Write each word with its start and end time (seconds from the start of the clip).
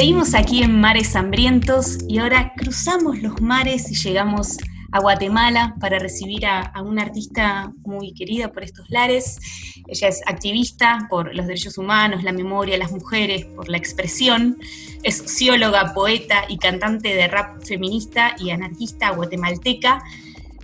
Seguimos 0.00 0.32
aquí 0.34 0.62
en 0.62 0.80
Mares 0.80 1.14
Hambrientos 1.14 1.98
y 2.08 2.20
ahora 2.20 2.54
cruzamos 2.56 3.20
los 3.20 3.38
mares 3.42 3.90
y 3.92 3.94
llegamos 3.94 4.56
a 4.92 4.98
Guatemala 4.98 5.74
para 5.78 5.98
recibir 5.98 6.46
a, 6.46 6.72
una 6.82 7.02
artista 7.02 7.70
muy 7.82 8.14
querida 8.14 8.50
por 8.50 8.64
estos 8.64 8.88
lares. 8.88 9.38
Ella 9.86 10.08
es 10.08 10.22
activista 10.24 11.06
por 11.10 11.34
los 11.34 11.46
derechos 11.46 11.76
humanos, 11.76 12.22
la 12.22 12.32
memoria, 12.32 12.78
las 12.78 12.92
mujeres, 12.92 13.44
por 13.44 13.68
la 13.68 13.76
expresión. 13.76 14.56
Es 15.02 15.18
socióloga, 15.18 15.92
poeta 15.92 16.44
y 16.48 16.56
cantante 16.56 17.14
de 17.14 17.28
rap 17.28 17.62
feminista 17.62 18.34
y 18.38 18.52
anarquista 18.52 19.10
guatemalteca. 19.10 20.02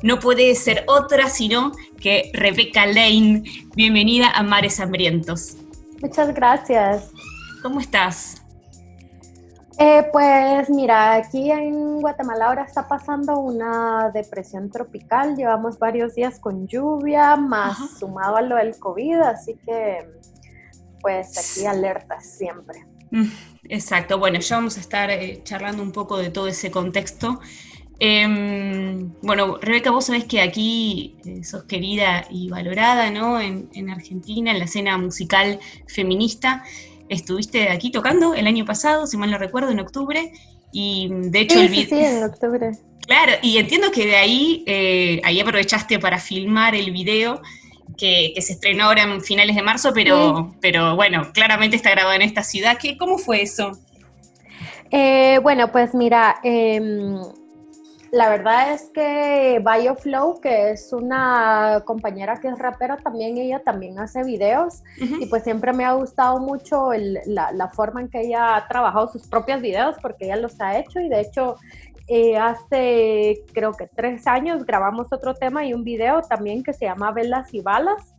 No 0.02 0.18
puede 0.18 0.54
ser 0.54 0.84
otra 0.86 1.28
sino 1.28 1.72
que 2.00 2.30
Rebeca 2.32 2.86
Lane. 2.86 3.42
Bienvenida 3.74 4.30
a 4.30 4.42
Mares 4.42 4.80
Hambrientos. 4.80 5.58
Muchas 6.00 6.34
gracias. 6.34 7.10
¿Cómo 7.60 7.80
estás? 7.80 8.45
Eh, 9.78 10.08
pues 10.10 10.70
mira, 10.70 11.14
aquí 11.14 11.50
en 11.50 12.00
Guatemala 12.00 12.46
ahora 12.46 12.64
está 12.64 12.88
pasando 12.88 13.38
una 13.38 14.10
depresión 14.12 14.70
tropical, 14.70 15.36
llevamos 15.36 15.78
varios 15.78 16.14
días 16.14 16.40
con 16.40 16.66
lluvia, 16.66 17.36
más 17.36 17.98
sumado 17.98 18.36
a 18.36 18.42
lo 18.42 18.56
del 18.56 18.78
COVID, 18.78 19.20
así 19.20 19.54
que 19.66 19.98
pues 21.02 21.36
aquí 21.36 21.66
alertas 21.66 22.24
siempre. 22.24 22.86
Mm, 23.10 23.26
exacto, 23.68 24.18
bueno, 24.18 24.40
ya 24.40 24.56
vamos 24.56 24.78
a 24.78 24.80
estar 24.80 25.10
eh, 25.10 25.42
charlando 25.44 25.82
un 25.82 25.92
poco 25.92 26.16
de 26.16 26.30
todo 26.30 26.48
ese 26.48 26.70
contexto. 26.70 27.40
Em, 27.98 29.12
bueno, 29.22 29.58
Rebeca, 29.60 29.90
vos 29.90 30.06
sabés 30.06 30.24
que 30.24 30.40
aquí 30.40 31.18
eh, 31.26 31.44
sos 31.44 31.64
querida 31.64 32.26
y 32.30 32.48
valorada, 32.48 33.10
¿no? 33.10 33.40
En, 33.40 33.68
en 33.74 33.90
Argentina, 33.90 34.52
en 34.52 34.58
la 34.58 34.64
escena 34.64 34.96
musical 34.96 35.60
feminista 35.86 36.64
estuviste 37.08 37.70
aquí 37.70 37.90
tocando 37.90 38.34
el 38.34 38.46
año 38.46 38.64
pasado, 38.64 39.06
si 39.06 39.16
mal 39.16 39.30
no 39.30 39.38
recuerdo, 39.38 39.70
en 39.70 39.80
octubre, 39.80 40.32
y 40.72 41.08
de 41.10 41.40
hecho 41.40 41.60
el 41.60 41.68
video... 41.68 41.98
Sí, 41.98 42.04
en 42.04 42.24
octubre. 42.24 42.72
Claro, 43.06 43.32
y 43.40 43.58
entiendo 43.58 43.90
que 43.92 44.06
de 44.06 44.16
ahí, 44.16 44.64
eh, 44.66 45.20
ahí 45.24 45.40
aprovechaste 45.40 45.98
para 45.98 46.18
filmar 46.18 46.74
el 46.74 46.90
video 46.90 47.40
que, 47.96 48.34
se 48.40 48.54
estrenó 48.54 48.84
ahora 48.84 49.02
en 49.02 49.20
finales 49.20 49.54
de 49.54 49.62
marzo, 49.62 49.92
pero, 49.94 50.54
pero 50.60 50.96
bueno, 50.96 51.30
claramente 51.32 51.76
está 51.76 51.90
grabado 51.90 52.14
en 52.14 52.22
esta 52.22 52.42
ciudad. 52.42 52.78
¿Qué, 52.78 52.96
¿Cómo 52.96 53.18
fue 53.18 53.42
eso? 53.42 53.72
Eh, 54.90 55.38
bueno, 55.42 55.70
pues 55.72 55.94
mira, 55.94 56.40
eh, 56.42 56.80
la 58.16 58.30
verdad 58.30 58.72
es 58.72 58.90
que 58.94 59.62
BioFlow, 59.62 60.40
que 60.40 60.70
es 60.70 60.90
una 60.94 61.82
compañera 61.84 62.40
que 62.40 62.48
es 62.48 62.58
rapera, 62.58 62.96
también 62.96 63.36
ella 63.36 63.62
también 63.62 63.98
hace 63.98 64.24
videos 64.24 64.82
y 64.96 65.26
pues 65.26 65.42
siempre 65.42 65.74
me 65.74 65.84
ha 65.84 65.92
gustado 65.92 66.38
mucho 66.40 66.92
la, 67.26 67.70
forma 67.74 68.00
en 68.00 68.08
que 68.08 68.22
ella 68.22 68.56
ha 68.56 68.68
trabajado 68.68 69.08
sus 69.08 69.26
propios 69.26 69.60
videos 69.60 69.96
porque 70.00 70.24
ella 70.24 70.36
los 70.36 70.58
ha 70.62 70.78
hecho 70.78 70.98
y 70.98 71.10
de 71.10 71.20
hecho 71.20 71.56
eh, 72.08 72.38
hace 72.38 73.42
creo 73.52 73.72
que 73.72 73.86
tres 73.86 74.26
años 74.26 74.64
grabamos 74.64 75.12
otro 75.12 75.34
tema 75.34 75.66
y 75.66 75.74
un 75.74 75.84
video 75.84 76.22
también 76.22 76.62
que 76.62 76.72
se 76.72 76.86
llama 76.86 77.12
Velas 77.12 77.52
y 77.52 77.60
Balas. 77.60 78.14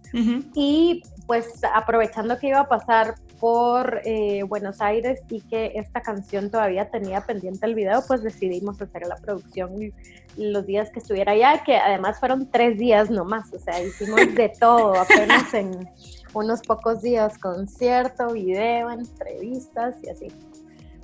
Y 0.53 1.01
pues 1.25 1.61
aprovechando 1.75 2.37
que 2.37 2.47
iba 2.47 2.59
a 2.59 2.69
pasar 2.69 3.15
por 3.39 4.01
eh, 4.05 4.43
Buenos 4.43 4.81
Aires 4.81 5.21
y 5.29 5.41
que 5.41 5.73
esta 5.75 6.01
canción 6.01 6.49
todavía 6.49 6.89
tenía 6.89 7.21
pendiente 7.21 7.65
el 7.65 7.75
video, 7.75 8.03
pues 8.07 8.23
decidimos 8.23 8.81
hacer 8.81 9.03
la 9.07 9.15
producción 9.17 9.93
los 10.37 10.65
días 10.65 10.89
que 10.91 10.99
estuviera 10.99 11.31
allá, 11.31 11.63
que 11.63 11.77
además 11.77 12.19
fueron 12.19 12.49
tres 12.51 12.77
días 12.77 13.09
nomás, 13.09 13.51
o 13.53 13.59
sea, 13.59 13.81
hicimos 13.83 14.19
de 14.35 14.49
todo, 14.59 14.95
apenas 14.95 15.53
en 15.53 15.89
unos 16.33 16.61
pocos 16.61 17.01
días, 17.01 17.37
concierto, 17.37 18.33
video, 18.33 18.91
entrevistas 18.91 19.95
y 20.03 20.09
así. 20.09 20.27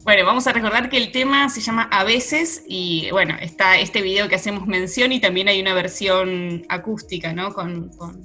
Bueno, 0.03 0.25
vamos 0.25 0.45
a 0.47 0.51
recordar 0.51 0.89
que 0.89 0.97
el 0.97 1.11
tema 1.13 1.47
se 1.49 1.61
llama 1.61 1.83
A 1.83 2.03
veces 2.03 2.63
y 2.67 3.09
bueno, 3.11 3.35
está 3.39 3.79
este 3.79 4.01
video 4.01 4.27
que 4.27 4.35
hacemos 4.35 4.67
mención 4.67 5.13
y 5.13 5.21
también 5.21 5.47
hay 5.47 5.61
una 5.61 5.73
versión 5.73 6.65
acústica, 6.67 7.31
¿no? 7.31 7.53
Con, 7.53 7.87
con, 7.89 8.21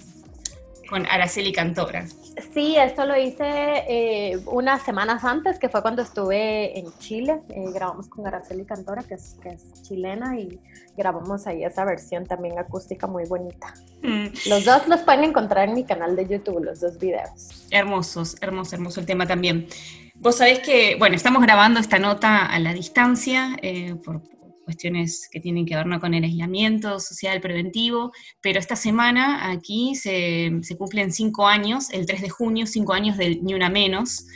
con 0.89 1.07
Araceli 1.07 1.53
Cantora. 1.53 2.07
Sí, 2.55 2.77
eso 2.77 3.05
lo 3.05 3.17
hice 3.17 3.45
eh, 3.89 4.39
unas 4.47 4.83
semanas 4.83 5.25
antes, 5.25 5.59
que 5.59 5.69
fue 5.69 5.83
cuando 5.83 6.03
estuve 6.03 6.79
en 6.79 6.87
Chile. 6.99 7.41
Eh, 7.51 7.71
grabamos 7.75 8.09
con 8.09 8.27
Araceli 8.27 8.65
Cantora, 8.65 9.03
que 9.03 9.15
es, 9.15 9.37
que 9.43 9.51
es 9.51 9.83
chilena, 9.83 10.39
y 10.39 10.59
grabamos 10.97 11.47
ahí 11.47 11.65
esa 11.65 11.85
versión 11.85 12.27
también 12.27 12.59
acústica 12.59 13.07
muy 13.07 13.25
bonita. 13.25 13.75
Mm. 14.03 14.29
Los 14.49 14.65
dos 14.65 14.89
los 14.89 15.01
pueden 15.01 15.25
encontrar 15.25 15.69
en 15.69 15.75
mi 15.75 15.85
canal 15.85 16.17
de 16.17 16.27
YouTube, 16.27 16.65
los 16.65 16.81
dos 16.81 16.99
videos. 16.99 17.67
Hermosos, 17.71 18.37
hermoso, 18.41 18.77
hermoso 18.77 19.01
el 19.01 19.07
tema 19.07 19.27
también. 19.27 19.67
Vos 20.15 20.37
sabés 20.37 20.61
que, 20.61 20.97
bueno, 20.99 21.15
estamos 21.15 21.43
grabando 21.43 21.79
esta 21.79 21.99
nota 21.99 22.47
a 22.47 22.59
la 22.59 22.73
distancia 22.73 23.57
eh, 23.63 23.95
por, 24.05 24.21
cuestiones 24.69 25.31
que 25.33 25.41
tienen 25.41 25.65
que 25.65 25.75
ver 25.75 25.87
¿no? 25.87 25.99
con 25.99 26.13
el 26.13 26.25
aislamiento 26.25 27.01
social 27.01 27.41
preventivo, 27.41 28.13
pero 28.43 28.59
esta 28.59 28.77
semana 28.77 29.51
aquí 29.51 29.95
se, 29.95 30.61
cumplen 30.77 31.11
cinco 31.11 31.47
años, 31.47 31.89
el 31.91 32.05
3 32.05 32.21
de 32.21 32.29
junio, 32.29 32.67
cinco 32.67 32.93
años 32.93 33.17
del 33.17 33.43
Ni 33.43 33.55
Una 33.55 33.71
Menos. 33.71 34.27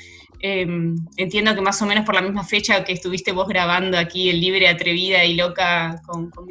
Em, 0.41 0.97
entiendo 1.19 1.55
que 1.55 1.61
más 1.61 1.83
o 1.83 1.87
menos 1.87 2.07
por 2.07 2.15
la 2.15 2.23
misma 2.23 2.45
fecha 2.45 2.83
que 2.83 2.95
estuviste 2.95 3.33
vos 3.33 3.47
grabando 3.47 3.99
aquí 3.99 4.31
el 4.31 4.41
Libre, 4.41 4.69
Atrevida 4.69 5.23
y 5.23 5.35
Loca 5.35 6.01
con, 6.07 6.31
con. 6.31 6.47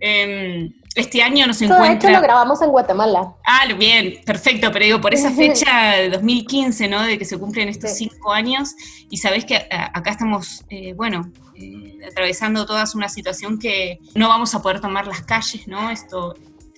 Em, 0.00 0.72
este 1.00 1.22
año 1.22 1.46
nos 1.46 1.60
encuentra... 1.62 1.88
De 1.88 1.94
hecho 1.94 2.10
lo 2.10 2.20
grabamos 2.20 2.62
en 2.62 2.70
Guatemala. 2.70 3.34
Ah, 3.46 3.66
bien, 3.76 4.20
perfecto, 4.24 4.70
pero 4.72 4.84
digo, 4.84 5.00
por 5.00 5.14
esa 5.14 5.30
fecha 5.34 5.92
de 5.96 6.10
2015, 6.10 6.88
¿no? 6.88 7.02
De 7.02 7.18
que 7.18 7.24
se 7.24 7.38
cumplen 7.38 7.68
estos 7.68 7.92
cinco 7.92 8.32
años, 8.32 8.74
y 9.10 9.16
sabés 9.18 9.44
que 9.44 9.56
acá 9.70 10.10
estamos, 10.10 10.64
eh, 10.70 10.94
bueno, 10.94 11.30
eh, 11.56 11.98
atravesando 12.08 12.66
todas 12.66 12.94
una 12.94 13.08
situación 13.08 13.58
que 13.58 13.98
no 14.14 14.28
vamos 14.28 14.54
a 14.54 14.62
poder 14.62 14.80
tomar 14.80 15.06
las 15.06 15.22
calles, 15.22 15.66
¿no? 15.66 15.90
Esto, 15.90 16.34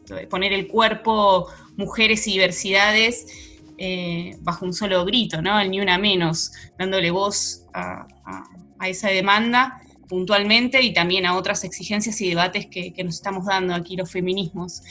de 0.06 0.26
poner 0.26 0.52
el 0.52 0.66
cuerpo, 0.68 1.46
mujeres 1.76 2.26
y 2.26 2.32
diversidades 2.32 3.26
eh, 3.78 4.36
bajo 4.40 4.66
un 4.66 4.74
solo 4.74 5.04
grito, 5.04 5.40
¿no? 5.40 5.58
El 5.58 5.70
ni 5.70 5.80
una 5.80 5.98
menos, 5.98 6.52
dándole 6.78 7.10
voz 7.10 7.64
a, 7.72 8.06
esa 8.86 9.08
demanda 9.08 9.80
puntualmente 10.10 10.82
y 10.82 10.92
también 10.92 11.24
a 11.24 11.36
otras 11.36 11.62
exigencias 11.62 12.20
y 12.20 12.28
debates 12.28 12.66
que, 12.66 12.92
nos 13.04 13.14
estamos 13.14 13.46
dando 13.46 13.74
aquí 13.74 13.96
los 13.96 14.10
feminismos. 14.10 14.82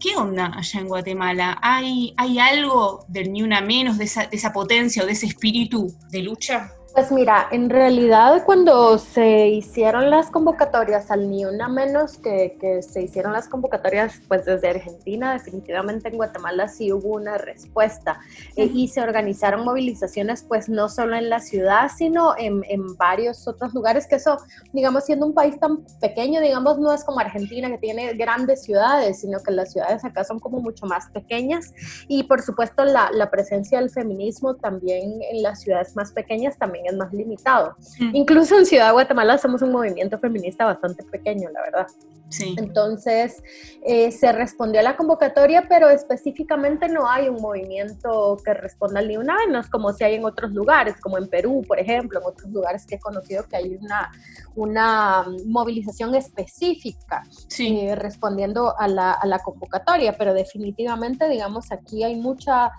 ¿Qué 0.00 0.16
onda 0.16 0.52
allá 0.54 0.80
en 0.80 0.88
Guatemala? 0.88 1.58
¿Hay, 1.62 2.12
hay 2.16 2.40
algo 2.40 3.06
del 3.08 3.32
ni 3.32 3.42
una 3.42 3.60
menos, 3.60 3.96
de 3.96 4.04
esa, 4.04 4.26
de 4.26 4.36
esa 4.36 4.52
potencia 4.52 5.04
o 5.04 5.06
de 5.06 5.12
ese 5.12 5.26
espíritu 5.26 5.96
de 6.10 6.22
lucha? 6.22 6.72
Pues 6.96 7.12
mira, 7.12 7.46
en 7.50 7.68
realidad 7.68 8.42
cuando 8.46 8.96
se 8.96 9.48
hicieron 9.48 10.08
las 10.08 10.30
convocatorias 10.30 11.10
al 11.10 11.28
Ni 11.28 11.44
Una 11.44 11.68
Menos, 11.68 12.16
que, 12.16 12.56
que, 12.58 12.80
se 12.80 13.02
hicieron 13.02 13.34
las 13.34 13.48
convocatorias 13.48 14.22
pues 14.28 14.46
desde 14.46 14.70
Argentina, 14.70 15.34
definitivamente 15.34 16.08
en 16.08 16.16
Guatemala 16.16 16.68
sí 16.68 16.90
hubo 16.94 17.08
una 17.10 17.36
respuesta 17.36 18.18
eh, 18.56 18.70
y 18.72 18.88
se 18.88 19.02
organizaron 19.02 19.62
movilizaciones 19.62 20.42
pues 20.42 20.70
no 20.70 20.88
solo 20.88 21.16
en 21.16 21.28
la 21.28 21.40
ciudad, 21.40 21.90
sino 21.94 22.34
en, 22.38 22.64
en, 22.66 22.96
varios 22.96 23.46
otros 23.46 23.74
lugares, 23.74 24.06
que 24.06 24.14
eso, 24.14 24.38
digamos, 24.72 25.04
siendo 25.04 25.26
un 25.26 25.34
país 25.34 25.60
tan 25.60 25.84
pequeño, 26.00 26.40
digamos, 26.40 26.78
no 26.78 26.94
es 26.94 27.04
como 27.04 27.20
Argentina 27.20 27.68
que 27.68 27.76
tiene 27.76 28.14
grandes 28.14 28.62
ciudades, 28.62 29.20
sino 29.20 29.40
que 29.40 29.52
las 29.52 29.70
ciudades 29.70 30.02
acá 30.02 30.24
son 30.24 30.38
como 30.38 30.60
mucho 30.60 30.86
más 30.86 31.10
pequeñas. 31.10 31.74
Y 32.08 32.22
por 32.22 32.40
supuesto 32.40 32.86
la, 32.86 33.10
la 33.12 33.30
presencia 33.30 33.80
del 33.80 33.90
feminismo 33.90 34.54
también 34.54 35.20
en 35.30 35.42
las 35.42 35.60
ciudades 35.60 35.94
más 35.94 36.10
pequeñas 36.12 36.56
también 36.56 36.85
es 36.86 36.96
más 36.96 37.12
limitado. 37.12 37.76
Mm. 37.98 38.14
Incluso 38.14 38.58
en 38.58 38.66
Ciudad 38.66 38.86
de 38.86 38.92
Guatemala 38.92 39.38
somos 39.38 39.62
un 39.62 39.72
movimiento 39.72 40.18
feminista 40.18 40.64
bastante 40.64 41.04
pequeño, 41.04 41.50
la 41.50 41.62
verdad. 41.62 41.86
Sí. 42.28 42.56
Entonces, 42.58 43.42
eh, 43.84 44.10
se 44.10 44.32
respondió 44.32 44.80
a 44.80 44.82
la 44.82 44.96
convocatoria, 44.96 45.66
pero 45.68 45.88
específicamente 45.88 46.88
no 46.88 47.08
hay 47.08 47.28
un 47.28 47.40
movimiento 47.40 48.36
que 48.44 48.52
responda 48.52 48.98
al 49.00 49.16
una 49.16 49.36
menos, 49.36 49.68
como 49.68 49.92
si 49.92 50.04
hay 50.04 50.14
en 50.14 50.24
otros 50.24 50.50
lugares, 50.52 50.96
como 51.00 51.18
en 51.18 51.28
Perú, 51.28 51.62
por 51.66 51.78
ejemplo, 51.78 52.20
en 52.20 52.26
otros 52.26 52.50
lugares 52.50 52.86
que 52.86 52.96
he 52.96 52.98
conocido 52.98 53.44
que 53.44 53.56
hay 53.56 53.78
una, 53.80 54.10
una 54.54 55.24
movilización 55.46 56.14
específica 56.14 57.22
sí. 57.48 57.80
Eh, 57.80 57.94
respondiendo 57.94 58.74
a 58.78 58.88
la, 58.88 59.12
a 59.12 59.26
la, 59.26 59.38
convocatoria, 59.38 60.16
pero 60.16 60.34
definitivamente, 60.34 61.28
digamos, 61.28 61.70
aquí 61.70 62.02
hay 62.02 62.16
mucha 62.16 62.72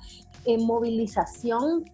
eh, 0.45 0.57
movilización 0.57 1.86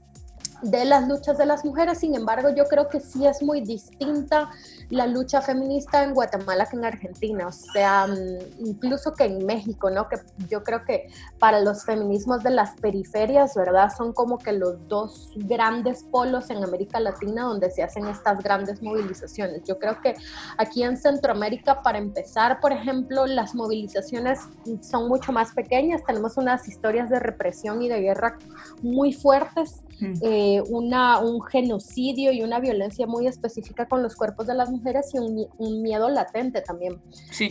de 0.64 0.86
las 0.86 1.08
luchas 1.08 1.38
de 1.38 1.46
las 1.46 1.66
mujeres, 1.66 2.00
sin 2.00 2.16
embargo 2.16 2.50
yo 2.50 2.66
creo 2.66 2.88
que 2.90 3.00
sí 3.00 3.26
es 3.26 3.42
muy 3.42 3.62
distinta 3.62 4.50
la 4.90 5.08
lucha 5.08 5.42
feminista 5.42 6.04
en 6.04 6.14
Guatemala 6.14 6.66
que 6.66 6.78
en 6.78 6.86
Argentina, 6.86 7.48
o 7.48 7.52
sea, 7.52 8.08
mm, 8.08 8.66
incluso 8.66 9.14
que 9.14 9.26
en 9.26 9.46
México, 9.46 9.90
¿no? 9.90 10.08
Que 10.08 10.18
yo 10.50 10.64
creo 10.64 10.84
que 10.86 11.08
para 11.40 11.62
los 11.62 11.86
feminismos 11.86 12.44
de 12.44 12.52
las 12.52 12.76
periferias, 12.80 13.56
¿verdad? 13.56 13.92
Son 13.96 14.14
como 14.14 14.38
que 14.38 14.54
los 14.54 14.88
dos 14.88 15.32
grandes 15.36 16.04
polos 16.12 16.50
en 16.50 16.64
América 16.64 17.00
Latina 17.00 17.44
donde 17.44 17.70
se 17.72 17.84
hacen 17.84 18.08
estas 18.08 18.44
grandes 18.44 18.82
movilizaciones. 18.82 19.64
Yo 19.64 19.80
creo 19.80 20.00
que 20.02 20.16
aquí 20.58 20.84
en 20.84 20.98
Centroamérica, 20.98 21.82
para 21.82 21.98
empezar, 21.98 22.60
por 22.60 22.72
ejemplo, 22.72 23.26
las 23.26 23.56
movilizaciones 23.56 24.40
son 24.82 25.08
mucho 25.08 25.32
más 25.32 25.54
pequeñas, 25.54 26.04
tenemos 26.06 26.38
unas 26.38 26.68
historias 26.68 27.10
de 27.10 27.20
represión 27.20 27.82
y 27.82 27.90
de 27.90 28.02
guerra 28.02 28.38
muy 28.82 29.14
fuertes, 29.14 29.82
eh, 30.22 30.62
una, 30.70 31.20
un 31.20 31.42
genocidio 31.42 32.32
y 32.34 32.42
una 32.42 32.60
violencia 32.60 33.08
muy 33.08 33.28
específica 33.28 33.88
con 33.88 34.04
los 34.04 34.16
cuerpos 34.16 34.48
de 34.48 34.54
las 34.54 34.70
mujeres 34.74 35.12
y 35.14 35.20
un, 35.20 35.82
miedo 35.82 36.10
latente 36.10 36.62
también. 36.62 37.02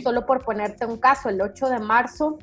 Solo 0.03 0.25
por 0.25 0.43
ponerte 0.43 0.85
un 0.85 0.97
caso, 0.97 1.29
el 1.29 1.41
8 1.41 1.69
de 1.69 1.79
marzo 1.79 2.37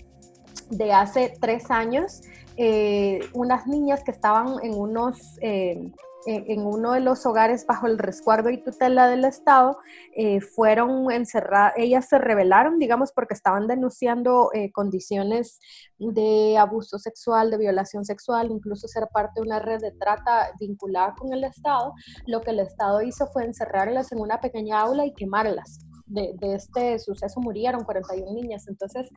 de 0.71 0.93
hace 0.93 1.35
tres 1.41 1.71
años, 1.71 2.23
eh, 2.57 3.21
unas 3.33 3.67
niñas 3.67 4.03
que 4.05 4.11
estaban 4.11 4.57
en 4.63 4.75
unos... 4.75 5.39
Eh, 5.41 5.93
en 6.27 6.67
uno 6.67 6.93
de 6.93 7.01
los 7.01 7.25
hogares 7.25 7.65
bajo 7.67 7.87
el 7.87 7.99
resguardo 7.99 8.51
y 8.51 8.63
tutela 8.63 9.09
del 9.09 9.25
Estado, 9.25 9.79
eh, 10.15 10.41
fueron 10.41 11.11
encerradas, 11.11 11.73
ellas 11.77 12.09
se 12.09 12.19
rebelaron, 12.19 12.79
digamos, 12.79 13.13
porque 13.13 13.33
estaban 13.33 13.67
denunciando 13.67 14.51
eh, 14.53 14.71
condiciones 14.71 15.61
de 15.99 16.59
abuso 16.59 16.99
sexual, 16.99 17.51
de 17.51 17.57
violación 17.57 18.05
sexual, 18.05 18.51
incluso 18.51 18.87
ser 18.87 19.09
parte 19.13 19.41
de 19.41 19.47
una 19.47 19.61
red 19.61 19.81
de 19.81 19.93
trata 19.93 20.51
vinculada 20.59 21.15
con 21.15 21.33
el 21.33 21.45
Estado. 21.45 21.95
Lo 22.27 22.43
que 22.43 22.51
el 22.51 22.61
Estado 22.61 23.01
hizo 23.01 23.27
fue 23.29 23.45
encerrarlas 23.45 24.13
en 24.13 24.21
una 24.21 24.41
pequeña 24.41 24.81
aula 24.81 25.07
y 25.07 25.15
quemarlas. 25.15 25.87
De, 26.05 26.35
de, 26.41 26.57
este 26.57 26.99
suceso 26.99 27.41
murieron 27.41 27.85
41 27.85 28.33
niñas. 28.35 28.67
Entonces, 28.67 29.09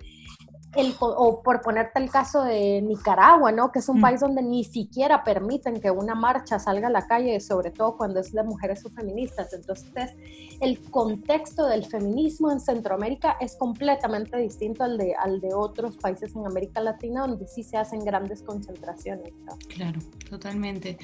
o 0.99 1.41
por 1.43 1.61
ponerte 1.61 1.99
el 1.99 2.09
caso 2.09 2.43
de 2.43 2.81
Nicaragua, 2.81 3.51
¿no? 3.51 3.71
Que 3.71 3.79
es 3.79 3.89
un 3.89 3.99
mm. 3.99 4.01
país 4.01 4.19
donde 4.19 4.41
ni 4.41 4.63
siquiera 4.63 5.23
permiten 5.23 5.79
que 5.79 5.91
una 5.91 6.15
marcha 6.15 6.57
salga 6.57 6.87
a 6.87 6.91
la 6.91 7.05
calle, 7.05 7.39
sobre 7.39 7.71
todo 7.71 7.95
cuando 7.95 8.19
es 8.19 8.31
de 8.31 8.43
mujeres 8.43 8.83
o 8.85 8.89
feministas. 8.89 9.53
Entonces, 9.53 10.11
el 10.59 10.79
contexto 10.89 11.67
del 11.67 11.85
feminismo 11.85 12.51
en 12.51 12.59
Centroamérica 12.59 13.37
es 13.39 13.55
completamente 13.55 14.37
distinto 14.37 14.83
al 14.83 14.97
de, 14.97 15.13
al 15.15 15.39
de 15.41 15.53
otros 15.53 15.97
países 15.97 16.35
en 16.35 16.45
América 16.45 16.81
Latina, 16.81 17.27
donde 17.27 17.47
sí 17.47 17.63
se 17.63 17.77
hacen 17.77 18.03
grandes 18.03 18.41
concentraciones. 18.41 19.31
Claro, 19.69 19.99
totalmente. 20.29 20.97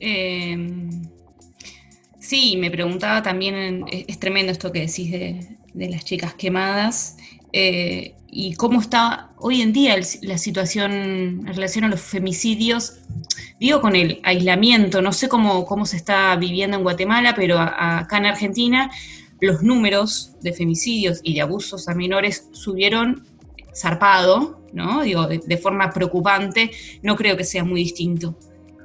Em, 0.00 0.90
sí, 2.18 2.56
me 2.56 2.70
preguntaba 2.70 3.22
también, 3.22 3.84
es, 3.90 4.18
tremendo 4.18 4.50
esto 4.50 4.72
que 4.72 4.80
decís 4.80 5.12
de, 5.12 5.56
de 5.72 5.88
las 5.88 6.04
chicas 6.04 6.34
quemadas. 6.34 7.16
Eh, 7.52 8.16
y 8.36 8.56
cómo 8.56 8.80
está 8.80 9.30
hoy 9.38 9.62
en 9.62 9.72
día 9.72 9.94
la 10.22 10.38
situación 10.38 10.92
en 10.92 11.46
relación 11.46 11.84
a 11.84 11.88
los 11.88 12.00
femicidios, 12.00 12.98
digo 13.60 13.80
con 13.80 13.94
el 13.94 14.20
aislamiento, 14.24 15.00
no 15.00 15.12
sé 15.12 15.28
cómo, 15.28 15.64
cómo 15.64 15.86
se 15.86 15.96
está 15.96 16.34
viviendo 16.34 16.76
en 16.76 16.82
Guatemala, 16.82 17.34
pero 17.36 17.60
acá 17.60 18.18
en 18.18 18.26
Argentina 18.26 18.90
los 19.40 19.62
números 19.62 20.32
de 20.42 20.52
femicidios 20.52 21.20
y 21.22 21.34
de 21.34 21.42
abusos 21.42 21.88
a 21.88 21.94
menores 21.94 22.48
subieron 22.50 23.24
zarpado, 23.72 24.60
¿no? 24.72 25.02
Digo, 25.02 25.28
de, 25.28 25.56
forma 25.56 25.90
preocupante, 25.90 26.72
no 27.02 27.14
creo 27.14 27.36
que 27.36 27.44
sea 27.44 27.62
muy 27.62 27.82
distinto 27.82 28.36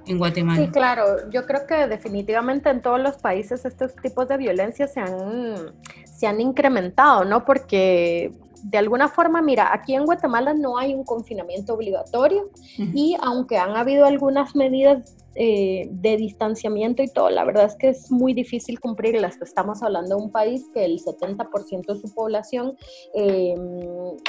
en 0.05 0.19
Guatemala. 0.19 0.63
Sí, 0.63 0.71
claro, 0.71 1.29
yo 1.31 1.47
creo 1.47 1.65
que 1.67 1.87
definitivamente 1.87 2.69
en 2.69 2.83
todos 2.83 2.99
los 2.99 3.17
países 3.17 3.65
estos 3.65 3.95
tipos 3.95 4.27
de 4.27 4.37
violencia 4.37 4.87
se 4.87 4.99
han, 4.99 5.73
se 6.05 6.27
han 6.27 6.39
incrementado, 6.39 7.25
¿no? 7.25 7.45
Porque 7.45 8.31
de 8.63 8.77
alguna 8.77 9.07
forma, 9.07 9.41
mira, 9.41 9.73
aquí 9.73 9.93
en 9.93 10.05
Guatemala 10.05 10.53
no 10.53 10.77
hay 10.77 10.93
un 10.93 11.03
confinamiento 11.03 11.73
obligatorio 11.73 12.49
y 12.77 13.15
aunque 13.21 13.57
han 13.57 13.75
habido 13.75 14.05
algunas 14.05 14.55
medidas 14.55 15.15
eh, 15.41 15.87
de 15.89 16.17
distanciamiento 16.17 17.01
y 17.01 17.07
todo, 17.07 17.29
la 17.29 17.45
verdad 17.45 17.63
es 17.63 17.75
que 17.75 17.87
es 17.87 18.11
muy 18.11 18.33
difícil 18.33 18.77
cumplirlas. 18.81 19.41
Estamos 19.41 19.81
hablando 19.81 20.17
de 20.17 20.21
un 20.21 20.33
país 20.33 20.65
que 20.73 20.83
el 20.83 20.99
70% 20.99 21.93
de 21.93 21.97
su 21.97 22.13
población 22.13 22.75
eh, 23.13 23.55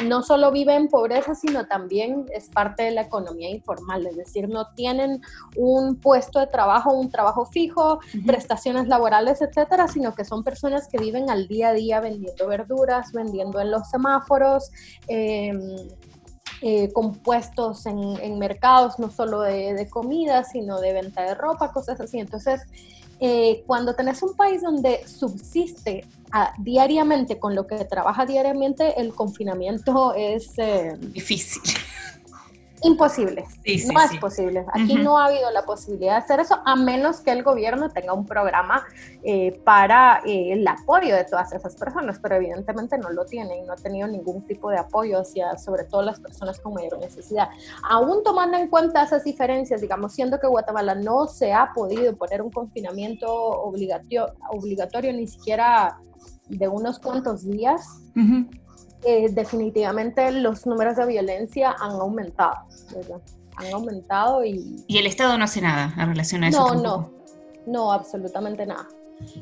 no 0.07 0.23
solo 0.23 0.53
vive 0.53 0.77
en 0.77 0.87
pobreza, 0.87 1.35
sino 1.35 1.67
también 1.67 2.27
es 2.33 2.49
parte 2.49 2.85
de 2.85 2.93
la 2.93 3.01
economía 3.01 3.51
informal, 3.51 4.07
es 4.07 4.19
decir, 4.19 4.49
no 4.49 4.69
tienen 4.77 5.21
un 5.57 5.97
puesto 5.97 6.39
de 6.39 6.47
trabajo, 6.47 6.93
un 6.93 7.11
trabajo 7.11 7.45
fijo, 7.45 7.99
prestaciones 8.25 8.87
laborales, 8.87 9.43
etcétera, 9.43 9.89
sino 9.89 10.15
que 10.15 10.25
son 10.25 10.45
personas 10.45 10.87
que 10.87 10.99
viven 10.99 11.29
al 11.29 11.49
día 11.49 11.71
a 11.71 11.73
día 11.73 11.99
vendiendo 11.99 12.47
verduras, 12.47 13.11
vendiendo 13.11 13.59
en 13.59 13.73
los 13.73 13.91
semáforos. 13.91 14.71
Eh, 15.09 15.51
eh, 16.63 16.93
compuestos 16.93 17.87
en, 17.87 18.39
mercados, 18.39 18.99
no 18.99 19.11
solo 19.11 19.41
de, 19.41 19.89
comida, 19.89 20.45
sino 20.45 20.81
de 20.81 20.93
venta 20.93 21.23
de 21.23 21.35
ropa, 21.35 21.73
cosas 21.73 22.01
así. 22.01 22.19
Entonces, 22.19 22.61
eh, 23.19 23.63
cuando 23.67 23.95
tenés 23.95 24.23
un 24.23 24.35
país 24.35 24.63
donde 24.63 25.07
subsiste 25.07 26.05
diariamente 26.59 27.39
con 27.39 27.55
lo 27.55 27.67
que 27.67 27.85
trabaja 27.85 28.27
diariamente, 28.27 29.01
el 29.01 29.15
confinamiento 29.15 30.15
es... 30.15 30.53
Eh, 30.59 30.97
Difícil. 30.99 31.63
Imposible, 32.83 33.45
no 33.93 34.01
es 34.01 34.17
posible. 34.19 34.65
Aquí 34.73 34.95
no 34.95 35.19
ha 35.19 35.27
habido 35.27 35.51
la 35.51 35.65
posibilidad 35.65 36.13
de 36.13 36.19
hacer 36.19 36.41
eso, 36.41 36.59
a 36.65 36.77
menos 36.77 37.21
que 37.21 37.31
el 37.31 37.43
gobierno 37.43 37.91
tenga 37.91 38.15
un 38.15 38.25
programa 38.25 38.85
eh, 39.23 39.61
para 39.65 40.23
eh, 40.25 40.53
el 40.53 40.67
apoyo 40.67 41.15
de 41.15 41.25
todas 41.25 41.53
esas 41.53 41.77
personas, 41.77 42.19
pero 42.23 42.37
evidentemente 42.37 42.97
no 42.97 43.11
lo 43.11 43.27
tiene 43.27 43.59
y 43.59 43.63
no 43.63 43.75
ha 43.75 43.77
tenido 43.77 44.09
ningún 44.09 44.47
tipo 44.47 44.71
de 44.71 44.79
apoyo 44.79 45.21
hacia, 45.21 45.59
sobre 45.59 45.85
todo 45.85 46.03
las 46.03 46.21
personas 46.21 46.59
con 46.61 46.73
mayor 46.73 46.99
necesidad. 46.99 47.49
Aún 47.83 48.23
tomando 48.23 48.57
en 48.57 48.69
cuenta 48.69 49.03
esas 49.03 49.25
diferencias, 49.25 49.81
digamos, 49.83 50.15
siendo 50.15 50.41
que 50.41 50.47
Guatemala 50.47 50.95
no 50.95 51.27
se 51.27 51.53
ha 51.53 51.73
podido 51.75 52.17
poner 52.17 52.41
un 52.41 52.51
confinamiento 52.51 53.31
obligatorio, 53.31 54.27
obligatorio 54.51 55.13
ni 55.13 55.27
siquiera 55.27 55.99
de 56.49 56.67
unos 56.67 56.99
cuantos 56.99 57.47
días, 57.47 57.87
eh, 59.05 59.29
definitivamente 59.31 60.31
los 60.33 60.67
números 60.67 60.97
de 60.97 61.07
violencia 61.07 61.75
han 61.79 61.93
aumentado, 61.93 62.67
Han 63.57 63.73
aumentado 63.73 64.45
y... 64.45 64.85
Y 64.87 64.99
el 64.99 65.07
Estado 65.07 65.37
no 65.39 65.45
hace 65.45 65.61
nada 65.61 65.95
en 65.97 66.09
relación 66.09 66.45
a 66.45 66.49
eso. 66.49 66.75
No, 66.75 66.83
no, 66.83 67.11
no, 67.67 67.93
absolutamente 67.93 68.67
nada 68.67 68.87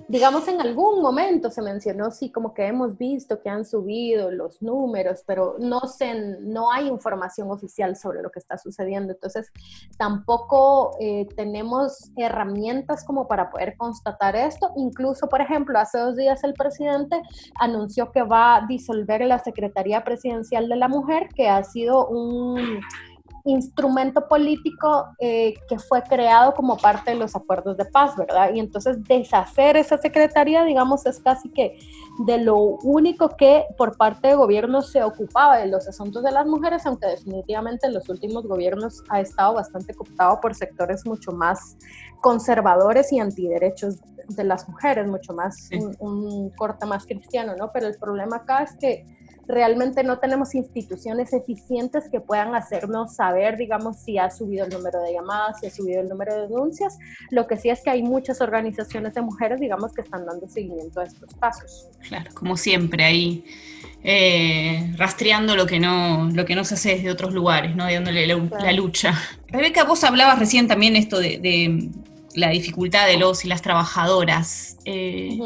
digamos, 0.08 0.48
en 0.48 0.60
algún 0.60 1.00
momento 1.02 1.50
se 1.50 1.62
mencionó, 1.62 2.10
sí, 2.10 2.30
como 2.30 2.54
que 2.54 2.66
hemos 2.66 2.96
visto 2.96 3.40
que 3.40 3.48
han 3.48 3.64
subido 3.64 4.30
los 4.30 4.62
números, 4.62 5.22
pero 5.26 5.56
no, 5.58 5.80
sé, 5.80 6.38
no 6.40 6.70
hay 6.72 6.88
información 6.88 7.50
oficial 7.50 7.96
sobre 7.96 8.22
lo 8.22 8.30
que 8.30 8.38
está 8.38 8.58
sucediendo. 8.58 9.12
Entonces, 9.12 9.50
tampoco 9.96 10.96
eh, 11.00 11.26
tenemos 11.36 12.10
herramientas 12.16 13.04
como 13.04 13.26
para 13.28 13.50
poder 13.50 13.76
constatar 13.76 14.36
esto. 14.36 14.70
Incluso, 14.76 15.28
por 15.28 15.40
ejemplo, 15.40 15.78
hace 15.78 15.98
dos 15.98 16.16
días 16.16 16.42
el 16.44 16.54
presidente 16.54 17.20
anunció 17.58 18.10
que 18.12 18.22
va 18.22 18.56
a 18.56 18.66
disolver 18.66 19.20
la 19.22 19.38
Secretaría 19.38 20.04
Presidencial 20.04 20.68
de 20.68 20.76
la 20.76 20.88
Mujer, 20.88 21.28
que 21.34 21.48
ha 21.48 21.62
sido 21.64 22.08
un 22.08 22.80
instrumento 23.48 24.28
político 24.28 25.06
eh, 25.18 25.54
que 25.68 25.78
fue 25.78 26.02
creado 26.02 26.54
como 26.54 26.76
parte 26.76 27.12
de 27.12 27.16
los 27.16 27.34
acuerdos 27.34 27.76
de 27.76 27.84
paz, 27.86 28.16
¿verdad? 28.16 28.52
Y 28.54 28.60
entonces 28.60 29.02
deshacer 29.04 29.76
esa 29.76 29.98
secretaría, 29.98 30.64
digamos, 30.64 31.06
es 31.06 31.18
casi 31.20 31.48
que 31.50 31.78
de 32.26 32.38
lo 32.38 32.56
único 32.56 33.30
que 33.30 33.64
por 33.76 33.96
parte 33.96 34.28
de 34.28 34.34
gobierno 34.34 34.82
se 34.82 35.02
ocupaba 35.02 35.58
de 35.58 35.66
los 35.66 35.88
asuntos 35.88 36.22
de 36.22 36.32
las 36.32 36.46
mujeres, 36.46 36.84
aunque 36.86 37.06
definitivamente 37.06 37.86
en 37.86 37.94
los 37.94 38.08
últimos 38.08 38.46
gobiernos 38.46 39.02
ha 39.08 39.20
estado 39.20 39.54
bastante 39.54 39.92
ocupado 39.92 40.40
por 40.40 40.54
sectores 40.54 41.06
mucho 41.06 41.32
más 41.32 41.76
conservadores 42.20 43.12
y 43.12 43.20
antiderechos 43.20 43.96
de 44.28 44.44
las 44.44 44.68
mujeres, 44.68 45.06
mucho 45.06 45.32
más, 45.32 45.68
un, 45.72 45.96
un 46.00 46.50
corte 46.50 46.84
más 46.86 47.06
cristiano, 47.06 47.54
¿no? 47.56 47.70
Pero 47.72 47.86
el 47.86 47.96
problema 47.96 48.36
acá 48.36 48.62
es 48.62 48.76
que 48.76 49.17
realmente 49.48 50.04
no 50.04 50.18
tenemos 50.18 50.54
instituciones 50.54 51.32
eficientes 51.32 52.04
que 52.10 52.20
puedan 52.20 52.54
hacernos 52.54 53.16
saber, 53.16 53.56
digamos, 53.56 53.96
si 53.96 54.18
ha 54.18 54.30
subido 54.30 54.66
el 54.66 54.70
número 54.70 55.02
de 55.02 55.14
llamadas, 55.14 55.58
si 55.60 55.66
ha 55.66 55.70
subido 55.70 56.02
el 56.02 56.08
número 56.08 56.34
de 56.34 56.48
denuncias. 56.48 56.98
Lo 57.30 57.46
que 57.46 57.56
sí 57.56 57.70
es 57.70 57.82
que 57.82 57.90
hay 57.90 58.02
muchas 58.02 58.42
organizaciones 58.42 59.14
de 59.14 59.22
mujeres, 59.22 59.58
digamos, 59.58 59.94
que 59.94 60.02
están 60.02 60.26
dando 60.26 60.46
seguimiento 60.48 61.00
a 61.00 61.04
estos 61.04 61.34
casos. 61.40 61.88
Claro, 62.06 62.30
como 62.34 62.58
siempre, 62.58 63.04
ahí 63.04 63.44
eh, 64.04 64.92
rastreando 64.96 65.56
lo 65.56 65.66
que, 65.66 65.80
no, 65.80 66.28
lo 66.30 66.44
que 66.44 66.54
no 66.54 66.64
se 66.64 66.74
hace 66.74 66.96
desde 66.96 67.10
otros 67.10 67.32
lugares, 67.32 67.74
¿no? 67.74 67.90
dándole 67.90 68.26
la, 68.26 68.72
lucha. 68.72 69.14
Rebeca, 69.48 69.84
vos 69.84 70.04
hablabas 70.04 70.38
recién 70.38 70.68
también 70.68 70.94
esto 70.94 71.18
de, 71.18 71.90
la 72.34 72.50
dificultad 72.50 73.06
de 73.06 73.16
los 73.16 73.46
y 73.46 73.48
las 73.48 73.62
trabajadoras. 73.62 74.76
Eh, 74.84 75.38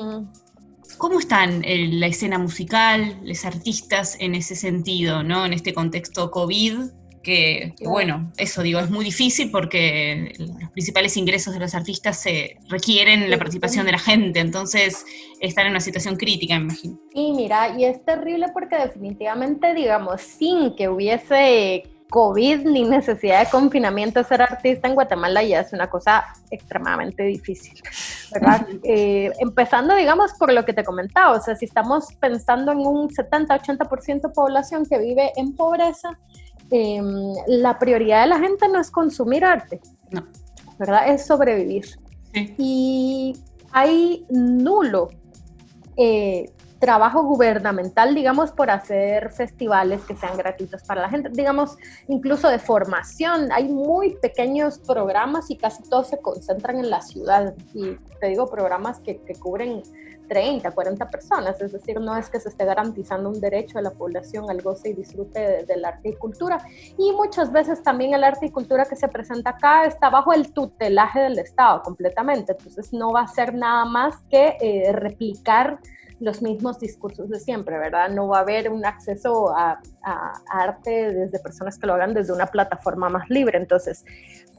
¿Cómo 0.98 1.18
están 1.18 1.64
eh, 1.64 1.88
la 1.92 2.06
escena 2.06 2.38
musical, 2.38 3.18
los 3.22 3.44
artistas 3.44 4.16
en 4.20 4.34
ese 4.34 4.54
sentido, 4.56 5.22
¿no? 5.22 5.44
en 5.46 5.52
este 5.52 5.72
contexto 5.72 6.30
COVID? 6.30 6.92
que, 7.22 7.74
bueno, 7.84 8.32
eso 8.36 8.62
digo, 8.62 8.80
es 8.80 8.90
muy 8.90 9.04
difícil 9.04 9.50
porque 9.50 10.32
los 10.38 10.70
principales 10.70 11.16
ingresos 11.16 11.54
de 11.54 11.60
los 11.60 11.74
artistas 11.74 12.20
se 12.20 12.56
requieren 12.68 13.30
la 13.30 13.38
participación 13.38 13.86
de 13.86 13.92
la 13.92 13.98
gente, 13.98 14.40
entonces 14.40 15.04
están 15.40 15.66
en 15.66 15.72
una 15.72 15.80
situación 15.80 16.16
crítica, 16.16 16.58
me 16.58 16.64
imagino. 16.64 16.98
Y 17.14 17.32
mira, 17.32 17.78
y 17.78 17.84
es 17.84 18.04
terrible 18.04 18.46
porque 18.52 18.76
definitivamente, 18.76 19.72
digamos, 19.74 20.20
sin 20.20 20.74
que 20.74 20.88
hubiese 20.88 21.84
COVID 22.12 22.66
ni 22.66 22.84
necesidad 22.84 23.44
de 23.44 23.50
confinamiento, 23.50 24.22
ser 24.22 24.42
artista 24.42 24.86
en 24.86 24.94
Guatemala 24.94 25.42
ya 25.42 25.60
es 25.60 25.72
una 25.72 25.90
cosa 25.90 26.24
extremadamente 26.50 27.24
difícil, 27.24 27.82
¿verdad? 28.32 28.66
Eh, 28.84 29.32
empezando, 29.40 29.96
digamos, 29.96 30.32
por 30.38 30.52
lo 30.52 30.64
que 30.64 30.72
te 30.72 30.84
comentaba, 30.84 31.36
o 31.36 31.40
sea, 31.40 31.56
si 31.56 31.64
estamos 31.64 32.06
pensando 32.20 32.70
en 32.70 32.78
un 32.78 33.08
70-80% 33.08 34.28
de 34.28 34.28
población 34.28 34.86
que 34.86 34.98
vive 34.98 35.32
en 35.36 35.56
pobreza, 35.56 36.16
Em, 36.74 37.34
la 37.48 37.78
prioridad 37.78 38.22
de 38.22 38.28
la 38.28 38.38
gente 38.38 38.66
no 38.66 38.80
es 38.80 38.90
consumir 38.90 39.44
arte, 39.44 39.78
no. 40.10 40.26
¿verdad? 40.78 41.06
Es 41.06 41.26
sobrevivir. 41.26 41.84
Y 42.56 43.36
hay 43.72 44.24
nulo 44.30 45.10
eh, 45.98 46.50
trabajo 46.82 47.22
gubernamental, 47.22 48.12
digamos, 48.12 48.50
por 48.50 48.68
hacer 48.68 49.30
festivales 49.30 50.02
que 50.02 50.16
sean 50.16 50.36
gratuitos 50.36 50.82
para 50.82 51.00
la 51.00 51.08
gente, 51.08 51.28
digamos, 51.32 51.78
incluso 52.08 52.48
de 52.48 52.58
formación. 52.58 53.52
Hay 53.52 53.68
muy 53.68 54.16
pequeños 54.16 54.80
programas 54.80 55.48
y 55.52 55.56
casi 55.56 55.84
todos 55.84 56.08
se 56.08 56.18
concentran 56.18 56.80
en 56.80 56.90
la 56.90 57.00
ciudad. 57.00 57.54
Y 57.72 57.94
te 58.18 58.26
digo, 58.26 58.50
programas 58.50 58.98
que, 58.98 59.20
cubren 59.38 59.84
30, 60.28 60.72
40 60.72 61.08
personas, 61.08 61.60
es 61.60 61.70
decir, 61.70 62.00
no 62.00 62.16
es 62.16 62.28
que 62.28 62.40
se 62.40 62.48
esté 62.48 62.64
garantizando 62.64 63.28
un 63.28 63.40
derecho 63.40 63.78
de 63.78 63.82
la 63.82 63.92
población 63.92 64.50
al 64.50 64.60
goce 64.60 64.88
y 64.88 64.94
disfrute 64.94 65.64
de, 65.64 65.76
la 65.76 65.90
arte 65.90 66.08
y 66.08 66.14
cultura. 66.14 66.58
Y 66.98 67.12
muchas 67.12 67.52
veces 67.52 67.80
también 67.84 68.12
el 68.12 68.24
arte 68.24 68.46
y 68.46 68.50
cultura 68.50 68.86
que 68.86 68.96
se 68.96 69.06
presenta 69.06 69.50
acá 69.50 69.84
está 69.84 70.10
bajo 70.10 70.32
el 70.32 70.52
tutelaje 70.52 71.20
del 71.20 71.38
Estado 71.38 71.80
completamente, 71.82 72.56
entonces 72.58 72.92
no 72.92 73.12
va 73.12 73.20
a 73.20 73.28
ser 73.28 73.54
nada 73.54 73.84
más 73.84 74.16
que 74.28 74.56
eh, 74.60 74.92
replicar 74.92 75.78
los 76.22 76.40
mismos 76.40 76.78
discursos 76.78 77.28
de 77.28 77.40
siempre, 77.40 77.78
¿verdad? 77.78 78.08
No 78.10 78.28
va 78.28 78.38
a 78.38 78.40
haber 78.42 78.70
un 78.70 78.84
acceso 78.84 79.54
a, 79.56 79.80
arte 80.02 81.12
desde 81.12 81.38
personas 81.38 81.78
que 81.78 81.86
lo 81.86 81.94
hagan 81.94 82.14
desde 82.14 82.32
una 82.32 82.46
plataforma 82.46 83.08
más 83.08 83.28
libre. 83.28 83.58
Entonces, 83.58 84.04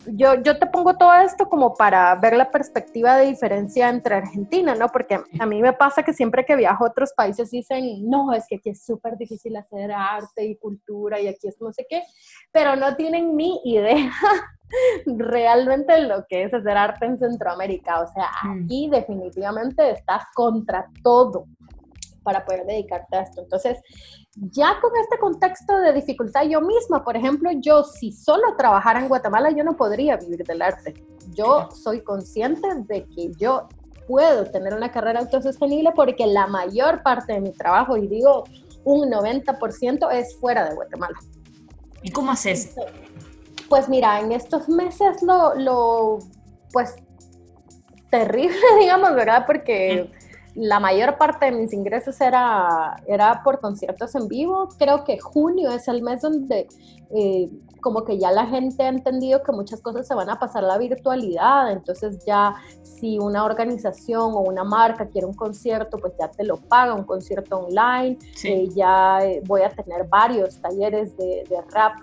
yo, 0.06 0.36
yo 0.42 0.58
te 0.58 0.66
pongo 0.68 0.96
todo 0.98 1.14
esto 1.14 1.48
como 1.48 1.76
para 1.76 2.14
ver 2.16 2.36
la 2.36 2.52
perspectiva 2.52 3.18
de 3.18 3.28
diferencia 3.28 3.90
entre 3.90 4.16
Argentina, 4.16 4.76
¿no? 4.76 4.90
Porque 4.90 5.20
a 5.40 5.46
mí 5.46 5.62
me 5.62 5.74
pasa 5.74 6.04
que 6.04 6.14
siempre 6.14 6.46
que 6.46 6.56
viajo 6.56 6.84
a 6.84 6.90
otros 6.90 7.14
países 7.14 7.52
dicen, 7.52 8.10
no, 8.10 8.34
es 8.34 8.46
que 8.48 8.56
aquí 8.56 8.70
es 8.72 8.84
súper 8.84 9.18
difícil 9.18 9.56
hacer 9.56 9.92
arte 9.92 10.46
y 10.46 10.58
cultura 10.58 11.20
y 11.20 11.28
aquí 11.28 11.48
es 11.48 11.60
no 11.62 11.72
sé 11.72 11.86
qué, 11.90 12.04
pero 12.52 12.76
no 12.76 12.96
tienen 12.96 13.36
ni 13.36 13.62
idea 13.64 14.12
realmente 15.06 16.00
lo 16.02 16.26
que 16.28 16.44
es 16.44 16.54
hacer 16.54 16.78
arte 16.78 17.06
en 17.06 17.18
Centroamérica. 17.18 18.02
O 18.02 18.08
sea, 18.08 18.30
mm. 18.44 18.64
aquí 18.64 18.90
definitivamente 18.90 19.92
estás 19.92 20.24
contra 20.34 20.88
todo 21.04 21.46
para 22.24 22.46
poder 22.46 22.66
dedicarte 22.66 23.16
a 23.16 23.22
esto. 23.22 23.42
Entonces, 23.42 23.80
ya 24.36 24.80
con 24.82 24.92
este 25.02 25.18
contexto 25.20 25.78
de 25.78 25.94
dificultad, 25.94 26.44
yo 26.44 26.62
misma, 26.62 27.04
por 27.04 27.16
ejemplo, 27.16 27.52
yo 27.60 27.84
si 27.84 28.12
solo 28.12 28.56
trabajara 28.58 29.00
en 29.00 29.08
Guatemala, 29.08 29.52
yo 29.52 29.64
no 29.64 29.76
podría 29.76 30.18
vivir 30.18 30.44
del 30.44 30.62
arte. 30.62 30.94
Yo 31.36 31.70
soy 31.72 32.02
consciente 32.02 32.68
de 32.88 33.06
que 33.06 33.32
yo 33.38 33.68
puedo 34.08 34.46
tener 34.46 34.74
una 34.74 34.92
carrera 34.92 35.22
autosostenible 35.22 35.92
porque 35.96 36.26
la 36.26 36.48
mayor 36.48 37.04
parte 37.04 37.34
de 37.34 37.42
mi 37.42 37.52
trabajo, 37.52 37.98
y 37.98 38.08
digo 38.08 38.44
un 38.84 39.10
90%, 39.10 40.12
es 40.12 40.38
fuera 40.40 40.68
de 40.68 40.76
Guatemala. 40.76 41.18
¿Y 42.02 42.12
cómo 42.12 42.32
haces? 42.32 42.76
Pues 43.70 43.88
mira, 43.88 44.20
en 44.20 44.32
estos 44.32 44.68
meses 44.68 45.22
lo, 45.24 45.56
lo 45.56 46.20
pues, 46.72 46.96
terrible, 48.10 48.58
digamos, 48.80 49.16
¿verdad? 49.16 49.46
Porque 49.46 50.12
la 50.56 50.80
mayor 50.80 51.18
parte 51.18 51.46
de 51.46 51.52
mis 51.52 51.74
ingresos 51.74 52.20
era, 52.22 52.96
era 53.08 53.42
por 53.44 53.60
conciertos 53.60 54.14
en 54.16 54.28
vivo. 54.28 54.70
Creo 54.78 55.04
que 55.04 55.20
junio 55.20 55.72
es 55.72 55.88
el 55.88 56.02
mes 56.04 56.22
donde 56.22 56.68
eh, 57.16 57.50
como 57.82 58.04
que 58.04 58.18
ya 58.18 58.32
la 58.32 58.46
gente 58.46 58.84
ha 58.84 58.90
entendido 58.90 59.44
que 59.44 59.52
muchas 59.52 59.82
cosas 59.82 60.08
se 60.08 60.16
van 60.16 60.30
a 60.30 60.40
pasar 60.40 60.64
a 60.64 60.68
la 60.68 60.78
virtualidad, 60.78 61.72
entonces 61.72 62.24
ya 62.26 62.56
si 62.82 63.20
una 63.20 63.44
organización 63.44 64.34
o 64.34 64.40
una 64.40 64.64
marca 64.64 65.08
quiere 65.08 65.28
un 65.28 65.34
concierto, 65.34 65.98
pues 65.98 66.14
ya 66.18 66.30
te 66.30 66.44
lo 66.44 66.58
paga, 66.58 66.94
un 66.94 67.04
concierto 67.04 67.58
online, 67.58 68.18
eh, 68.46 68.70
ya 68.74 69.20
eh, 69.24 69.42
voy 69.46 69.62
a 69.62 69.70
tener 69.70 70.08
varios 70.08 70.60
talleres 70.62 71.16
de, 71.18 71.44
de 71.50 71.62
rap 71.72 72.00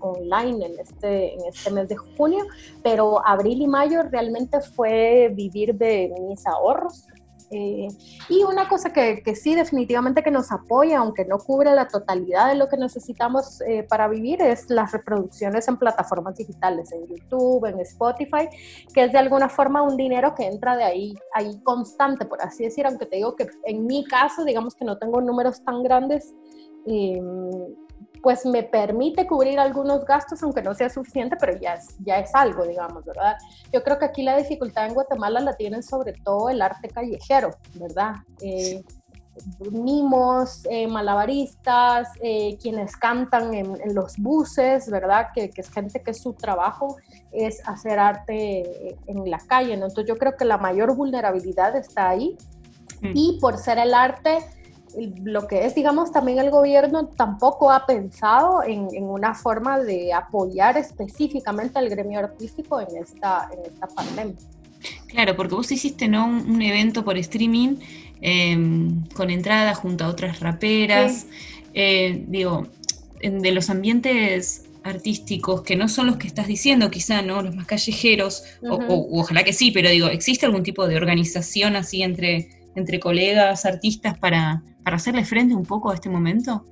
online 0.00 0.64
en 0.64 0.80
este, 0.80 1.34
en 1.34 1.44
este 1.44 1.70
mes 1.70 1.88
de 1.88 1.96
junio, 1.96 2.42
pero 2.82 3.26
abril 3.26 3.60
y 3.60 3.66
mayo 3.66 4.02
realmente 4.04 4.62
fue 4.62 5.30
vivir 5.34 5.74
de 5.74 6.10
mis 6.26 6.46
ahorros. 6.46 7.06
Eh, 7.54 7.88
y 8.30 8.44
una 8.44 8.66
cosa 8.66 8.94
que, 8.94 9.22
que, 9.22 9.36
sí 9.36 9.54
definitivamente 9.54 10.22
que 10.22 10.30
nos 10.30 10.50
apoya, 10.50 11.00
aunque 11.00 11.26
no 11.26 11.36
cubre 11.36 11.74
la 11.74 11.86
totalidad 11.86 12.48
de 12.48 12.54
lo 12.54 12.66
que 12.66 12.78
necesitamos 12.78 13.60
eh, 13.68 13.82
para 13.82 14.08
vivir, 14.08 14.40
es 14.40 14.70
las 14.70 14.90
reproducciones 14.92 15.68
en 15.68 15.76
plataformas 15.76 16.34
digitales, 16.34 16.90
en 16.92 17.06
YouTube, 17.06 17.66
en 17.66 17.78
Spotify, 17.80 18.48
que 18.94 19.04
es 19.04 19.12
de 19.12 19.18
alguna 19.18 19.50
forma 19.50 19.82
un 19.82 19.98
dinero 19.98 20.34
que 20.34 20.46
entra 20.46 20.78
de 20.78 20.84
ahí, 20.84 21.14
ahí 21.34 21.60
constante, 21.62 22.24
por 22.24 22.40
así 22.40 22.64
decir, 22.64 22.86
aunque 22.86 23.04
te 23.04 23.16
digo 23.16 23.36
que 23.36 23.46
en 23.64 23.86
mi 23.86 24.04
caso, 24.04 24.44
digamos 24.46 24.74
que 24.74 24.86
no 24.86 24.96
tengo 24.96 25.20
números 25.20 25.62
tan 25.62 25.82
grandes. 25.82 26.34
Eh, 26.86 27.20
pues 28.22 28.46
me 28.46 28.62
permite 28.62 29.26
cubrir 29.26 29.58
algunos 29.58 30.04
gastos, 30.04 30.42
aunque 30.42 30.62
no 30.62 30.74
sea 30.74 30.88
suficiente, 30.88 31.36
pero 31.38 31.58
ya 31.58 31.74
es, 31.74 31.96
ya 31.98 32.18
es 32.18 32.32
algo, 32.34 32.64
digamos, 32.64 33.04
¿verdad? 33.04 33.36
Yo 33.72 33.82
creo 33.82 33.98
que 33.98 34.04
aquí 34.04 34.22
la 34.22 34.36
dificultad 34.36 34.86
en 34.86 34.94
Guatemala 34.94 35.40
la 35.40 35.54
tienen 35.54 35.82
sobre 35.82 36.12
todo 36.12 36.48
el 36.48 36.62
arte 36.62 36.88
callejero, 36.88 37.50
¿verdad? 37.74 38.14
Eh, 38.40 38.84
mimos, 39.72 40.62
eh, 40.70 40.86
malabaristas, 40.86 42.08
eh, 42.22 42.56
quienes 42.62 42.96
cantan 42.96 43.54
en, 43.54 43.94
los 43.94 44.16
buses, 44.18 44.88
¿verdad? 44.88 45.28
Que, 45.34 45.50
que, 45.50 45.62
es 45.62 45.70
gente 45.70 46.00
que 46.00 46.14
su 46.14 46.34
trabajo 46.34 46.98
es 47.32 47.66
hacer 47.66 47.98
arte 47.98 48.96
en 49.06 49.28
la 49.28 49.38
calle, 49.38 49.76
¿no? 49.76 49.86
Entonces 49.86 50.06
yo 50.06 50.16
creo 50.16 50.36
que 50.36 50.44
la 50.44 50.58
mayor 50.58 50.94
vulnerabilidad 50.94 51.74
está 51.76 52.10
ahí. 52.10 52.36
Mm. 53.00 53.12
Y 53.14 53.38
por 53.40 53.58
ser 53.58 53.78
el 53.78 53.94
arte 53.94 54.38
lo 55.24 55.46
que 55.46 55.66
es, 55.66 55.74
digamos, 55.74 56.12
también 56.12 56.38
el 56.38 56.50
gobierno 56.50 57.06
tampoco 57.06 57.70
ha 57.70 57.86
pensado 57.86 58.62
en, 58.62 58.88
una 59.02 59.34
forma 59.34 59.78
de 59.78 60.12
apoyar 60.12 60.76
específicamente 60.76 61.78
al 61.78 61.88
gremio 61.88 62.18
artístico 62.18 62.80
en 62.80 62.96
esta, 62.96 63.48
en 63.52 63.72
esta 63.72 63.86
pandemia. 63.86 64.36
Claro, 65.06 65.36
porque 65.36 65.54
vos 65.54 65.70
hiciste 65.70 66.08
¿no? 66.08 66.26
un, 66.26 66.60
evento 66.62 67.04
por 67.04 67.16
streaming 67.18 67.76
em, 68.20 69.04
con 69.14 69.30
entrada 69.30 69.74
junto 69.74 70.04
a 70.04 70.08
otras 70.08 70.40
raperas. 70.40 71.26
Eh, 71.74 72.24
digo, 72.28 72.66
de 73.20 73.52
los 73.52 73.70
ambientes 73.70 74.68
artísticos 74.84 75.62
que 75.62 75.76
no 75.76 75.88
son 75.88 76.06
los 76.06 76.16
que 76.16 76.26
estás 76.26 76.46
diciendo, 76.46 76.90
quizá, 76.90 77.22
¿no? 77.22 77.42
Los 77.42 77.54
más 77.54 77.66
callejeros, 77.66 78.42
o, 78.62 79.08
ojalá 79.12 79.44
que 79.44 79.52
sí, 79.52 79.70
pero 79.70 79.88
digo, 79.90 80.08
¿existe 80.08 80.46
algún 80.46 80.62
tipo 80.62 80.86
de 80.86 80.96
organización 80.96 81.76
así 81.76 82.02
entre, 82.02 82.48
entre 82.74 83.00
colegas, 83.00 83.64
artistas 83.64 84.18
para, 84.18 84.62
para 84.84 84.96
hacerle 84.96 85.24
frente 85.24 85.54
un 85.54 85.64
poco 85.64 85.90
a 85.90 85.94
este 85.94 86.08
momento? 86.08 86.64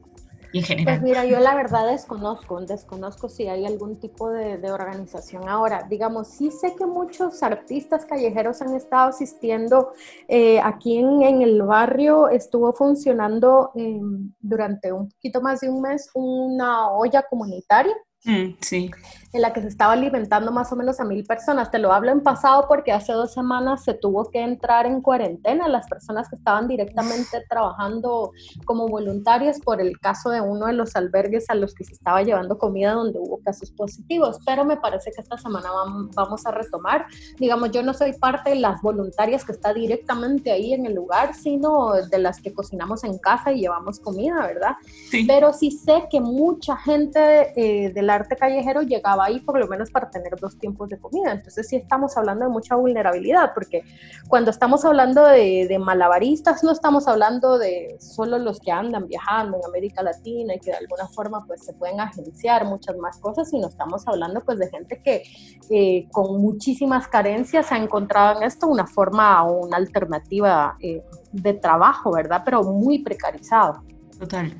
Y 0.52 0.58
en 0.58 0.64
general. 0.64 0.98
Pues 0.98 1.02
mira, 1.02 1.24
yo 1.24 1.38
la 1.38 1.54
verdad 1.54 1.88
desconozco, 1.90 2.60
desconozco 2.62 3.28
si 3.28 3.46
hay 3.46 3.64
algún 3.64 4.00
tipo 4.00 4.30
de, 4.30 4.58
organización 4.70 5.48
ahora. 5.48 5.86
Digamos, 5.88 6.28
sí 6.28 6.50
sé 6.50 6.74
que 6.76 6.86
muchos 6.86 7.42
artistas 7.42 8.04
callejeros 8.04 8.60
han 8.62 8.74
estado 8.74 9.10
asistiendo. 9.10 9.92
Eh, 10.26 10.60
aquí 10.60 10.98
en, 10.98 11.42
el 11.42 11.62
barrio 11.62 12.28
estuvo 12.28 12.72
funcionando 12.72 13.70
em, 13.76 14.32
durante 14.40 14.92
un 14.92 15.08
poquito 15.08 15.40
más 15.40 15.60
de 15.60 15.70
un 15.70 15.82
mes 15.82 16.10
una 16.14 16.90
olla 16.90 17.22
comunitaria. 17.22 17.94
Mm, 18.24 18.56
sí 18.60 18.90
en 19.32 19.42
la 19.42 19.52
que 19.52 19.62
se 19.62 19.68
estaba 19.68 19.92
alimentando 19.92 20.52
más 20.52 20.72
o 20.72 20.76
menos 20.76 21.00
a 21.00 21.04
mil 21.04 21.24
personas. 21.24 21.70
Te 21.70 21.78
lo 21.78 21.92
hablo 21.92 22.10
en 22.10 22.20
pasado 22.20 22.66
porque 22.68 22.92
hace 22.92 23.12
dos 23.12 23.32
semanas 23.32 23.84
se 23.84 23.94
tuvo 23.94 24.30
que 24.30 24.40
entrar 24.40 24.86
en 24.86 25.00
cuarentena 25.00 25.68
las 25.68 25.88
personas 25.88 26.28
que 26.28 26.36
estaban 26.36 26.68
directamente 26.68 27.44
trabajando 27.48 28.32
como 28.64 28.88
voluntarias 28.88 29.60
por 29.60 29.80
el 29.80 29.98
caso 30.00 30.30
de 30.30 30.40
uno 30.40 30.66
de 30.66 30.72
los 30.74 30.96
albergues 30.96 31.48
a 31.48 31.54
los 31.54 31.74
que 31.74 31.84
se 31.84 31.92
estaba 31.92 32.22
llevando 32.22 32.58
comida 32.58 32.92
donde 32.92 33.18
hubo 33.18 33.38
casos 33.42 33.70
positivos. 33.70 34.38
Pero 34.44 34.64
me 34.64 34.76
parece 34.76 35.10
que 35.12 35.20
esta 35.20 35.38
semana 35.38 35.70
vamos 36.14 36.46
a 36.46 36.50
retomar. 36.50 37.06
Digamos, 37.38 37.70
yo 37.70 37.82
no 37.82 37.94
soy 37.94 38.12
parte 38.14 38.50
de 38.50 38.56
las 38.56 38.82
voluntarias 38.82 39.44
que 39.44 39.52
está 39.52 39.72
directamente 39.72 40.50
ahí 40.50 40.74
en 40.74 40.86
el 40.86 40.94
lugar, 40.94 41.34
sino 41.34 41.92
de 41.92 42.18
las 42.18 42.40
que 42.40 42.52
cocinamos 42.52 43.04
en 43.04 43.18
casa 43.18 43.52
y 43.52 43.60
llevamos 43.60 44.00
comida, 44.00 44.46
¿verdad? 44.46 44.76
Sí. 45.10 45.24
Pero 45.26 45.52
sí 45.52 45.70
sé 45.70 46.08
que 46.10 46.20
mucha 46.20 46.76
gente 46.76 47.52
eh, 47.56 47.90
del 47.90 48.10
el 48.10 48.10
arte 48.10 48.36
callejero 48.36 48.82
llegaba 48.82 49.19
ahí 49.20 49.40
por 49.40 49.58
lo 49.58 49.66
menos 49.66 49.90
para 49.90 50.10
tener 50.10 50.34
dos 50.40 50.58
tiempos 50.58 50.88
de 50.88 50.98
comida. 50.98 51.32
Entonces 51.32 51.68
sí 51.68 51.76
estamos 51.76 52.16
hablando 52.16 52.44
de 52.44 52.50
mucha 52.50 52.76
vulnerabilidad, 52.76 53.52
porque 53.54 53.84
cuando 54.28 54.50
estamos 54.50 54.84
hablando 54.84 55.24
de, 55.24 55.66
de 55.68 55.78
malabaristas, 55.78 56.62
no 56.64 56.72
estamos 56.72 57.08
hablando 57.08 57.58
de 57.58 57.96
solo 58.00 58.38
los 58.38 58.60
que 58.60 58.72
andan 58.72 59.06
viajando 59.06 59.58
en 59.58 59.64
América 59.64 60.02
Latina 60.02 60.54
y 60.54 60.60
que 60.60 60.70
de 60.70 60.76
alguna 60.76 61.06
forma 61.08 61.44
pues 61.46 61.64
se 61.64 61.72
pueden 61.72 62.00
agenciar 62.00 62.64
muchas 62.64 62.96
más 62.96 63.18
cosas, 63.18 63.50
sino 63.50 63.68
estamos 63.68 64.06
hablando 64.06 64.40
pues 64.40 64.58
de 64.58 64.68
gente 64.68 65.00
que 65.02 65.22
eh, 65.70 66.08
con 66.12 66.40
muchísimas 66.40 67.08
carencias 67.08 67.72
ha 67.72 67.76
encontrado 67.76 68.38
en 68.38 68.46
esto 68.46 68.66
una 68.66 68.86
forma 68.86 69.44
o 69.44 69.66
una 69.66 69.76
alternativa 69.76 70.76
eh, 70.80 71.02
de 71.32 71.54
trabajo, 71.54 72.12
¿verdad? 72.12 72.42
Pero 72.44 72.62
muy 72.62 73.00
precarizado. 73.00 73.82
Total. 74.18 74.54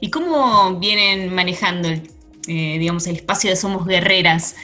¿Y 0.00 0.10
cómo 0.10 0.74
vienen 0.78 1.34
manejando, 1.34 1.88
el, 1.88 2.10
eh, 2.46 2.78
digamos, 2.78 3.06
el 3.06 3.16
espacio 3.16 3.50
de 3.50 3.56
Somos 3.56 3.86
Guerreras? 3.86 4.56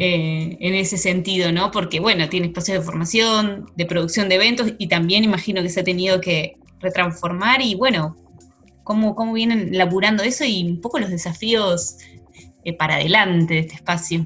en 0.00 0.74
ese 0.74 0.96
sentido, 0.96 1.50
¿no? 1.50 1.72
Porque, 1.72 1.98
bueno, 1.98 2.28
tiene 2.28 2.46
espacios 2.46 2.78
de 2.78 2.84
formación, 2.84 3.68
de 3.74 3.84
producción 3.84 4.28
de 4.28 4.36
eventos 4.36 4.74
y 4.78 4.86
también 4.86 5.24
imagino 5.24 5.60
que 5.60 5.70
se 5.70 5.80
ha 5.80 5.82
tenido 5.82 6.20
que 6.20 6.56
retransformar 6.78 7.62
y, 7.62 7.74
bueno, 7.74 8.14
cómo, 8.84 9.16
cómo 9.16 9.32
vienen 9.32 9.76
laburando 9.76 10.22
eso 10.22 10.44
y 10.44 10.62
un 10.70 10.80
poco 10.80 11.00
los 11.00 11.10
desafíos 11.10 11.96
para 12.78 12.94
adelante 12.94 13.54
de 13.54 13.60
este 13.60 13.74
espacio. 13.74 14.24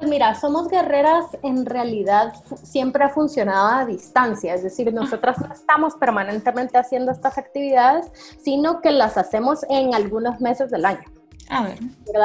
Mira, 0.00 0.34
Somos 0.34 0.68
Guerreras 0.68 1.24
en 1.42 1.64
realidad 1.64 2.34
siempre 2.62 3.04
ha 3.04 3.08
funcionado 3.08 3.68
a 3.68 3.86
distancia, 3.86 4.54
es 4.54 4.62
decir, 4.62 4.92
nosotras 4.92 5.38
no 5.40 5.52
estamos 5.52 5.94
permanentemente 5.94 6.76
haciendo 6.76 7.12
estas 7.12 7.38
actividades, 7.38 8.06
sino 8.42 8.80
que 8.80 8.90
las 8.90 9.16
hacemos 9.16 9.64
en 9.70 9.94
algunos 9.94 10.40
meses 10.40 10.70
del 10.70 10.84
año. 10.84 11.04
A 11.48 11.64
ver. 11.64 11.78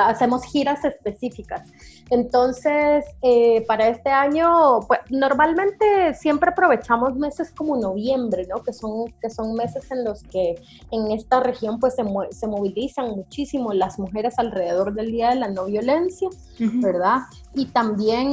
Hacemos 0.05 0.43
giras 0.45 0.83
específicas. 0.85 1.69
Entonces, 2.09 3.05
eh, 3.21 3.63
para 3.67 3.87
este 3.87 4.09
año, 4.09 4.79
pues 4.87 4.99
normalmente 5.09 6.13
siempre 6.15 6.49
aprovechamos 6.49 7.15
meses 7.15 7.51
como 7.51 7.77
noviembre, 7.77 8.47
¿no? 8.49 8.63
Que 8.63 8.73
son, 8.73 9.11
que 9.21 9.29
son 9.29 9.53
meses 9.53 9.91
en 9.91 10.03
los 10.03 10.23
que 10.23 10.55
en 10.91 11.11
esta 11.11 11.39
región 11.39 11.79
pues 11.79 11.95
se, 11.95 12.03
se 12.31 12.47
movilizan 12.47 13.11
muchísimo 13.11 13.73
las 13.73 13.99
mujeres 13.99 14.39
alrededor 14.39 14.93
del 14.93 15.11
Día 15.11 15.29
de 15.29 15.35
la 15.35 15.49
No 15.49 15.65
Violencia, 15.65 16.29
¿verdad? 16.57 17.19
Y 17.55 17.65
también, 17.65 18.29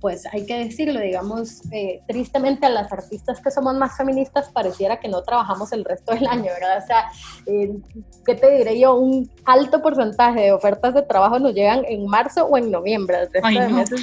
pues 0.00 0.24
hay 0.32 0.46
que 0.46 0.56
decirlo, 0.58 1.00
digamos, 1.00 1.62
eh, 1.72 2.00
tristemente 2.06 2.64
a 2.64 2.70
las 2.70 2.92
artistas 2.92 3.40
que 3.40 3.50
somos 3.50 3.74
más 3.74 3.96
feministas 3.96 4.50
pareciera 4.50 5.00
que 5.00 5.08
no 5.08 5.22
trabajamos 5.22 5.72
el 5.72 5.84
resto 5.84 6.14
del 6.14 6.28
año, 6.28 6.44
¿verdad? 6.44 6.78
O 6.82 6.86
sea, 6.86 7.10
eh, 7.46 7.76
¿qué 8.24 8.34
te 8.36 8.56
diré 8.56 8.78
yo? 8.78 8.94
Un 8.94 9.28
alto 9.44 9.82
porcentaje 9.82 10.42
de 10.42 10.52
ofertas 10.52 10.94
de 10.94 11.02
trabajo 11.02 11.40
nos 11.40 11.54
llegan 11.54 11.84
en 11.88 12.06
marzo 12.06 12.46
o 12.46 12.56
en 12.56 12.70
noviembre 12.70 13.18
el 13.18 13.32
resto 13.32 13.48
de 13.48 13.68
meses 13.68 14.00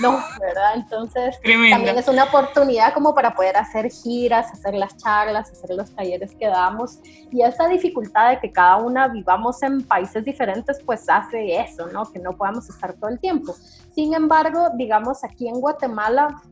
no, 0.00 0.18
¿verdad? 0.40 0.74
Entonces 0.76 1.38
también 1.42 1.98
es 1.98 2.08
una 2.08 2.24
oportunidad 2.24 2.94
como 2.94 3.14
para 3.14 3.34
poder 3.34 3.56
hacer 3.56 3.90
giras, 3.90 4.52
hacer 4.52 4.74
las 4.74 4.96
charlas, 4.96 5.50
hacer 5.50 5.70
los 5.70 5.94
talleres 5.94 6.34
que 6.34 6.46
damos 6.46 6.98
y 7.30 7.42
esta 7.42 7.68
dificultad 7.68 8.30
de 8.30 8.40
que 8.40 8.52
cada 8.52 8.76
una 8.76 9.08
vivamos 9.08 9.62
en 9.62 9.82
países 9.82 10.24
diferentes 10.24 10.80
pues 10.84 11.08
hace 11.08 11.60
eso, 11.60 11.86
¿no? 11.88 12.10
Que 12.10 12.18
no 12.18 12.36
podamos 12.36 12.68
estar 12.68 12.94
todo 12.94 13.10
el 13.10 13.18
tiempo. 13.18 13.54
Sin 13.94 14.14
embargo, 14.14 14.68
digamos 14.76 15.24
aquí 15.24 15.48
en 15.48 15.60
Guatemala 15.60 16.42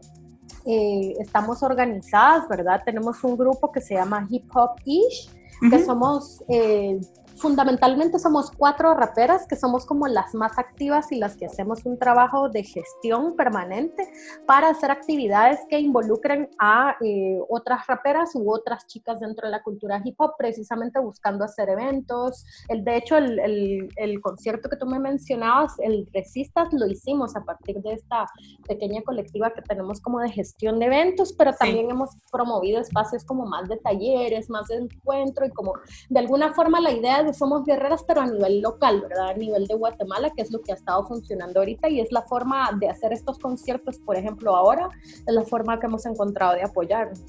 eh, 0.67 1.15
estamos 1.19 1.63
organizadas, 1.63 2.49
¿verdad? 2.49 2.83
Tenemos 2.85 3.23
un 3.25 3.37
grupo 3.37 3.73
que 3.73 3.81
se 3.81 3.95
llama 3.95 4.27
Hip 4.29 4.45
Hop 4.55 4.73
Ish, 4.85 5.31
que 5.71 5.85
somos 5.85 6.43
eh, 6.49 7.01
fundamentalmente 7.41 8.19
somos 8.19 8.51
cuatro 8.51 8.95
raperas 8.95 9.47
que 9.47 9.57
somos 9.57 9.87
como 9.87 10.07
las 10.07 10.35
más 10.35 10.59
activas 10.59 11.11
y 11.11 11.17
las 11.17 11.37
que 11.37 11.47
hacemos 11.47 11.87
un 11.87 11.99
trabajo 11.99 12.51
de 12.51 12.63
gestión 12.63 13.35
permanente 13.35 14.13
para 14.47 14.69
hacer 14.69 14.91
actividades 14.91 15.59
que 15.69 15.81
involucren 15.81 16.51
a 16.59 16.97
eh, 17.01 17.39
otras 17.49 17.87
raperas 17.87 18.35
u 18.35 18.53
otras 18.53 18.87
chicas 18.87 19.21
dentro 19.21 19.47
de 19.47 19.53
la 19.53 19.63
cultura 19.63 20.01
hip 20.05 20.21
hop, 20.21 20.35
precisamente 20.37 21.01
buscando 21.01 21.45
hacer 21.45 21.71
eventos. 21.71 22.45
El, 22.69 22.85
de 22.85 22.97
hecho, 22.97 23.17
el, 23.17 23.89
el, 23.97 24.21
concierto 24.21 24.69
que 24.69 24.77
tú 24.77 24.87
me 24.87 24.99
mencionabas, 24.99 25.79
el 25.79 26.07
Resistas, 26.13 26.69
lo 26.73 26.87
hicimos 26.87 27.37
a 27.37 27.45
partir 27.45 27.81
de 27.81 27.95
esta 27.95 28.27
pequeña 28.69 29.01
colectiva 29.03 29.51
que 29.51 29.63
tenemos 29.63 30.01
como 30.01 30.21
de 30.21 30.31
gestión 30.31 30.79
de 30.79 30.87
eventos, 30.87 31.33
pero 31.33 31.55
también 31.55 31.91
hemos 31.91 32.11
promovido 32.31 32.81
espacios 32.81 33.25
como 33.25 33.47
más 33.47 33.69
de 33.69 33.79
talleres, 33.79 34.51
más 34.51 34.69
de 34.69 34.77
encuentro 34.77 35.47
y 35.47 35.51
como 35.51 35.73
de 36.11 36.19
alguna 36.19 36.53
forma 36.53 36.81
la 36.81 36.93
idea 36.93 37.23
de 37.23 37.30
somos 37.33 37.65
guerreras, 37.65 38.05
pero 38.07 38.21
a 38.21 38.27
nivel 38.27 38.61
local, 38.61 39.01
¿verdad? 39.01 39.31
A 39.31 39.35
nivel 39.35 39.67
de 39.67 39.75
Guatemala, 39.75 40.31
que 40.31 40.43
es 40.43 40.51
lo 40.51 40.61
que 40.61 40.73
ha 40.73 40.75
estado 40.75 41.07
funcionando 41.07 41.61
ahorita 41.61 41.89
y 41.89 42.01
es 42.01 42.13
la 42.13 42.23
forma 42.23 42.71
de 42.79 42.89
hacer 42.89 43.13
estos 43.13 43.39
conciertos, 43.39 43.99
por 43.99 44.17
ejemplo, 44.17 44.57
ahora, 44.57 44.89
es 45.03 45.35
la 45.35 45.43
forma 45.43 45.79
que 45.79 45.87
hemos 45.87 46.07
encontrado 46.07 46.55
de 46.55 46.63
apoyarnos. 46.63 47.21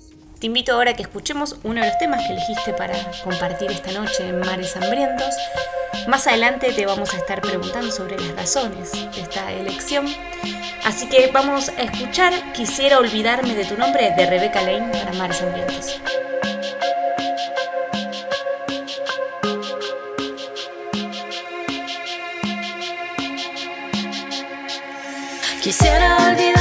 Te 0.41 0.47
invito 0.47 0.73
ahora 0.73 0.91
a 0.91 0.93
que 0.95 1.03
escuchemos 1.03 1.55
uno 1.63 1.81
de 1.81 1.87
los 1.87 1.97
temas 1.99 2.25
que 2.25 2.33
elegiste 2.33 2.73
para 2.73 2.95
compartir 3.23 3.69
esta 3.69 3.91
noche 3.91 4.27
en 4.27 4.39
Mares 4.39 4.75
Hambrientos. 4.75 5.35
Más 6.07 6.25
adelante 6.25 6.73
te 6.73 6.87
vamos 6.87 7.13
a 7.13 7.17
estar 7.17 7.41
preguntando 7.41 7.91
sobre 7.91 8.19
las 8.19 8.35
razones 8.35 8.91
de 8.91 9.21
esta 9.21 9.51
elección. 9.51 10.07
Así 10.83 11.07
que 11.07 11.29
vamos 11.31 11.69
a 11.69 11.83
escuchar 11.83 12.33
Quisiera 12.53 12.97
olvidarme 12.97 13.53
de 13.53 13.65
tu 13.65 13.77
nombre 13.77 14.15
de 14.17 14.25
Rebeca 14.25 14.63
Lane 14.63 14.91
para 14.91 15.13
Mares 15.13 15.43
Hambrientos. 15.43 16.01
Quisiera 25.61 26.17
olvidarme 26.17 26.60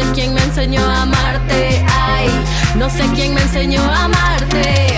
enseñó 0.00 0.80
a 0.88 1.02
amarte. 1.02 1.84
Ay, 1.90 2.28
no 2.76 2.88
sé 2.88 3.04
quién 3.14 3.34
me 3.34 3.42
enseñó 3.42 3.82
a 3.82 4.04
amarte. 4.04 4.96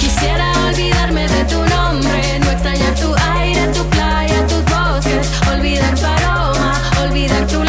Quisiera 0.00 0.52
olvidarme 0.68 1.26
de 1.28 1.44
tu 1.44 1.58
nombre, 1.64 2.38
no 2.40 2.50
extrañar 2.50 2.94
tu 2.94 3.14
aire, 3.34 3.68
tu 3.68 3.84
playa, 3.88 4.46
tus 4.46 4.64
bosques, 4.64 5.28
olvidar 5.50 5.94
tu 5.94 6.06
aroma, 6.06 6.80
olvidar 7.02 7.46
tu 7.46 7.67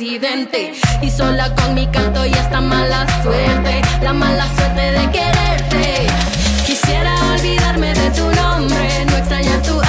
Y 0.00 1.08
sola 1.08 1.54
con 1.54 1.74
mi 1.74 1.86
canto 1.86 2.26
y 2.26 2.32
esta 2.32 2.60
mala 2.60 3.06
suerte 3.22 3.80
la 4.02 4.12
mala 4.12 4.44
suerte 4.56 4.90
de 4.90 5.10
quererte. 5.12 6.06
Quisiera 6.66 7.14
olvidarme 7.32 7.94
de 7.94 8.10
tu 8.10 8.24
nombre, 8.24 9.04
no 9.06 9.16
extrañar 9.16 9.62
tu 9.62 9.83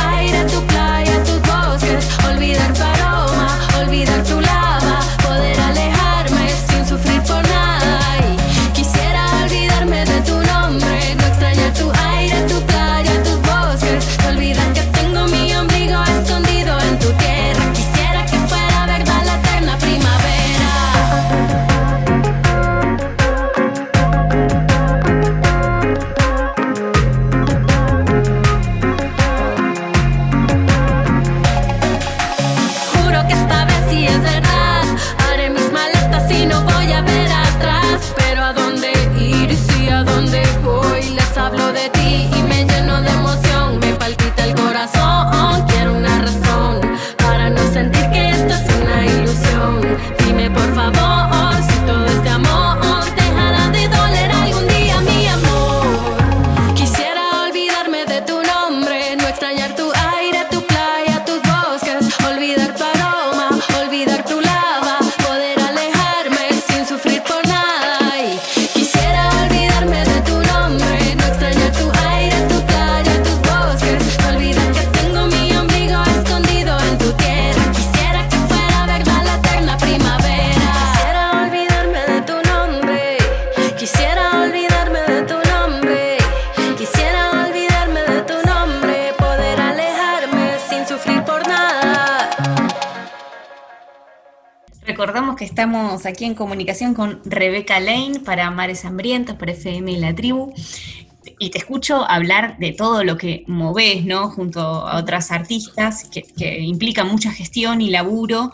estamos 95.56 96.06
aquí 96.06 96.26
en 96.26 96.36
comunicación 96.36 96.94
con 96.94 97.22
Rebeca 97.24 97.80
Lane 97.80 98.20
para 98.26 98.52
Mares 98.52 98.84
Hambrientos, 98.84 99.38
para 99.38 99.54
FM 99.54 99.90
y 99.90 99.96
la 99.96 100.14
Tribu. 100.14 100.54
Y 101.40 101.50
te 101.50 101.60
escucho 101.60 102.04
hablar 102.04 102.58
de 102.60 102.74
todo 102.74 103.06
lo 103.06 103.18
que 103.18 103.46
movés, 103.48 104.04
¿no? 104.04 104.30
Junto 104.32 104.60
a 104.60 104.98
otras 104.98 105.32
artistas, 105.32 106.10
que, 106.10 106.60
implica 106.60 107.06
mucha 107.06 107.32
gestión 107.32 107.80
y 107.80 107.90
laburo. 107.90 108.52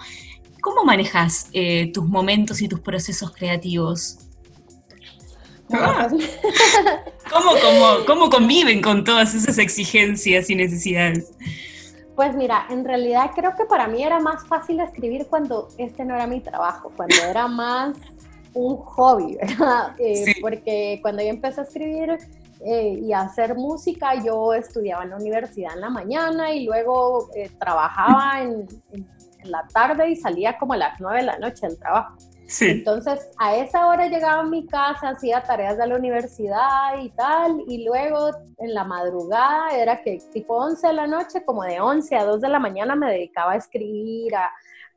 ¿Cómo 0.61 0.83
manejas 0.83 1.47
eh, 1.53 1.89
tus 1.91 2.05
momentos 2.05 2.61
y 2.61 2.67
tus 2.67 2.81
procesos 2.81 3.31
creativos? 3.31 4.19
Ah. 5.73 6.07
¿Cómo, 7.31 7.51
cómo, 7.63 8.05
¿Cómo 8.05 8.29
conviven 8.29 8.79
con 8.79 9.03
todas 9.03 9.33
esas 9.33 9.57
exigencias 9.57 10.51
y 10.51 10.55
necesidades? 10.55 11.31
Pues 12.21 12.35
mira, 12.35 12.67
en 12.69 12.85
realidad 12.85 13.31
creo 13.33 13.55
que 13.55 13.65
para 13.65 13.87
mí 13.87 14.03
era 14.03 14.19
más 14.19 14.45
fácil 14.45 14.79
escribir 14.79 15.25
cuando 15.25 15.69
este 15.79 16.05
no 16.05 16.13
era 16.13 16.27
mi 16.27 16.39
trabajo, 16.39 16.91
cuando 16.95 17.15
era 17.15 17.47
más 17.47 17.97
un 18.53 18.77
hobby, 18.77 19.37
¿verdad? 19.41 19.95
Eh, 19.97 20.35
porque 20.39 20.99
cuando 21.01 21.23
yo 21.23 21.29
empecé 21.29 21.61
a 21.61 21.63
escribir 21.63 22.19
eh, 22.63 22.99
y 23.01 23.11
a 23.11 23.21
hacer 23.21 23.55
música, 23.55 24.23
yo 24.23 24.53
estudiaba 24.53 25.03
en 25.03 25.09
la 25.09 25.15
universidad 25.15 25.73
en 25.73 25.81
la 25.81 25.89
mañana 25.89 26.53
y 26.53 26.65
luego 26.65 27.27
eh, 27.35 27.49
trabajaba 27.59 28.43
en, 28.43 28.67
en, 28.91 29.07
la 29.45 29.65
tarde 29.73 30.11
y 30.11 30.15
salía 30.15 30.59
como 30.59 30.73
a 30.73 30.77
las 30.77 31.01
nueve 31.01 31.21
de 31.21 31.25
la 31.25 31.39
noche 31.39 31.65
del 31.67 31.79
trabajo. 31.79 32.17
Entonces, 32.59 33.29
a 33.37 33.55
esa 33.55 33.87
hora 33.87 34.07
llegaba 34.07 34.41
a 34.41 34.45
mi 34.45 34.65
casa, 34.67 35.09
hacía 35.09 35.41
tareas 35.41 35.77
de 35.77 35.87
la 35.87 35.95
universidad 35.95 36.99
y 37.01 37.09
tal, 37.09 37.63
y 37.67 37.85
luego 37.85 38.31
en 38.57 38.73
la 38.73 38.83
madrugada 38.83 39.69
era 39.75 40.01
que 40.01 40.19
tipo 40.33 40.55
11 40.55 40.87
de 40.87 40.93
la 40.93 41.07
noche, 41.07 41.45
como 41.45 41.63
de 41.63 41.79
11 41.79 42.15
a 42.15 42.25
2 42.25 42.41
de 42.41 42.49
la 42.49 42.59
mañana 42.59 42.95
me 42.95 43.11
dedicaba 43.11 43.53
a 43.53 43.57
escribir, 43.57 44.35
a, 44.35 44.51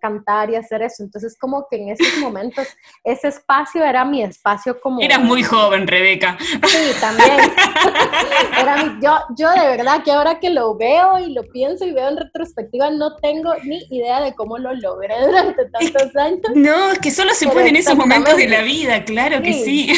cantar 0.05 0.51
y 0.51 0.57
hacer 0.57 0.83
eso. 0.83 1.03
Entonces, 1.03 1.35
como 1.39 1.67
que 1.71 1.77
en 1.77 1.89
esos 1.89 2.19
momentos, 2.19 2.69
ese 3.03 3.29
espacio 3.29 3.83
era 3.83 4.05
mi 4.05 4.23
espacio 4.23 4.79
como... 4.79 5.01
Eras 5.01 5.21
muy 5.21 5.43
joven, 5.43 5.87
Rebeca. 5.87 6.37
Sí, 6.39 6.93
también. 7.01 7.31
era 8.61 8.99
yo, 9.01 9.17
yo 9.39 9.51
de 9.51 9.67
verdad 9.77 10.03
que 10.05 10.13
ahora 10.13 10.39
que 10.41 10.51
lo 10.51 10.77
veo 10.77 11.19
y 11.21 11.33
lo 11.33 11.43
pienso 11.45 11.87
y 11.87 11.93
veo 11.93 12.11
en 12.11 12.19
retrospectiva, 12.19 12.91
no 12.91 13.17
tengo 13.17 13.55
ni 13.65 13.79
idea 13.91 14.21
de 14.21 14.35
cómo 14.35 14.59
lo 14.59 14.75
logré 14.75 15.15
durante 15.27 15.65
tantos 15.71 16.17
años. 16.17 16.41
No, 16.55 16.93
es 16.93 16.99
que 16.99 17.11
solo 17.11 17.33
se 17.33 17.49
puede 17.49 17.71
en 17.71 17.77
esos 17.77 17.97
momentos 17.97 18.37
de 18.37 18.49
la 18.49 18.61
vida, 18.61 19.05
claro 19.05 19.41
que 19.41 19.55
sí. 19.55 19.91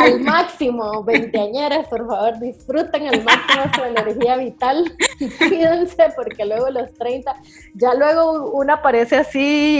Al 0.00 0.20
máximo, 0.22 1.04
veinteañeras, 1.04 1.86
por 1.86 2.04
favor, 2.08 2.40
disfruten 2.40 3.06
al 3.06 3.22
máximo 3.22 3.62
su 3.76 3.84
energía 3.84 4.36
vital 4.38 4.92
y 5.20 5.28
cuídense 5.28 6.08
porque 6.16 6.44
luego 6.44 6.68
los 6.70 6.92
30, 6.94 7.32
ya 7.74 7.94
luego 7.94 8.50
una 8.50 8.74
aparece 8.74 9.16
así 9.16 9.35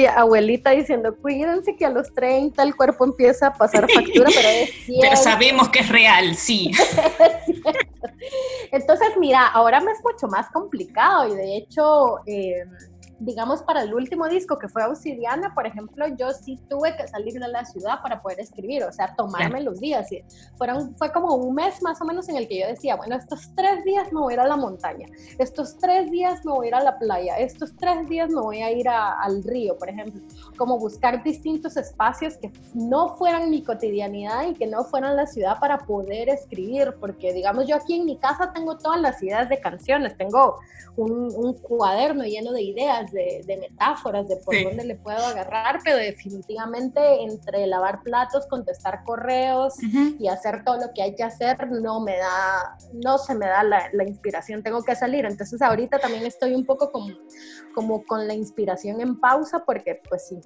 abuelita 0.07 0.71
diciendo, 0.71 1.17
cuídense 1.21 1.77
que 1.77 1.87
a 1.87 1.91
los 1.91 2.13
30 2.15 2.63
el 2.63 2.77
cuerpo 2.77 3.05
empieza 3.05 3.49
a 3.49 3.53
pasar 3.55 3.91
factura, 3.95 4.31
pero 4.35 4.49
es 4.49 4.71
cierto. 4.85 5.01
Pero 5.03 5.17
sabemos 5.17 5.69
que 5.69 5.81
es 5.81 5.89
real, 5.89 6.35
sí. 6.35 6.71
Entonces, 8.73 9.09
mira, 9.19 9.47
ahora 9.47 9.81
me 9.81 9.93
es 9.93 9.99
mucho 10.03 10.29
más 10.29 10.51
complicado 10.51 11.33
y 11.33 11.37
de 11.37 11.57
hecho... 11.57 12.19
Eh, 12.27 12.65
digamos, 13.19 13.63
para 13.63 13.83
el 13.83 13.95
último 13.95 14.29
disco 14.29 14.59
que 14.59 14.69
fue 14.69 14.85
Obsidiana, 14.85 15.55
por 15.55 15.67
ejemplo, 15.67 16.07
yo 16.19 16.31
sí 16.33 16.59
tuve 16.69 16.95
que 16.97 17.09
salir 17.09 17.35
de 17.35 17.49
la 17.49 17.65
ciudad 17.65 18.03
para 18.03 18.21
poder 18.21 18.41
escribir, 18.41 18.85
o 18.85 18.93
sea, 18.93 19.15
tomarme 19.17 19.63
los 19.63 19.81
días. 19.81 20.11
Y 20.13 20.23
fueron, 20.57 20.95
fue 20.97 21.11
como 21.13 21.35
un 21.35 21.55
mes 21.55 21.83
más 21.83 22.01
o 22.01 22.05
menos 22.05 22.29
en 22.29 22.37
el 22.37 22.47
que 22.47 22.61
yo 22.61 22.67
decía, 22.67 22.97
bueno, 22.97 23.17
estos 23.17 23.51
tres 23.55 23.85
días 23.85 24.13
me 24.13 24.21
voy 24.21 24.33
a 24.33 24.37
ir 24.37 24.41
a 24.41 24.47
la 24.47 24.57
montaña, 24.57 25.07
estos 25.39 25.79
tres 25.79 26.11
días 26.11 26.45
me 26.45 26.53
voy 26.53 26.67
a 26.67 26.69
ir 26.69 26.75
a 26.75 26.83
la 26.83 26.99
playa, 26.99 27.37
estos 27.39 27.75
tres 27.77 28.09
días 28.09 28.31
me 28.31 28.41
voy 28.41 28.63
a 28.63 28.71
ir 28.71 28.89
al 28.89 29.43
río, 29.43 29.77
por 29.79 29.89
ejemplo. 29.89 30.21
Como 30.59 30.79
buscar 30.79 31.23
distintos 31.23 31.77
espacios 31.77 32.37
que 32.37 32.53
no 32.75 33.17
fueran 33.17 33.51
mi 33.51 33.63
cotidianidad 33.63 34.49
y 34.49 34.55
que 34.55 34.67
no 34.67 34.85
fueran 34.85 35.17
la 35.17 35.27
ciudad 35.27 35.59
para 35.59 35.79
poder 35.79 36.29
escribir, 36.29 36.95
porque 37.01 37.33
digamos, 37.33 37.67
yo 37.67 37.77
aquí 37.77 37.95
en 37.95 38.05
mi 38.05 38.19
casa 38.19 38.53
tengo 38.53 38.77
todas 38.77 39.01
las 39.01 39.23
ideas 39.23 39.49
de 39.49 39.59
canciones, 39.59 40.17
tengo 40.17 40.57
un, 40.97 41.33
un 41.35 41.55
cuaderno 41.55 42.25
lleno 42.25 42.53
de 42.53 42.63
ideas 42.63 43.06
de, 43.13 43.59
metáforas, 43.61 44.29
de 44.29 44.37
por 44.37 44.55
dónde 44.63 44.85
le 44.85 44.97
puedo 44.97 45.19
agarrar, 45.19 45.81
pero 45.85 45.97
definitivamente 45.97 47.01
entre 47.23 47.67
lavar 47.67 48.03
platos, 48.03 48.47
contestar 48.47 49.05
correos 49.05 49.75
y 50.19 50.29
hacer 50.29 50.65
todo 50.65 50.77
lo 50.79 50.93
que 50.95 51.03
hay 51.03 51.15
que 51.15 51.23
hacer, 51.23 51.71
no 51.71 52.01
me 52.01 52.17
da, 52.17 52.77
no 52.93 53.19
se 53.19 53.35
me 53.35 53.47
da 53.47 53.63
la, 53.63 53.89
la 53.93 54.05
inspiración, 54.05 54.63
tengo 54.63 54.83
que 54.83 54.95
salir. 54.95 55.25
Entonces 55.25 55.61
ahorita 55.63 55.99
también 55.99 56.25
estoy 56.27 56.55
un 56.55 56.65
poco 56.65 56.91
como, 56.91 57.09
como 57.75 58.05
con 58.05 58.27
la 58.27 58.35
inspiración 58.35 59.01
en 59.01 59.19
pausa 59.19 59.65
porque 59.65 60.01
pues 60.09 60.29
sí, 60.29 60.41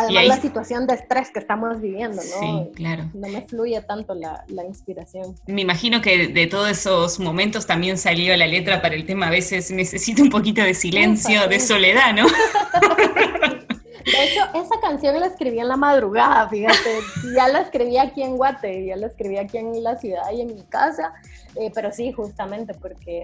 Además, 0.00 0.26
la 0.26 0.40
situación 0.40 0.86
de 0.86 0.94
estrés 0.94 1.30
que 1.30 1.38
estamos 1.38 1.80
viviendo, 1.80 2.16
¿no? 2.16 2.22
Sí, 2.22 2.70
claro. 2.74 3.10
No 3.14 3.28
me 3.28 3.42
fluye 3.42 3.80
tanto 3.82 4.14
la, 4.14 4.44
la, 4.48 4.64
inspiración. 4.64 5.34
Me 5.46 5.62
imagino 5.62 6.00
que 6.00 6.28
de 6.28 6.46
todos 6.46 6.70
esos 6.70 7.18
momentos 7.18 7.66
también 7.66 7.98
salió 7.98 8.36
la 8.36 8.46
letra 8.46 8.82
para 8.82 8.94
el 8.94 9.06
tema 9.06 9.28
a 9.28 9.30
veces 9.30 9.70
necesito 9.70 10.22
un 10.22 10.30
poquito 10.30 10.62
de 10.62 10.74
silencio, 10.74 11.48
de 11.48 11.60
soledad, 11.60 12.14
¿no? 12.14 12.26
De 14.04 14.24
hecho, 14.24 14.40
esa 14.54 14.80
canción 14.80 15.18
la 15.20 15.26
escribí 15.26 15.60
en 15.60 15.68
la 15.68 15.76
madrugada, 15.76 16.48
fíjate. 16.48 17.00
Ya 17.34 17.48
la 17.48 17.60
escribí 17.60 17.98
aquí 17.98 18.22
en 18.22 18.36
Guate, 18.36 18.86
ya 18.86 18.96
la 18.96 19.06
escribí 19.06 19.36
aquí 19.36 19.58
en 19.58 19.82
la 19.82 19.96
ciudad 19.96 20.30
y 20.32 20.40
en 20.40 20.54
mi 20.54 20.62
casa. 20.62 21.12
Eh, 21.54 21.70
pero 21.74 21.92
sí, 21.92 22.12
justamente 22.12 22.74
porque, 22.74 23.22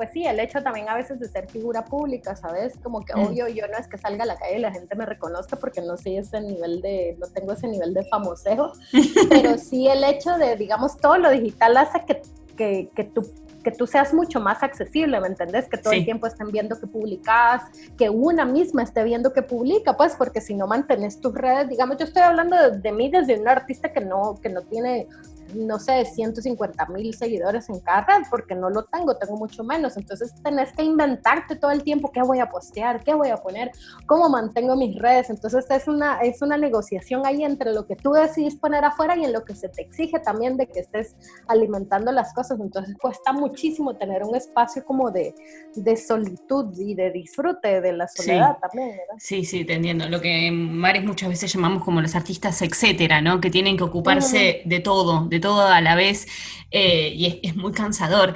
pues 0.00 0.12
sí, 0.12 0.24
el 0.24 0.40
hecho 0.40 0.62
también 0.62 0.88
a 0.88 0.94
veces 0.94 1.20
de 1.20 1.28
ser 1.28 1.46
figura 1.50 1.84
pública, 1.84 2.34
¿sabes? 2.34 2.72
Como 2.82 3.02
que 3.02 3.14
mm. 3.14 3.18
obvio 3.18 3.48
yo 3.48 3.66
no 3.68 3.76
es 3.76 3.86
que 3.86 3.98
salga 3.98 4.22
a 4.22 4.26
la 4.26 4.38
calle 4.38 4.56
y 4.56 4.60
la 4.60 4.72
gente 4.72 4.96
me 4.96 5.04
reconozca 5.04 5.56
porque 5.56 5.82
no 5.82 5.98
sé 5.98 6.16
ese 6.16 6.40
nivel 6.40 6.80
de, 6.80 7.18
no 7.20 7.26
tengo 7.26 7.52
ese 7.52 7.68
nivel 7.68 7.92
de 7.92 8.04
famosejo, 8.04 8.72
pero 9.28 9.58
sí 9.58 9.88
el 9.88 10.02
hecho 10.04 10.38
de, 10.38 10.56
digamos, 10.56 10.96
todo 10.96 11.18
lo 11.18 11.28
digital 11.28 11.76
hace 11.76 12.02
que, 12.06 12.22
que, 12.56 12.88
que 12.96 13.04
tu 13.04 13.30
que 13.62 13.72
tú 13.72 13.86
seas 13.86 14.14
mucho 14.14 14.40
más 14.40 14.62
accesible, 14.62 15.20
¿me 15.20 15.26
entendés? 15.26 15.68
Que 15.68 15.76
todo 15.76 15.92
el 15.92 16.06
tiempo 16.06 16.26
estén 16.26 16.50
viendo 16.50 16.80
que 16.80 16.86
publicas, 16.86 17.64
que 17.98 18.08
una 18.08 18.46
misma 18.46 18.82
esté 18.82 19.04
viendo 19.04 19.34
que 19.34 19.42
publica, 19.42 19.98
pues, 19.98 20.14
porque 20.16 20.40
si 20.40 20.54
no 20.54 20.66
mantienes 20.66 21.20
tus 21.20 21.34
redes, 21.34 21.68
digamos, 21.68 21.98
yo 21.98 22.06
estoy 22.06 22.22
hablando 22.22 22.56
de, 22.56 22.78
de 22.78 22.92
mí 22.92 23.10
desde 23.10 23.38
un 23.38 23.46
artista 23.46 23.92
que 23.92 24.00
no, 24.00 24.38
que 24.40 24.48
no 24.48 24.62
tiene 24.62 25.08
no 25.54 25.78
sé, 25.78 26.04
150 26.04 26.86
mil 26.86 27.14
seguidores 27.14 27.68
en 27.68 27.80
cada 27.80 28.02
red, 28.02 28.26
porque 28.30 28.54
no 28.54 28.70
lo 28.70 28.84
tengo, 28.84 29.16
tengo 29.16 29.36
mucho 29.36 29.64
menos. 29.64 29.96
Entonces 29.96 30.34
tenés 30.42 30.72
que 30.72 30.82
inventarte 30.82 31.56
todo 31.56 31.70
el 31.70 31.82
tiempo 31.82 32.10
qué 32.12 32.22
voy 32.22 32.40
a 32.40 32.48
postear, 32.48 33.02
qué 33.04 33.14
voy 33.14 33.28
a 33.28 33.36
poner, 33.36 33.70
cómo 34.06 34.28
mantengo 34.28 34.76
mis 34.76 34.98
redes. 34.98 35.30
Entonces 35.30 35.66
es 35.70 35.88
una, 35.88 36.20
es 36.20 36.42
una 36.42 36.56
negociación 36.56 37.26
ahí 37.26 37.44
entre 37.44 37.72
lo 37.72 37.86
que 37.86 37.96
tú 37.96 38.12
decidís 38.12 38.56
poner 38.56 38.84
afuera 38.84 39.16
y 39.16 39.24
en 39.24 39.32
lo 39.32 39.44
que 39.44 39.54
se 39.54 39.68
te 39.68 39.82
exige 39.82 40.18
también 40.20 40.56
de 40.56 40.66
que 40.66 40.80
estés 40.80 41.16
alimentando 41.48 42.12
las 42.12 42.32
cosas. 42.34 42.60
Entonces 42.60 42.96
cuesta 43.00 43.32
muchísimo 43.32 43.96
tener 43.96 44.22
un 44.24 44.34
espacio 44.34 44.84
como 44.84 45.10
de, 45.10 45.34
de 45.74 45.96
solitud 45.96 46.72
y 46.78 46.94
de 46.94 47.10
disfrute 47.10 47.80
de 47.80 47.92
la 47.92 48.08
soledad 48.08 48.58
también. 48.60 48.90
¿verdad? 48.90 49.14
Sí, 49.18 49.44
sí, 49.44 49.64
te 49.64 49.74
entiendo. 49.74 50.08
Lo 50.08 50.20
que 50.20 50.50
Mares 50.50 51.04
muchas 51.04 51.28
veces 51.28 51.52
llamamos 51.52 51.84
como 51.84 52.00
los 52.00 52.14
artistas 52.14 52.60
etcétera, 52.62 53.20
¿no? 53.20 53.40
Que 53.40 53.50
tienen 53.50 53.76
que 53.76 53.84
ocuparse 53.84 54.62
de 54.64 54.80
todo, 54.80 55.26
de 55.26 55.39
todo 55.40 55.66
a 55.66 55.80
la 55.80 55.94
vez 55.94 56.26
eh, 56.70 57.12
y 57.14 57.40
es, 57.42 57.56
muy 57.56 57.72
cansador. 57.72 58.34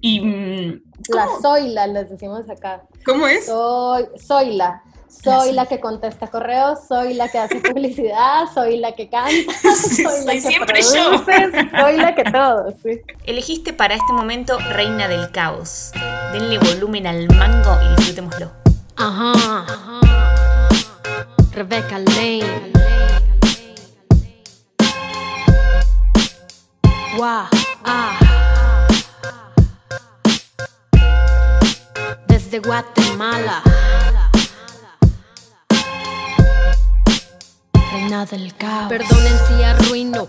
Y, 0.00 0.20
mm, 0.20 0.82
la 1.08 1.28
Zoila, 1.40 1.86
les 1.86 2.10
decimos 2.10 2.48
acá. 2.50 2.82
¿Cómo 3.04 3.26
es? 3.26 3.46
Soy, 3.46 4.06
Zoila. 4.18 4.82
Soy 5.08 5.52
la 5.52 5.64
que 5.64 5.80
contesta 5.80 6.26
correos, 6.26 6.80
soy 6.86 7.14
la 7.14 7.28
que 7.28 7.38
hace 7.38 7.60
publicidad, 7.60 8.44
soy 8.54 8.76
la 8.76 8.92
que 8.92 9.08
canta, 9.08 9.52
soy, 9.74 10.24
la 10.26 10.32
que 10.32 10.40
siempre 10.40 10.82
yo. 10.82 11.24
Soy 11.24 11.96
la 11.96 12.14
que 12.14 12.24
todo. 12.24 12.74
Elegiste 13.24 13.72
para 13.72 13.94
este 13.94 14.12
momento 14.12 14.58
Reina 14.58 15.08
del 15.08 15.30
Caos. 15.30 15.92
Denle 16.32 16.58
volumen 16.58 17.06
al 17.06 17.26
mango 17.34 17.76
y 17.84 17.96
disfrutémoslo. 17.96 18.50
Ajá. 18.96 19.32
Ajá. 19.32 20.00
Rebecca 21.52 21.98
Ah. 27.20 27.48
Desde 32.28 32.60
Guatemala. 32.60 33.62
Reina 37.92 38.24
del 38.24 38.54
caos. 38.54 38.88
Perdonen 38.88 39.38
si 39.48 39.64
arruino 39.64 40.28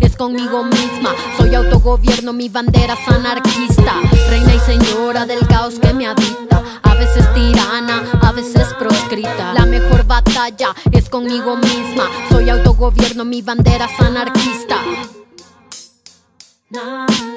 es 0.00 0.16
conmigo 0.16 0.64
misma. 0.64 1.14
Soy 1.36 1.54
autogobierno, 1.54 2.32
mi 2.32 2.48
bandera 2.48 2.94
es 2.94 3.08
anarquista. 3.08 3.94
Reina 4.28 4.54
y 4.54 4.60
señora 4.60 5.26
del 5.26 5.46
caos 5.46 5.74
que 5.80 5.92
me 5.92 6.06
habita. 6.06 6.62
A 6.82 6.94
veces 6.94 7.32
tirana, 7.34 8.04
a 8.22 8.32
veces 8.32 8.74
proscrita. 8.78 9.52
La 9.54 9.66
mejor 9.66 10.06
batalla 10.06 10.74
es 10.92 11.08
conmigo 11.08 11.56
misma. 11.56 12.08
Soy 12.30 12.50
autogobierno, 12.50 13.24
mi 13.24 13.42
bandera 13.42 13.86
es 13.86 14.00
anarquista. 14.00 14.76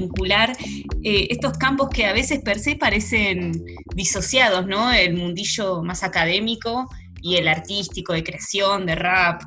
vincular 0.00 0.56
eh, 1.02 1.28
estos 1.30 1.56
campos 1.58 1.88
que 1.90 2.06
a 2.06 2.12
veces 2.12 2.40
per 2.40 2.58
se 2.58 2.76
parecen 2.76 3.52
disociados, 3.94 4.66
¿no? 4.66 4.92
El 4.92 5.14
mundillo 5.14 5.82
más 5.82 6.02
académico 6.02 6.88
y 7.22 7.36
el 7.36 7.48
artístico, 7.48 8.12
de 8.12 8.24
creación, 8.24 8.86
de 8.86 8.94
rap. 8.94 9.42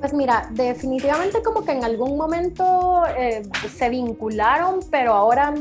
Pues 0.00 0.14
mira, 0.14 0.48
definitivamente 0.52 1.42
como 1.42 1.62
que 1.62 1.72
en 1.72 1.84
algún 1.84 2.16
momento 2.16 3.02
eh, 3.18 3.42
se 3.68 3.90
vincularon, 3.90 4.80
pero 4.90 5.12
ahora 5.12 5.52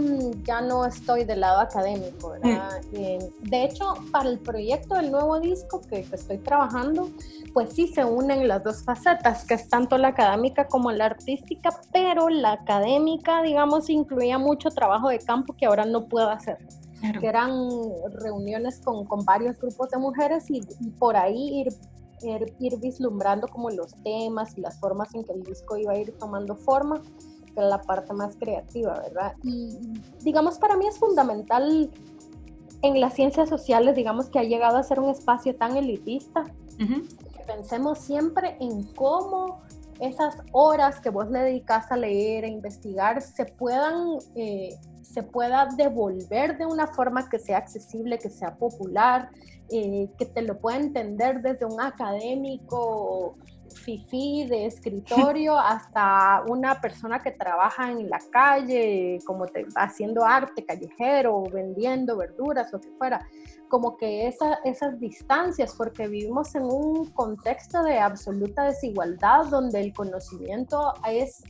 ya 0.43 0.61
no 0.61 0.85
estoy 0.85 1.25
del 1.25 1.41
lado 1.41 1.59
académico, 1.59 2.29
¿verdad? 2.29 2.79
Mm. 2.93 2.95
Eh, 2.95 3.19
de 3.41 3.63
hecho, 3.65 3.95
para 4.13 4.29
el 4.29 4.39
proyecto 4.39 4.95
del 4.95 5.11
nuevo 5.11 5.41
disco 5.41 5.81
que, 5.81 6.03
que, 6.03 6.15
estoy 6.15 6.37
trabajando, 6.37 7.09
pues 7.53 7.73
sí 7.73 7.87
se 7.89 8.05
unen 8.05 8.47
las 8.47 8.63
dos 8.63 8.81
facetas, 8.85 9.43
que 9.43 9.55
es 9.55 9.67
tanto 9.67 9.97
la 9.97 10.09
académica 10.09 10.67
como 10.67 10.89
la 10.93 11.07
artística, 11.07 11.71
pero 11.91 12.29
la 12.29 12.53
académica, 12.53 13.41
digamos, 13.41 13.89
incluía 13.89 14.37
mucho 14.37 14.69
trabajo 14.69 15.09
de 15.09 15.19
campo 15.19 15.53
que 15.57 15.65
ahora 15.65 15.83
no 15.83 16.05
puedo 16.05 16.29
hacer. 16.29 16.59
que 17.19 17.27
eran 17.27 17.51
reuniones 18.13 18.79
con, 18.79 19.05
con, 19.05 19.23
varios 19.25 19.57
grupos 19.57 19.89
de 19.89 19.97
mujeres 19.97 20.49
y, 20.49 20.61
y 20.81 20.89
por 20.91 21.15
ahí 21.15 21.61
ir 21.61 21.69
ir, 22.21 22.79
vislumbrando 22.79 23.47
como 23.47 23.69
los 23.69 23.93
temas 24.03 24.57
y 24.57 24.61
las 24.61 24.79
formas 24.79 25.13
en 25.15 25.23
que 25.23 25.33
el 25.33 25.43
disco 25.43 25.77
iba 25.77 25.93
a 25.93 25.97
ir 25.97 26.17
tomando 26.17 26.55
forma, 26.55 27.01
que 27.53 27.61
la 27.61 27.81
parte 27.81 28.13
más 28.13 28.35
creativa, 28.37 28.99
¿verdad? 28.99 29.33
Y 29.43 29.77
digamos, 30.21 30.57
para 30.57 30.77
mí 30.77 30.87
es 30.87 30.97
fundamental 30.97 31.91
en 32.81 33.01
las 33.01 33.13
ciencias 33.13 33.49
sociales, 33.49 33.95
digamos 33.95 34.29
que 34.29 34.39
ha 34.39 34.43
llegado 34.43 34.77
a 34.77 34.83
ser 34.83 34.99
un 34.99 35.09
espacio 35.09 35.55
tan 35.55 35.75
elitista, 35.75 36.45
que 36.77 37.43
pensemos 37.45 37.99
siempre 37.99 38.55
en 38.61 38.83
cómo 38.93 39.61
esas 39.99 40.37
horas 40.53 41.01
que 41.01 41.09
vos 41.09 41.29
le 41.29 41.39
dedicas 41.39 41.91
a 41.91 41.97
leer, 41.97 42.45
a 42.45 42.47
investigar, 42.47 43.21
se 43.21 43.45
puedan, 43.45 44.17
eh, 44.35 44.77
se 45.01 45.23
pueda 45.23 45.67
devolver 45.75 46.57
de 46.57 46.65
una 46.65 46.87
forma 46.87 47.27
que 47.27 47.37
sea 47.37 47.57
accesible, 47.57 48.17
que 48.17 48.29
sea 48.29 48.55
popular, 48.55 49.29
eh, 49.71 50.09
que 50.17 50.25
te 50.25 50.41
lo 50.41 50.59
pueda 50.59 50.77
entender 50.77 51.41
desde 51.41 51.65
un 51.65 51.79
académico 51.79 53.35
fifi 53.69 54.45
de 54.47 54.65
escritorio 54.65 55.57
hasta 55.57 56.43
una 56.47 56.81
persona 56.81 57.19
que 57.19 57.31
trabaja 57.31 57.91
en 57.91 58.09
la 58.09 58.19
calle, 58.31 59.19
como 59.25 59.45
te, 59.45 59.65
haciendo 59.75 60.25
arte 60.25 60.65
callejero, 60.65 61.43
vendiendo 61.43 62.17
verduras 62.17 62.73
o 62.73 62.79
que 62.79 62.89
fuera, 62.97 63.25
como 63.69 63.97
que 63.97 64.27
esa, 64.27 64.55
esas 64.65 64.99
distancias, 64.99 65.75
porque 65.75 66.07
vivimos 66.07 66.55
en 66.55 66.63
un 66.63 67.11
contexto 67.11 67.83
de 67.83 67.99
absoluta 67.99 68.63
desigualdad 68.63 69.45
donde 69.45 69.79
el 69.79 69.93
conocimiento 69.93 70.93
es 71.07 71.43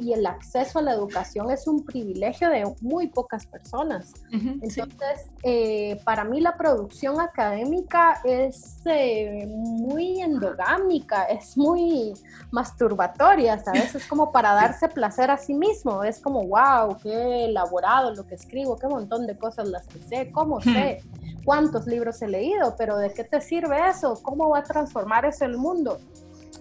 y 0.00 0.12
el 0.12 0.26
acceso 0.26 0.78
a 0.78 0.82
la 0.82 0.92
educación 0.92 1.50
es 1.50 1.66
un 1.66 1.84
privilegio 1.84 2.48
de 2.48 2.64
muy 2.80 3.08
pocas 3.08 3.46
personas. 3.46 4.12
Entonces, 4.30 5.30
eh, 5.42 6.00
para 6.04 6.24
mí 6.24 6.40
la 6.40 6.56
producción 6.56 7.20
académica 7.20 8.20
es 8.24 8.80
eh, 8.86 9.46
muy 9.46 10.20
endogámica, 10.20 11.24
es 11.24 11.56
muy 11.56 12.14
masturbatoria, 12.50 13.58
¿sabes? 13.58 13.94
Es 13.94 14.06
como 14.06 14.32
para 14.32 14.54
darse 14.54 14.88
placer 14.88 15.30
a 15.30 15.36
sí 15.36 15.54
mismo, 15.54 16.02
es 16.02 16.18
como, 16.18 16.46
wow, 16.46 16.96
qué 17.02 17.44
elaborado 17.44 18.14
lo 18.14 18.26
que 18.26 18.36
escribo, 18.36 18.76
qué 18.76 18.86
montón 18.86 19.26
de 19.26 19.36
cosas 19.36 19.68
las 19.68 19.86
que 19.86 19.98
sé, 19.98 20.30
cómo 20.32 20.60
sé, 20.60 21.02
cuántos 21.44 21.86
libros 21.86 22.20
he 22.22 22.28
leído, 22.28 22.74
pero 22.76 22.96
¿de 22.96 23.12
qué 23.12 23.24
te 23.24 23.40
sirve 23.40 23.88
eso? 23.88 24.18
¿Cómo 24.22 24.48
va 24.48 24.60
a 24.60 24.62
transformar 24.62 25.26
eso 25.26 25.44
el 25.44 25.58
mundo? 25.58 25.98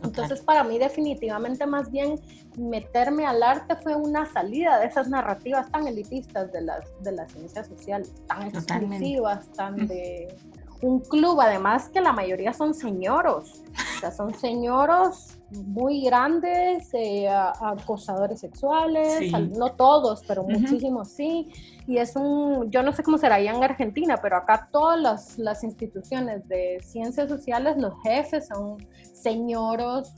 Entonces, 0.04 0.42
para 0.42 0.64
mí 0.64 0.78
definitivamente 0.78 1.66
más 1.66 1.90
bien 1.90 2.20
meterme 2.58 3.26
al 3.26 3.42
arte 3.42 3.76
fue 3.78 3.96
una 3.96 4.26
salida 4.26 4.80
de 4.80 4.88
esas 4.88 5.08
narrativas 5.08 5.72
tan 5.72 5.88
elitistas 5.88 6.52
de 6.52 6.62
las, 6.62 6.86
de 7.02 7.12
la 7.14 7.28
ciencia 7.28 7.64
social, 7.64 8.04
tan 8.28 8.44
exclusivas, 8.44 9.48
tan 9.54 9.88
de 9.88 10.36
un 10.82 11.00
club, 11.00 11.40
además 11.40 11.90
que 11.90 12.02
la 12.02 12.12
mayoría 12.12 12.54
son 12.54 12.74
señoros, 12.74 13.64
o 13.98 14.00
sea, 14.02 14.12
son 14.12 14.34
señoros 14.34 15.33
muy 15.54 16.04
grandes, 16.04 16.90
eh, 16.94 17.28
acosadores 17.30 18.40
sexuales, 18.40 19.32
no 19.58 19.74
todos, 19.74 20.24
pero 20.28 20.44
muchísimos 20.44 21.10
sí, 21.10 21.52
y 21.88 21.98
es 21.98 22.16
un, 22.16 22.70
yo 22.72 22.84
no 22.84 22.92
sé 22.94 23.04
cómo 23.04 23.18
será 23.18 23.36
allá 23.36 23.52
en 23.52 23.64
Argentina, 23.64 24.18
pero 24.22 24.38
acá 24.38 24.70
todas 24.72 25.00
las, 25.00 25.38
las 25.38 25.64
instituciones 25.64 26.48
de 26.48 26.80
ciencias 26.84 27.30
sociales, 27.30 27.78
los 27.78 27.94
jefes 28.04 28.48
son 28.48 28.78
señoros 29.14 30.14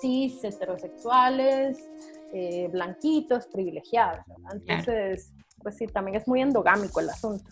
cis, 0.00 0.42
heterosexuales, 0.42 1.78
eh, 2.32 2.68
blanquitos, 2.72 3.46
privilegiados. 3.48 4.24
Entonces, 4.52 5.32
pues 5.62 5.76
sí, 5.76 5.86
también 5.86 6.16
es 6.16 6.26
muy 6.26 6.40
endogámico 6.40 7.00
el 7.00 7.10
asunto. 7.10 7.50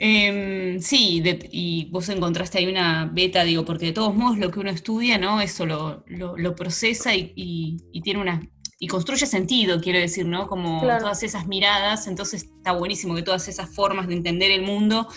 Em, 0.00 0.80
sí, 0.80 1.22
y 1.50 1.88
vos 1.90 2.08
encontraste 2.08 2.58
ahí 2.58 2.66
una 2.66 3.10
beta, 3.12 3.42
digo, 3.42 3.64
porque 3.64 3.86
de 3.86 3.92
todos 3.92 4.14
modos 4.14 4.38
lo 4.38 4.50
que 4.50 4.60
uno 4.60 4.70
estudia, 4.70 5.18
¿no? 5.18 5.40
Eso 5.40 5.66
lo, 5.66 6.04
lo, 6.06 6.54
procesa 6.54 7.16
y, 7.16 7.78
tiene 8.04 8.20
una. 8.20 8.48
y 8.78 8.86
construye 8.86 9.26
sentido, 9.26 9.80
quiero 9.80 9.98
decir, 9.98 10.24
¿no? 10.24 10.46
Como 10.46 10.80
todas 10.80 11.22
esas 11.24 11.48
miradas, 11.48 12.06
entonces 12.06 12.44
está 12.44 12.72
buenísimo 12.72 13.16
que 13.16 13.22
todas 13.22 13.48
esas 13.48 13.74
formas 13.74 14.06
de 14.06 14.14
entender 14.14 14.52
el 14.52 14.62
mundo 14.62 15.08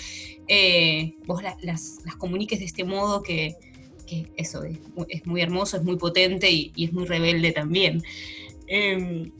eh, 0.54 1.16
vos 1.26 1.42
las, 1.42 1.64
las, 1.64 2.16
comuniques 2.18 2.60
de 2.60 2.66
este 2.66 2.84
modo 2.84 3.24
que, 3.24 3.56
eso 4.36 4.64
es, 4.64 4.78
muy 5.26 5.42
hermoso, 5.42 5.78
es 5.78 5.84
muy 5.84 5.96
potente 5.96 6.52
y, 6.52 6.74
es 6.76 6.92
muy 6.92 7.06
rebelde 7.06 7.54
también. 7.54 8.04
Em, 8.68 9.32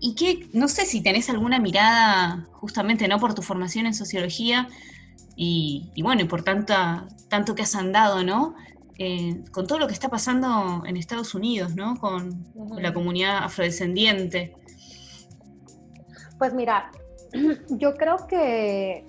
y 0.00 0.14
que, 0.14 0.48
no 0.54 0.66
sé 0.66 0.86
si 0.86 1.02
tenés 1.02 1.28
alguna 1.28 1.58
mirada, 1.58 2.48
justamente, 2.52 3.06
¿no? 3.06 3.18
Por 3.18 3.34
tu 3.34 3.42
formación 3.42 3.86
en 3.86 3.94
sociología 3.94 4.68
y, 5.36 5.92
bueno, 6.02 6.22
y 6.22 6.24
por 6.24 6.42
tanta, 6.42 7.06
tanto 7.28 7.54
que 7.54 7.62
has 7.62 7.74
andado, 7.74 8.24
¿no? 8.24 8.54
Eh, 8.98 9.42
con 9.52 9.66
todo 9.66 9.78
lo 9.78 9.86
que 9.86 9.92
está 9.92 10.08
pasando 10.08 10.82
en 10.86 10.96
Estados 10.96 11.34
Unidos, 11.34 11.74
¿no? 11.74 11.96
Con, 11.96 12.44
con 12.52 12.82
la 12.82 12.92
comunidad 12.94 13.44
afrodescendiente. 13.44 14.54
Pues 16.38 16.54
mira, 16.54 16.90
yo 17.70 17.94
creo 17.94 18.26
que 18.26 19.06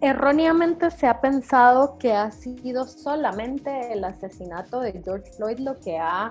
erróneamente 0.00 0.90
se 0.90 1.06
ha 1.06 1.20
pensado 1.20 1.98
que 1.98 2.12
ha 2.12 2.30
sido 2.30 2.86
solamente 2.86 3.92
el 3.92 4.04
asesinato 4.04 4.80
de 4.80 5.00
George 5.02 5.32
Floyd 5.32 5.58
lo 5.58 5.80
que 5.80 5.98
ha 5.98 6.30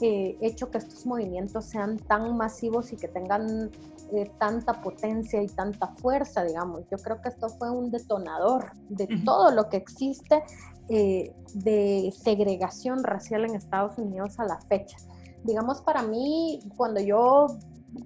eh, 0.00 0.38
hecho 0.40 0.70
que 0.70 0.78
estos 0.78 1.04
movimientos 1.04 1.66
sean 1.66 1.98
tan 1.98 2.36
masivos 2.36 2.92
y 2.92 2.96
que 2.96 3.08
tengan 3.08 3.70
eh, 4.12 4.30
tanta 4.38 4.80
potencia 4.80 5.42
y 5.42 5.46
tanta 5.46 5.88
fuerza, 5.96 6.42
digamos. 6.42 6.82
Yo 6.90 6.98
creo 6.98 7.20
que 7.20 7.28
esto 7.28 7.48
fue 7.48 7.70
un 7.70 7.90
detonador 7.90 8.72
de 8.88 9.06
todo 9.24 9.50
lo 9.50 9.68
que 9.68 9.76
existe 9.76 10.42
eh, 10.88 11.32
de 11.54 12.12
segregación 12.18 13.04
racial 13.04 13.44
en 13.44 13.54
Estados 13.54 13.98
Unidos 13.98 14.40
a 14.40 14.44
la 14.46 14.60
fecha. 14.62 14.96
Digamos, 15.44 15.82
para 15.82 16.02
mí, 16.02 16.60
cuando 16.76 17.00
yo 17.00 17.46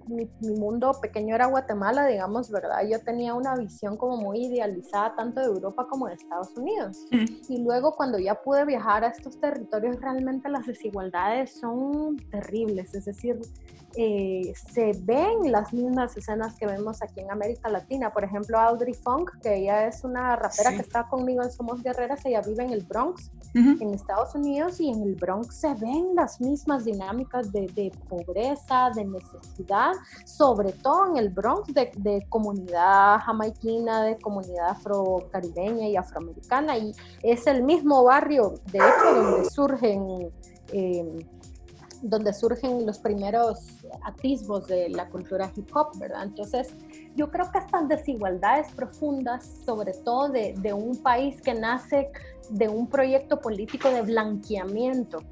mi, 0.07 0.27
mundo 0.57 0.91
pequeño 1.01 1.35
era 1.35 1.47
Guatemala, 1.47 2.05
digamos, 2.05 2.49
¿verdad? 2.49 2.87
Yo 2.89 2.99
tenía 2.99 3.33
una 3.33 3.55
visión 3.55 3.97
como 3.97 4.17
muy 4.17 4.45
idealizada 4.45 5.15
tanto 5.15 5.41
de 5.41 5.47
Europa 5.47 5.87
como 5.89 6.07
de 6.07 6.15
Estados 6.15 6.55
Unidos. 6.55 7.05
Y 7.49 7.63
luego 7.63 7.95
cuando 7.95 8.17
ya 8.17 8.35
pude 8.35 8.65
viajar 8.65 9.03
a 9.03 9.09
estos 9.09 9.39
territorios, 9.39 9.99
realmente 10.01 10.49
las 10.49 10.65
desigualdades 10.65 11.59
son 11.59 12.17
terribles. 12.31 12.93
Es 12.93 13.05
decir, 13.05 13.39
eh, 13.97 14.53
se 14.73 14.91
ven 15.03 15.51
las 15.51 15.73
mismas 15.73 16.15
escenas 16.17 16.55
que 16.55 16.65
vemos 16.65 17.01
aquí 17.01 17.21
en 17.21 17.31
América 17.31 17.69
Latina. 17.69 18.11
Por 18.11 18.23
ejemplo, 18.23 18.59
Audrey 18.59 18.93
Funk, 18.93 19.31
que 19.41 19.55
ella 19.55 19.87
es 19.87 20.03
una 20.03 20.35
rapera 20.35 20.71
que 20.71 20.81
está 20.81 21.07
conmigo 21.07 21.43
en 21.43 21.51
Somos 21.51 21.81
Guerreras, 21.81 22.25
ella 22.25 22.41
vive 22.41 22.63
en 22.63 22.71
el 22.71 22.83
Bronx, 22.83 23.31
en 23.53 23.93
Estados 23.93 24.35
Unidos, 24.35 24.81
y 24.81 24.89
en 24.89 25.01
el 25.01 25.15
Bronx 25.15 25.55
se 25.55 25.73
ven 25.75 26.13
las 26.13 26.41
mismas 26.41 26.83
dinámicas 26.83 27.51
de, 27.51 27.67
de 27.67 27.91
pobreza, 28.09 28.89
de 28.93 29.05
necesidad, 29.05 29.93
sobre 30.25 30.73
todo 30.73 31.07
en 31.11 31.17
el 31.17 31.29
Bronx 31.29 31.73
de, 31.73 31.91
de 31.97 32.25
comunidad 32.29 33.19
jamaiquina, 33.19 34.03
de 34.03 34.17
comunidad 34.17 34.71
afrocaribeña 34.71 35.87
y 35.87 35.95
afroamericana, 35.95 36.77
y 36.77 36.91
es 37.23 37.47
el 37.47 37.63
mismo 37.63 38.03
barrio, 38.03 38.55
de 38.71 38.79
hecho, 38.79 39.15
donde 39.15 39.49
surgen... 39.49 40.31
Eh, 40.73 41.25
donde 42.07 42.33
surgen 42.33 42.85
los 42.85 42.99
primeros 42.99 43.59
atisbos 44.03 44.67
de 44.67 44.89
la 44.89 45.09
cultura 45.09 45.51
hip 45.55 45.75
hop, 45.75 45.97
¿verdad? 45.97 46.23
Entonces, 46.23 46.75
yo 47.15 47.31
creo 47.31 47.51
que 47.51 47.57
estas 47.57 47.87
desigualdades 47.87 48.71
profundas, 48.73 49.61
sobre 49.65 49.93
todo 49.93 50.29
de, 50.29 50.53
de 50.59 50.71
un 50.71 50.97
país 50.97 51.41
que 51.41 51.55
nace 51.55 52.11
de 52.51 52.69
un 52.69 52.87
proyecto 52.87 53.41
político 53.41 53.89
de 53.89 54.03
blanqueamiento, 54.03 55.23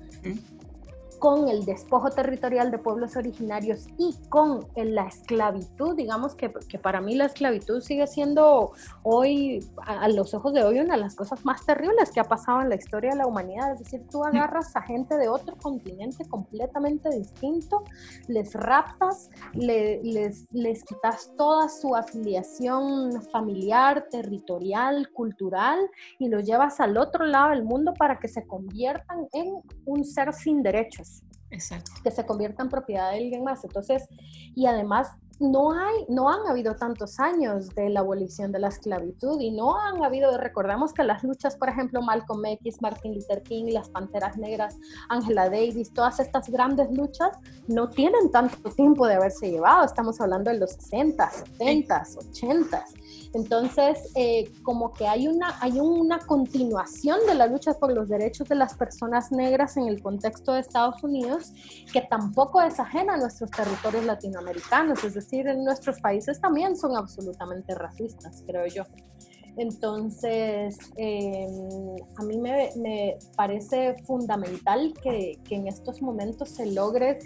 con 1.23 1.47
el 1.47 1.63
despojo 1.63 2.09
territorial 2.09 2.69
de 2.69 2.79
pueblos 2.79 3.15
originarios 3.15 3.87
y 3.97 4.13
con 4.27 4.67
la 4.75 5.07
esclavitud, 5.07 5.95
digamos 5.95 6.35
que, 6.35 6.51
que 6.67 6.77
para 6.77 6.99
mí 6.99 7.15
la 7.15 7.27
esclavitud 7.27 7.79
sigue 7.79 8.07
siendo 8.07 8.73
hoy, 9.03 9.65
a, 9.85 10.09
los 10.09 10.33
ojos 10.33 10.51
de 10.51 10.65
hoy, 10.65 10.79
una 10.79 10.95
de 10.95 10.99
las 10.99 11.15
cosas 11.15 11.45
más 11.45 11.65
terribles 11.65 12.11
que 12.11 12.19
ha 12.19 12.25
pasado 12.25 12.59
en 12.61 12.67
la 12.67 12.75
historia 12.75 13.11
de 13.11 13.19
la 13.19 13.25
humanidad. 13.25 13.71
Es 13.71 13.79
decir, 13.79 14.05
tú 14.11 14.21
agarras 14.25 14.75
a 14.75 14.81
gente 14.81 15.15
de 15.15 15.29
otro 15.29 15.55
continente 15.55 16.27
completamente 16.27 17.09
distinto, 17.09 17.85
les 18.27 18.53
raptas, 18.53 19.29
les, 19.53 20.45
les 20.51 20.83
quitas 20.83 21.31
toda 21.37 21.69
su 21.69 21.95
afiliación 21.95 23.21
familiar, 23.31 24.07
territorial, 24.11 25.09
cultural 25.13 25.79
y 26.19 26.27
los 26.27 26.43
llevas 26.43 26.81
al 26.81 26.97
otro 26.97 27.25
lado 27.25 27.51
del 27.51 27.63
mundo 27.63 27.93
para 27.93 28.19
que 28.19 28.27
se 28.27 28.45
conviertan 28.45 29.29
en 29.31 29.61
un 29.85 30.03
ser 30.03 30.33
sin 30.33 30.61
derechos. 30.61 31.12
Exacto. 31.49 31.91
que 32.03 32.11
se 32.11 32.25
convierta 32.25 32.63
en 32.63 32.69
propiedad 32.69 33.11
de 33.11 33.17
alguien 33.17 33.43
más. 33.43 33.63
Entonces, 33.63 34.07
y 34.55 34.65
además 34.65 35.09
no 35.39 35.71
hay, 35.71 36.05
no 36.09 36.29
han 36.29 36.47
habido 36.47 36.75
tantos 36.75 37.19
años 37.19 37.69
de 37.75 37.89
la 37.89 38.01
abolición 38.01 38.51
de 38.51 38.59
la 38.59 38.69
esclavitud 38.69 39.39
y 39.41 39.51
no 39.51 39.79
han 39.79 40.03
habido, 40.03 40.37
recordamos 40.37 40.93
que 40.93 41.03
las 41.03 41.23
luchas, 41.23 41.55
por 41.55 41.69
ejemplo, 41.69 42.01
Malcolm 42.01 42.45
X, 42.45 42.81
Martin 42.81 43.15
Luther 43.15 43.41
King, 43.43 43.65
las 43.71 43.89
Panteras 43.89 44.37
Negras, 44.37 44.77
Angela 45.09 45.49
Davis, 45.49 45.91
todas 45.93 46.19
estas 46.19 46.49
grandes 46.49 46.91
luchas 46.91 47.37
no 47.67 47.89
tienen 47.89 48.31
tanto 48.31 48.69
tiempo 48.71 49.07
de 49.07 49.15
haberse 49.15 49.51
llevado, 49.51 49.85
estamos 49.85 50.19
hablando 50.21 50.51
de 50.51 50.59
los 50.59 50.71
60, 50.71 51.29
70, 51.29 52.03
80. 52.17 52.85
Entonces, 53.33 54.11
eh, 54.15 54.51
como 54.63 54.93
que 54.93 55.07
hay 55.07 55.27
una, 55.27 55.57
hay 55.59 55.79
una 55.79 56.19
continuación 56.19 57.19
de 57.27 57.35
la 57.35 57.47
lucha 57.47 57.73
por 57.73 57.91
los 57.91 58.09
derechos 58.09 58.47
de 58.47 58.55
las 58.55 58.75
personas 58.75 59.31
negras 59.31 59.77
en 59.77 59.87
el 59.87 60.01
contexto 60.01 60.53
de 60.53 60.59
Estados 60.59 61.03
Unidos 61.03 61.51
que 61.91 62.01
tampoco 62.01 62.61
es 62.61 62.79
ajena 62.79 63.15
a 63.15 63.17
nuestros 63.17 63.49
territorios 63.51 64.05
latinoamericanos, 64.05 65.03
es 65.03 65.13
decir, 65.13 65.47
en 65.47 65.63
nuestros 65.63 65.99
países 65.99 66.39
también 66.39 66.75
son 66.75 66.95
absolutamente 66.95 67.75
racistas, 67.75 68.43
creo 68.45 68.67
yo. 68.67 68.83
Entonces, 69.55 70.77
em, 70.95 71.95
a 72.17 72.23
mí 72.23 72.37
me, 72.37 72.71
me, 72.75 73.17
parece 73.35 73.95
fundamental 74.03 74.93
que, 75.01 75.39
que 75.43 75.55
en 75.55 75.67
estos 75.67 76.01
momentos 76.01 76.49
se 76.49 76.65
logre 76.65 77.19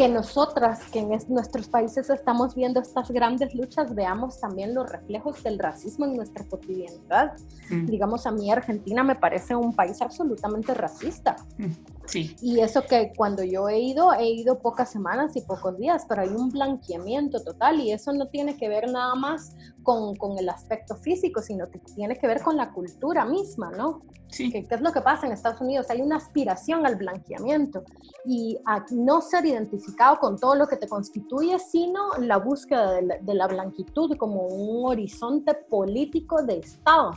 que 0.00 0.08
nosotras, 0.08 0.80
que 0.90 1.00
en 1.00 1.10
nuestros 1.28 1.68
países 1.68 2.08
estamos 2.08 2.54
viendo 2.54 2.80
estas 2.80 3.10
grandes 3.10 3.54
luchas, 3.54 3.94
veamos 3.94 4.40
también 4.40 4.72
los 4.72 4.90
reflejos 4.90 5.42
del 5.42 5.58
racismo 5.58 6.06
en 6.06 6.16
nuestra 6.16 6.42
cotidianidad. 6.46 7.34
Mm. 7.68 7.84
Digamos, 7.84 8.26
a 8.26 8.30
mí 8.30 8.50
Argentina 8.50 9.04
me 9.04 9.14
parece 9.14 9.54
un 9.54 9.76
país 9.76 10.00
absolutamente 10.00 10.72
racista. 10.72 11.36
Mm. 11.58 11.66
Sí. 12.06 12.36
Y 12.40 12.60
eso 12.60 12.82
que 12.86 13.12
cuando 13.16 13.44
yo 13.44 13.68
he 13.68 13.78
ido, 13.78 14.12
he 14.12 14.28
ido 14.28 14.58
pocas 14.58 14.90
semanas 14.90 15.36
y 15.36 15.42
pocos 15.42 15.78
días, 15.78 16.06
pero 16.08 16.22
hay 16.22 16.28
un 16.28 16.50
blanqueamiento 16.50 17.42
total 17.42 17.80
y 17.80 17.92
eso 17.92 18.12
no 18.12 18.28
tiene 18.28 18.56
que 18.56 18.68
ver 18.68 18.90
nada 18.90 19.14
más 19.14 19.54
con, 19.82 20.16
con 20.16 20.38
el 20.38 20.48
aspecto 20.48 20.96
físico, 20.96 21.40
sino 21.40 21.70
que 21.70 21.78
tiene 21.78 22.16
que 22.16 22.26
ver 22.26 22.42
con 22.42 22.56
la 22.56 22.72
cultura 22.72 23.24
misma, 23.24 23.70
¿no? 23.70 24.02
Sí. 24.30 24.50
¿Qué, 24.50 24.66
es 24.68 24.80
lo 24.80 24.92
que 24.92 25.00
pasa 25.00 25.26
en 25.26 25.32
Estados 25.32 25.60
Unidos? 25.60 25.86
Hay 25.90 26.00
una 26.00 26.16
aspiración 26.16 26.86
al 26.86 26.96
blanqueamiento 26.96 27.84
y 28.24 28.58
a 28.64 28.84
no 28.90 29.20
ser 29.20 29.44
identificado 29.46 30.18
con 30.18 30.38
todo 30.38 30.54
lo 30.54 30.66
que 30.68 30.76
te 30.76 30.88
constituye, 30.88 31.58
sino 31.58 32.10
la 32.18 32.36
búsqueda 32.36 32.92
de 32.92 33.02
la, 33.02 33.18
de 33.18 33.34
la 33.34 33.46
blanquitud 33.46 34.16
como 34.16 34.46
un 34.46 34.88
horizonte 34.88 35.54
político 35.54 36.42
de 36.42 36.58
Estado. 36.58 37.12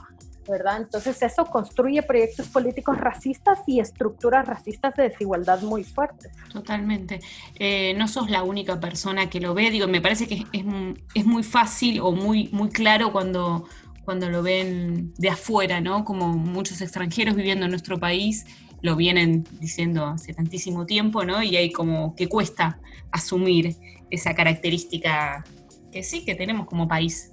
¿Verdad? 0.47 0.81
Entonces 0.81 1.21
eso 1.21 1.45
construye 1.45 2.01
proyectos 2.03 2.47
políticos 2.47 2.97
racistas 2.97 3.59
y 3.67 3.79
estructuras 3.79 4.47
racistas 4.47 4.95
de 4.95 5.09
desigualdad 5.09 5.61
muy 5.61 5.83
fuertes. 5.83 6.31
Totalmente. 6.51 7.19
Eh, 7.55 7.93
no 7.97 8.07
sos 8.07 8.29
la 8.29 8.43
única 8.43 8.79
persona 8.79 9.29
que 9.29 9.39
lo 9.39 9.53
ve, 9.53 9.71
digo, 9.71 9.87
me 9.87 10.01
parece 10.01 10.27
que 10.27 10.45
es, 10.51 11.25
muy 11.25 11.43
fácil 11.43 11.99
o 12.01 12.11
muy, 12.11 12.49
muy 12.51 12.69
claro 12.69 13.11
cuando, 13.11 13.65
cuando 14.05 14.29
lo 14.29 14.43
ven 14.43 15.13
de 15.17 15.29
afuera, 15.29 15.81
¿no? 15.81 16.03
Como 16.05 16.29
muchos 16.29 16.81
extranjeros 16.81 17.35
viviendo 17.35 17.65
en 17.65 17.71
nuestro 17.71 17.99
país 17.99 18.45
lo 18.81 18.97
vienen 18.97 19.47
diciendo 19.61 20.05
hace 20.05 20.33
tantísimo 20.33 20.85
tiempo, 20.85 21.23
¿no? 21.23 21.41
Y 21.41 21.55
hay 21.55 21.71
como 21.71 22.15
que 22.15 22.27
cuesta 22.27 22.79
asumir 23.11 23.77
esa 24.09 24.35
característica 24.35 25.43
que 25.91 26.03
sí 26.03 26.25
que 26.25 26.35
tenemos 26.35 26.67
como 26.67 26.87
país. 26.87 27.31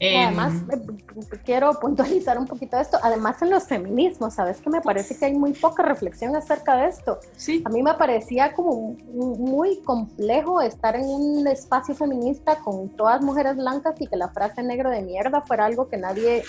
Además, 0.00 0.54
em, 0.70 0.80
eh, 0.80 1.38
quiero 1.44 1.72
puntualizar 1.80 2.38
un 2.38 2.46
poquito 2.46 2.78
esto, 2.78 2.98
además 3.02 3.40
en 3.42 3.50
los 3.50 3.64
feminismos, 3.64 4.34
¿sabes? 4.34 4.60
Que 4.60 4.70
me 4.70 4.80
parece 4.80 5.16
que 5.16 5.26
hay 5.26 5.34
muy 5.34 5.52
poca 5.52 5.82
reflexión 5.82 6.34
acerca 6.36 6.76
de 6.76 6.88
esto. 6.88 7.20
Sí. 7.36 7.62
A 7.64 7.68
mí 7.68 7.82
me 7.82 7.94
parecía 7.94 8.52
como 8.52 8.96
muy 9.12 9.80
complejo 9.82 10.60
estar 10.60 10.96
en 10.96 11.06
un 11.06 11.46
espacio 11.46 11.94
feminista 11.94 12.56
con 12.56 12.88
todas 12.90 13.22
mujeres 13.22 13.56
blancas 13.56 13.94
y 14.00 14.06
que 14.06 14.16
la 14.16 14.28
frase 14.28 14.62
negro 14.62 14.90
de 14.90 15.02
mierda 15.02 15.40
fuera 15.42 15.66
algo 15.66 15.88
que 15.88 15.96
nadie 15.96 16.42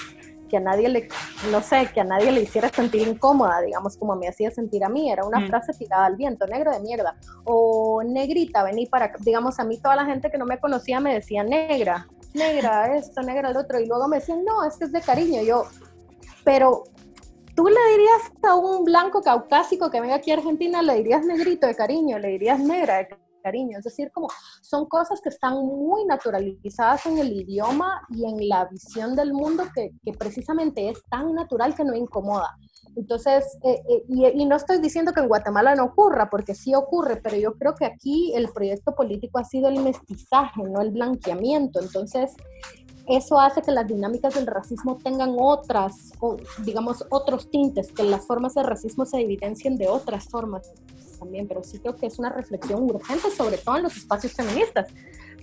que 0.47 0.57
a 0.57 0.59
nadie 0.59 0.89
le, 0.89 1.07
no 1.51 1.61
sé, 1.61 1.89
que 1.93 2.01
a 2.01 2.03
nadie 2.03 2.31
le 2.31 2.41
hiciera 2.41 2.69
sentir 2.69 3.07
incómoda, 3.07 3.61
digamos, 3.61 3.97
como 3.97 4.15
me 4.15 4.27
hacía 4.27 4.51
sentir 4.51 4.83
a 4.83 4.89
mí, 4.89 5.11
era 5.11 5.25
una 5.25 5.39
mm. 5.39 5.47
frase 5.47 5.73
tirada 5.73 6.05
al 6.05 6.15
viento, 6.15 6.47
negro 6.47 6.71
de 6.71 6.79
mierda, 6.79 7.15
o 7.43 8.03
negrita, 8.03 8.63
vení 8.63 8.85
para, 8.85 9.13
digamos, 9.19 9.59
a 9.59 9.63
mí 9.63 9.77
toda 9.77 9.95
la 9.95 10.05
gente 10.05 10.29
que 10.29 10.37
no 10.37 10.45
me 10.45 10.59
conocía 10.59 10.99
me 10.99 11.13
decía 11.13 11.43
negra, 11.43 12.07
negra 12.33 12.95
esto, 12.95 13.21
negra 13.21 13.49
el 13.49 13.57
otro, 13.57 13.79
y 13.79 13.85
luego 13.85 14.07
me 14.07 14.19
decían, 14.19 14.43
no, 14.43 14.63
es 14.63 14.77
que 14.77 14.85
es 14.85 14.91
de 14.91 15.01
cariño, 15.01 15.41
yo, 15.41 15.65
pero 16.43 16.83
tú 17.55 17.67
le 17.67 17.91
dirías 17.91 18.21
a 18.43 18.55
un 18.55 18.83
blanco 18.83 19.21
caucásico 19.21 19.89
que 19.89 20.01
venga 20.01 20.15
aquí 20.15 20.31
a 20.31 20.35
Argentina, 20.35 20.81
le 20.81 20.95
dirías 20.95 21.25
negrito 21.25 21.67
de 21.67 21.75
cariño, 21.75 22.19
le 22.19 22.29
dirías 22.29 22.59
negra 22.59 22.97
de 22.97 23.24
cariño. 23.45 23.77
Es 23.77 23.83
decir, 23.83 24.11
como 24.11 24.27
son 24.61 24.85
cosas 24.87 25.21
que 25.21 25.29
están 25.29 25.53
muy 25.53 26.03
naturalizadas 26.05 27.05
en 27.05 27.19
el 27.19 27.31
idioma 27.31 28.01
y 28.09 28.25
en 28.25 28.49
la 28.49 28.65
visión 28.65 29.15
del 29.15 29.33
mundo 29.33 29.65
que, 29.73 29.91
que 30.03 30.13
precisamente 30.13 30.89
es 30.89 31.03
tan 31.09 31.33
natural 31.35 31.75
que 31.75 31.83
no 31.83 31.93
incomoda. 31.93 32.57
Entonces, 32.95 33.43
eh, 33.63 33.81
eh, 33.89 34.03
y, 34.09 34.41
y, 34.41 34.45
no 34.45 34.55
estoy 34.55 34.79
diciendo 34.79 35.11
que 35.11 35.19
en 35.19 35.27
Guatemala 35.27 35.75
no 35.75 35.85
ocurra, 35.85 36.29
porque 36.29 36.55
sí 36.55 36.73
ocurre, 36.73 37.17
pero 37.17 37.35
yo 37.35 37.53
creo 37.53 37.75
que 37.75 37.85
aquí 37.85 38.33
el 38.33 38.47
proyecto 38.49 38.95
político 38.95 39.37
ha 39.37 39.43
sido 39.43 39.67
el 39.67 39.79
mestizaje, 39.81 40.63
no 40.63 40.81
el 40.81 40.91
blanqueamiento. 40.91 41.81
Entonces, 41.81 42.33
eso 43.07 43.39
hace 43.39 43.61
que 43.61 43.71
las 43.71 43.87
dinámicas 43.87 44.33
del 44.33 44.47
racismo 44.47 44.97
tengan 45.03 45.35
otras, 45.37 46.13
o, 46.19 46.37
digamos, 46.63 47.05
otros 47.09 47.51
tintes, 47.51 47.91
que 47.91 48.03
las 48.03 48.25
formas 48.25 48.55
de 48.55 48.63
racismo 48.63 49.05
se 49.05 49.19
evidencien 49.19 49.77
de 49.77 49.87
otras 49.89 50.25
formas 50.29 50.71
también, 51.25 51.47
pero 51.47 51.63
sí 51.63 51.79
creo 51.79 51.95
que 51.95 52.05
es 52.05 52.19
una 52.19 52.29
reflexión 52.29 52.83
urgente, 52.83 53.31
sobre 53.31 53.57
todo 53.57 53.77
en 53.77 53.83
los 53.83 53.97
espacios 53.97 54.33
feministas, 54.33 54.87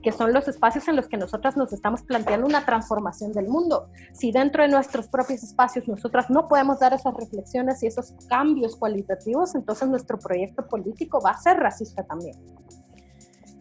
que 0.03 0.13
son 0.13 0.33
los 0.33 0.47
espacios 0.49 0.87
en 0.89 0.97
los 0.97 1.09
que 1.09 1.17
nosotras 1.17 1.57
nos 1.57 1.73
estamos 1.73 2.03
planteando 2.03 2.47
una 2.47 2.65
transformación 2.65 3.33
del 3.33 3.49
mundo. 3.49 3.89
Si 4.13 4.31
dentro 4.31 4.63
de 4.63 4.69
nuestros 4.69 5.09
propios 5.09 5.43
espacios 5.43 5.87
nosotras 5.89 6.31
no 6.31 6.49
podemos 6.49 6.79
dar 6.79 6.93
esas 6.95 7.15
reflexiones 7.15 7.83
y 7.83 7.87
esos 7.89 8.15
cambios 8.29 8.77
cualitativos, 8.77 9.55
entonces 9.55 9.89
nuestro 9.89 10.19
proyecto 10.19 10.67
político 10.67 11.21
va 11.21 11.31
a 11.31 11.39
ser 11.39 11.57
racista 11.57 12.05
también. 12.05 12.37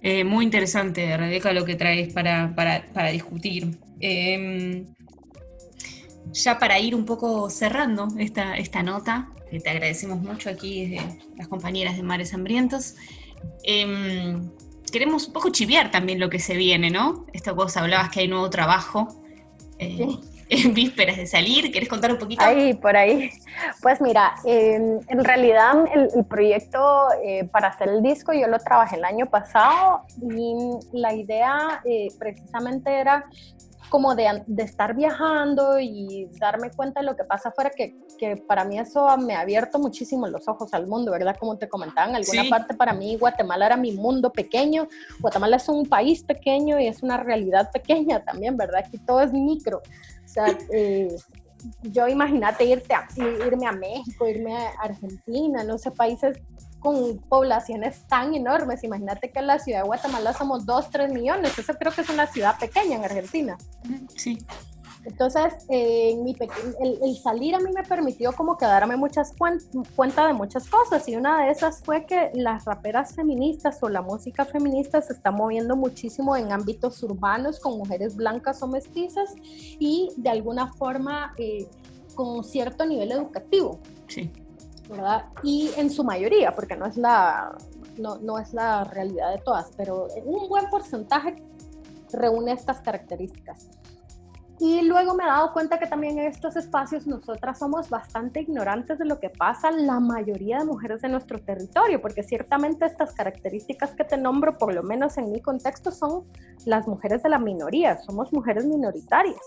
Eh, 0.03 0.24
muy 0.24 0.45
interesante, 0.45 1.15
Rebeca, 1.15 1.53
lo 1.53 1.63
que 1.63 1.76
traes 1.76 2.11
para, 2.13 2.53
para, 2.55 2.86
para 2.91 3.09
discutir. 3.09 3.80
Eh, 3.99 4.86
ya 6.32 6.59
para 6.59 6.80
ir 6.80 6.95
un 6.95 7.05
poco 7.05 7.49
cerrando 7.49 8.07
esta, 8.17 8.55
esta 8.57 8.84
nota, 8.84 9.30
que 9.49 9.59
te 9.59 9.69
agradecemos 9.69 10.22
mucho 10.22 10.49
aquí 10.49 10.88
desde 10.88 11.19
las 11.36 11.47
compañeras 11.47 11.97
de 11.97 12.03
Mares 12.03 12.34
Hambrientos, 12.34 12.95
em, 13.63 14.49
queremos 14.91 15.28
un 15.28 15.34
poco 15.34 15.49
chiviar 15.49 15.91
también 15.91 16.19
lo 16.19 16.30
que 16.30 16.39
se 16.39 16.55
viene, 16.55 16.89
¿no? 16.89 17.26
Esto 17.34 17.55
vos 17.55 17.76
hablabas 17.78 18.09
que 18.09 18.22
hay 18.22 18.28
nuevo 18.28 18.49
trabajo. 18.49 19.07
Eh, 19.80 20.07
en 20.51 20.74
vísperas 20.74 21.15
de 21.15 21.26
salir, 21.26 21.72
¿quieres 21.72 21.88
contar 21.88 22.11
un 22.11 22.17
poquito? 22.17 22.43
Ahí, 22.43 22.74
por 22.74 22.97
ahí. 22.97 23.30
Pues 23.82 24.01
mira, 24.01 24.34
em, 24.43 24.99
en 25.07 25.24
realidad 25.24 25.86
el, 25.93 26.26
proyecto 26.26 27.07
eh, 27.24 27.45
para 27.45 27.69
hacer 27.69 27.88
el 27.88 28.03
disco 28.03 28.34
yo 28.34 28.47
lo 28.47 28.59
trabajé 28.59 28.97
el 28.97 29.05
año 29.05 29.28
pasado 29.28 30.01
y 30.22 30.55
la 30.91 31.13
idea 31.13 31.82
eh, 31.86 32.09
precisamente 32.19 32.93
era 32.93 33.26
como 33.92 34.16
de, 34.16 34.42
de, 34.48 34.64
estar 34.64 34.96
viajando 34.96 35.78
y 35.78 36.30
darme 36.39 36.72
cuenta 36.72 37.02
de 37.02 37.06
lo 37.06 37.18
que 37.18 37.26
pasa 37.26 37.50
afuera, 37.50 37.70
que, 37.76 37.98
que, 38.18 38.38
para 38.38 38.64
mí 38.64 38.80
eso 38.80 39.06
me 39.18 39.36
ha 39.36 39.42
abierto 39.42 39.80
muchísimo 39.80 40.28
los 40.28 40.48
ojos 40.48 40.74
al 40.74 40.88
mundo, 40.88 41.12
¿verdad? 41.12 41.36
Como 41.38 41.58
te 41.58 41.68
comentaba, 41.68 42.10
en 42.10 42.16
alguna 42.16 42.44
parte 42.50 42.74
para 42.74 42.94
mí 42.94 43.18
Guatemala 43.18 43.66
era 43.66 43.76
mi 43.76 43.92
mundo 43.92 44.32
pequeño, 44.32 44.88
Guatemala 45.20 45.58
es 45.58 45.68
un 45.68 45.86
país 45.86 46.24
pequeño 46.24 46.80
y 46.80 46.88
es 46.88 47.04
una 47.04 47.18
realidad 47.18 47.70
pequeña 47.70 48.24
también, 48.24 48.56
¿verdad? 48.56 48.82
Aquí 48.88 48.98
todo 48.98 49.20
es 49.20 49.34
micro. 49.34 49.80
O 49.80 50.28
sea, 50.28 50.46
eh, 50.72 51.14
yo 51.84 52.08
imagínate 52.08 52.64
irte 52.64 52.94
a, 52.94 53.06
irme 53.46 53.68
a 53.68 53.74
México, 53.74 54.26
irme 54.26 54.56
a 54.56 54.70
Argentina, 54.82 55.66
no 55.66 55.78
sé, 55.78 55.92
países 55.92 56.39
con 56.82 57.19
poblaciones 57.29 58.05
tan 58.07 58.34
enormes. 58.34 58.84
Imagínate 58.84 59.32
que 59.32 59.39
en 59.39 59.47
la 59.47 59.59
ciudad 59.59 59.82
de 59.82 59.86
Guatemala 59.86 60.34
somos 60.34 60.65
2, 60.65 60.89
3 60.89 61.13
millones. 61.13 61.57
Eso 61.57 61.73
creo 61.75 61.93
que 61.93 62.01
es 62.01 62.09
una 62.09 62.27
ciudad 62.27 62.59
pequeña 62.59 62.97
en 62.97 63.05
Argentina. 63.05 63.57
Sí. 64.17 64.39
Entonces, 65.03 65.53
eh, 65.69 66.15
mi 66.23 66.36
el, 66.79 67.17
salir 67.17 67.55
a 67.55 67.59
mí 67.59 67.71
me 67.73 67.84
permitió 67.84 68.34
como 68.34 68.57
que 68.57 68.65
darme 68.65 68.95
muchas 68.97 69.34
cuenta 69.95 70.27
de 70.27 70.34
muchas 70.34 70.69
cosas 70.69 71.07
y 71.07 71.15
una 71.15 71.45
de 71.45 71.51
esas 71.51 71.82
fue 71.84 72.05
que 72.05 72.29
las 72.36 72.65
raperas 72.65 73.15
feministas 73.15 73.79
o 73.82 73.89
la 73.89 74.03
música 74.03 74.45
feminista 74.45 75.01
se 75.01 75.13
está 75.13 75.32
moviendo 75.32 75.75
muchísimo 75.75 76.36
en 76.36 76.51
ámbitos 76.51 77.01
urbanos 77.01 77.59
con 77.59 77.79
mujeres 77.79 78.15
blancas 78.15 78.61
o 78.61 78.67
mestizas 78.67 79.34
y 79.43 80.09
de 80.17 80.29
alguna 80.29 80.71
forma 80.73 81.34
eh, 81.38 81.67
con 82.13 82.43
cierto 82.43 82.86
nivel 82.86 83.11
educativo. 83.11 83.79
Sí. 84.07 84.32
¿Verdad? 84.92 85.26
Y 85.42 85.72
en 85.78 85.89
su 85.89 86.04
mayoría, 86.04 86.54
porque 86.54 86.76
no 86.76 86.86
es 86.86 86.98
la, 86.98 87.58
no, 87.98 88.18
no 88.18 88.38
es 88.38 88.54
la 88.54 88.84
realidad 88.84 89.32
de 89.32 89.42
todas, 89.42 89.72
pero 89.76 90.08
un 90.26 90.50
buen 90.50 90.70
porcentaje 90.70 91.36
reúne 92.12 92.52
estas 92.52 92.82
características. 92.82 93.70
Y 94.60 94.84
luego 94.84 95.16
me 95.16 95.24
he 95.24 95.28
dado 95.28 95.54
cuenta 95.54 95.80
que 95.80 95.88
también 95.88 96.20
en 96.20 96.28
estos 96.28 96.56
espacios 96.56 97.08
nosotras 97.08 97.58
somos 97.58 97.89
bastante 97.89 98.42
ignorantes 98.42 99.00
de 99.00 99.06
lo 99.06 99.20
que 99.20 99.32
pasa 99.32 99.72
la 99.72 100.00
mayoría 100.00 100.60
de 100.60 100.66
mujeres 100.66 101.02
de 101.02 101.10
nuestro 101.10 101.39
territorio, 101.39 102.00
porque 102.00 102.22
ciertamente 102.22 102.86
estas 102.86 103.12
características 103.14 103.96
que 103.96 104.04
te 104.04 104.18
nombro, 104.18 104.60
por 104.60 104.76
lo 104.76 104.84
menos 104.84 105.18
en 105.18 105.32
mi 105.32 105.42
contexto, 105.42 105.89
son 105.89 106.26
las 106.66 106.88
mujeres 106.88 107.24
de 107.24 107.30
la 107.30 107.39
minoría, 107.39 107.98
somos 108.02 108.32
mujeres 108.34 108.66
minoritarias, 108.66 109.42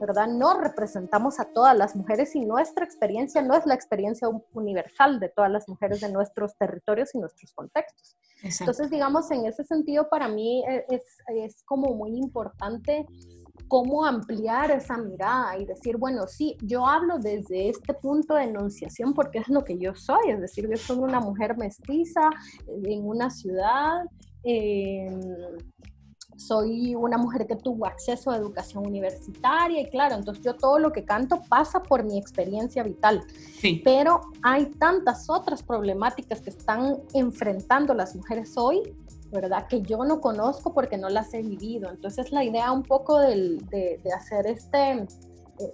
¿verdad? 0.00 0.28
No 0.28 0.60
representamos 0.60 1.40
a 1.40 1.46
todas 1.46 1.76
las 1.76 1.96
mujeres 1.96 2.34
y 2.34 2.40
nuestra 2.40 2.84
experiencia 2.84 3.42
no 3.42 3.54
es 3.54 3.66
la 3.66 3.74
experiencia 3.74 4.28
universal 4.52 5.20
de 5.20 5.28
todas 5.28 5.50
las 5.50 5.68
mujeres 5.68 6.00
de 6.00 6.10
nuestros 6.10 6.56
territorios 6.56 7.14
y 7.14 7.18
nuestros 7.18 7.52
contextos. 7.52 8.16
Entonces, 8.42 8.90
digamos, 8.90 9.30
en 9.30 9.46
ese 9.46 9.64
sentido, 9.64 10.08
para 10.08 10.28
mí 10.28 10.62
eh, 10.68 10.84
es, 10.90 11.02
es 11.28 11.62
como 11.64 11.94
muy 11.94 12.16
importante 12.16 13.06
cómo 13.68 14.04
ampliar 14.04 14.70
esa 14.70 14.96
mirada 14.96 15.58
y 15.58 15.64
decir, 15.64 15.96
bueno, 15.96 16.26
sí, 16.26 16.56
yo 16.62 16.86
hablo 16.86 17.18
desde 17.18 17.68
este 17.68 17.94
punto 17.94 18.34
de 18.34 18.44
enunciación 18.44 19.14
porque 19.14 19.38
es 19.38 19.48
lo 19.48 19.64
que 19.64 19.78
yo 19.78 19.94
soy, 19.94 20.30
es 20.30 20.40
decir, 20.40 20.68
yo 20.68 20.76
soy 20.76 20.98
una 20.98 21.20
mujer 21.20 21.56
mestiza 21.56 22.30
en 22.66 23.06
una 23.06 23.30
ciudad. 23.30 24.04
Em, 24.44 25.20
soy 26.36 26.94
una 26.94 27.18
mujer 27.18 27.46
que 27.46 27.56
tuvo 27.56 27.86
acceso 27.86 28.30
a 28.30 28.36
educación 28.36 28.86
universitaria 28.86 29.80
y 29.80 29.86
claro, 29.88 30.14
entonces 30.14 30.44
yo 30.44 30.54
todo 30.54 30.78
lo 30.78 30.92
que 30.92 31.04
canto 31.04 31.42
pasa 31.48 31.82
por 31.82 32.04
mi 32.04 32.18
experiencia 32.18 32.82
vital. 32.82 33.24
Sí. 33.60 33.80
Pero 33.84 34.20
hay 34.42 34.66
tantas 34.66 35.28
otras 35.28 35.62
problemáticas 35.62 36.40
que 36.40 36.50
están 36.50 36.98
enfrentando 37.14 37.94
las 37.94 38.14
mujeres 38.14 38.54
hoy 38.56 38.94
¿verdad? 39.32 39.66
Que 39.66 39.82
yo 39.82 40.04
no 40.04 40.20
conozco 40.20 40.72
porque 40.72 40.96
no 40.96 41.08
las 41.08 41.34
he 41.34 41.42
vivido. 41.42 41.90
Entonces 41.90 42.30
la 42.30 42.44
idea 42.44 42.70
un 42.70 42.84
poco 42.84 43.18
de, 43.18 43.58
de 43.70 44.12
hacer 44.12 44.46
este, 44.46 45.04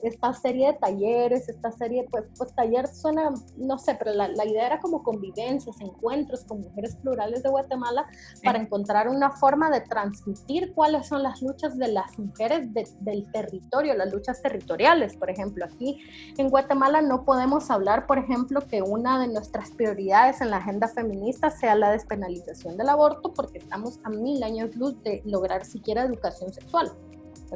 esta 0.03 0.33
serie 0.35 0.69
de 0.69 0.73
talleres, 0.75 1.49
esta 1.49 1.73
serie, 1.73 2.07
pues, 2.11 2.25
pues 2.37 2.55
taller 2.55 2.87
suena, 2.87 3.31
no 3.57 3.79
sé, 3.79 3.95
pero 3.95 4.13
la, 4.13 4.29
la, 4.29 4.47
idea 4.47 4.67
era 4.67 4.81
como 4.81 5.03
convivencias, 5.03 5.81
encuentros 5.81 6.45
con 6.45 6.61
mujeres 6.61 6.97
plurales 6.97 7.43
de 7.43 7.51
Guatemala 7.51 8.07
para 8.45 8.59
encontrar 8.59 9.09
una 9.09 9.31
forma 9.31 9.71
de 9.71 9.81
transmitir 9.81 10.73
cuáles 10.75 11.07
son 11.07 11.23
las 11.23 11.43
luchas 11.43 11.79
de 11.79 11.89
las 11.89 12.19
mujeres 12.19 12.69
del 12.73 13.31
territorio, 13.33 13.95
las 13.95 14.13
luchas 14.13 14.43
territoriales, 14.43 15.17
por 15.17 15.31
ejemplo. 15.31 15.65
Aquí 15.65 16.01
en 16.37 16.49
Guatemala 16.49 17.03
no 17.03 17.25
podemos 17.25 17.71
hablar, 17.71 18.07
por 18.07 18.19
ejemplo, 18.19 18.61
que 18.67 18.83
una 18.83 19.21
de 19.21 19.29
nuestras 19.29 19.71
prioridades 19.71 20.41
en 20.41 20.51
la 20.51 20.59
agenda 20.59 20.89
feminista 20.89 21.51
sea 21.51 21.75
la 21.75 21.91
despenalización 21.91 22.77
del 22.77 22.89
aborto 22.89 23.33
porque 23.33 23.59
estamos 23.59 24.01
a 24.05 24.11
mil 24.11 24.43
años 24.43 24.75
luz 24.77 25.01
de 25.03 25.23
lograr 25.25 25.65
siquiera 25.65 26.05
educación 26.05 26.53
sexual. 26.53 26.93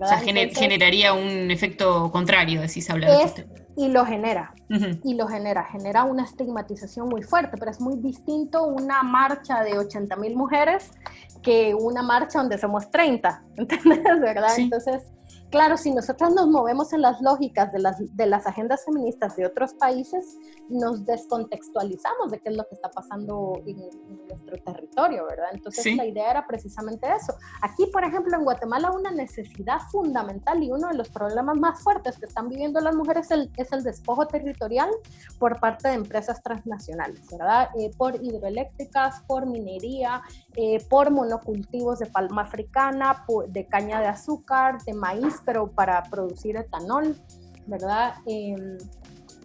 O 0.00 0.06
sea, 0.06 0.18
generaría 0.18 1.12
un 1.14 1.50
efecto 1.50 2.10
contrario, 2.12 2.60
decís 2.60 2.88
hablar 2.90 3.10
de 3.10 3.46
Y 3.76 3.88
lo 3.88 4.04
genera, 4.04 4.54
y 5.02 5.14
lo 5.14 5.26
genera, 5.26 5.64
genera 5.64 6.04
una 6.04 6.24
estigmatización 6.24 7.08
muy 7.08 7.22
fuerte, 7.22 7.56
pero 7.58 7.70
es 7.70 7.80
muy 7.80 7.96
distinto 7.96 8.64
una 8.64 9.02
marcha 9.02 9.62
de 9.62 9.78
80 9.78 10.16
mil 10.16 10.36
mujeres 10.36 10.90
que 11.42 11.74
una 11.74 12.02
marcha 12.02 12.40
donde 12.40 12.58
somos 12.58 12.90
30, 12.90 13.42
¿entendés? 13.56 14.20
¿Verdad? 14.20 14.50
Entonces, 14.58 15.02
Claro, 15.56 15.78
si 15.78 15.90
nosotros 15.90 16.34
nos 16.34 16.48
movemos 16.48 16.92
en 16.92 17.00
las 17.00 17.18
lógicas 17.22 17.72
de 17.72 17.78
las, 17.78 17.96
de 18.14 18.26
las 18.26 18.46
agendas 18.46 18.84
feministas 18.84 19.36
de 19.36 19.46
otros 19.46 19.72
países, 19.72 20.36
nos 20.68 21.06
descontextualizamos 21.06 22.30
de 22.30 22.40
qué 22.40 22.50
es 22.50 22.56
lo 22.56 22.64
que 22.68 22.74
está 22.74 22.90
pasando 22.90 23.62
en, 23.64 23.78
nuestro 24.28 24.58
territorio, 24.58 25.24
¿verdad? 25.24 25.46
Entonces 25.54 25.96
la 25.96 26.04
idea 26.04 26.30
era 26.30 26.46
precisamente 26.46 27.06
eso. 27.10 27.34
Aquí, 27.62 27.86
por 27.86 28.04
ejemplo, 28.04 28.36
en 28.36 28.44
Guatemala, 28.44 28.90
una 28.90 29.10
necesidad 29.10 29.78
fundamental 29.90 30.62
y 30.62 30.70
uno 30.70 30.88
de 30.88 30.94
los 30.94 31.08
problemas 31.08 31.56
más 31.56 31.82
fuertes 31.82 32.18
que 32.18 32.26
están 32.26 32.50
viviendo 32.50 32.78
las 32.80 32.94
mujeres 32.94 33.24
es 33.26 33.30
el, 33.30 33.50
es 33.56 33.72
el 33.72 33.82
despojo 33.82 34.26
territorial 34.26 34.90
por 35.38 35.58
parte 35.58 35.88
de 35.88 35.94
empresas 35.94 36.42
transnacionales, 36.42 37.26
¿verdad? 37.30 37.70
Eh, 37.78 37.90
por 37.96 38.22
hidroeléctricas, 38.22 39.22
por 39.26 39.46
minería, 39.46 40.20
eh, 40.54 40.84
por 40.90 41.10
monocultivos 41.10 41.98
de 42.00 42.06
palma 42.06 42.42
africana, 42.42 43.24
de 43.48 43.66
caña 43.66 44.00
de 44.00 44.08
azúcar, 44.08 44.82
de 44.82 44.92
maíz 44.92 45.45
pero 45.46 45.70
para 45.70 46.02
producir 46.02 46.56
etanol, 46.56 47.16
¿verdad? 47.66 48.14
Em, 48.26 48.76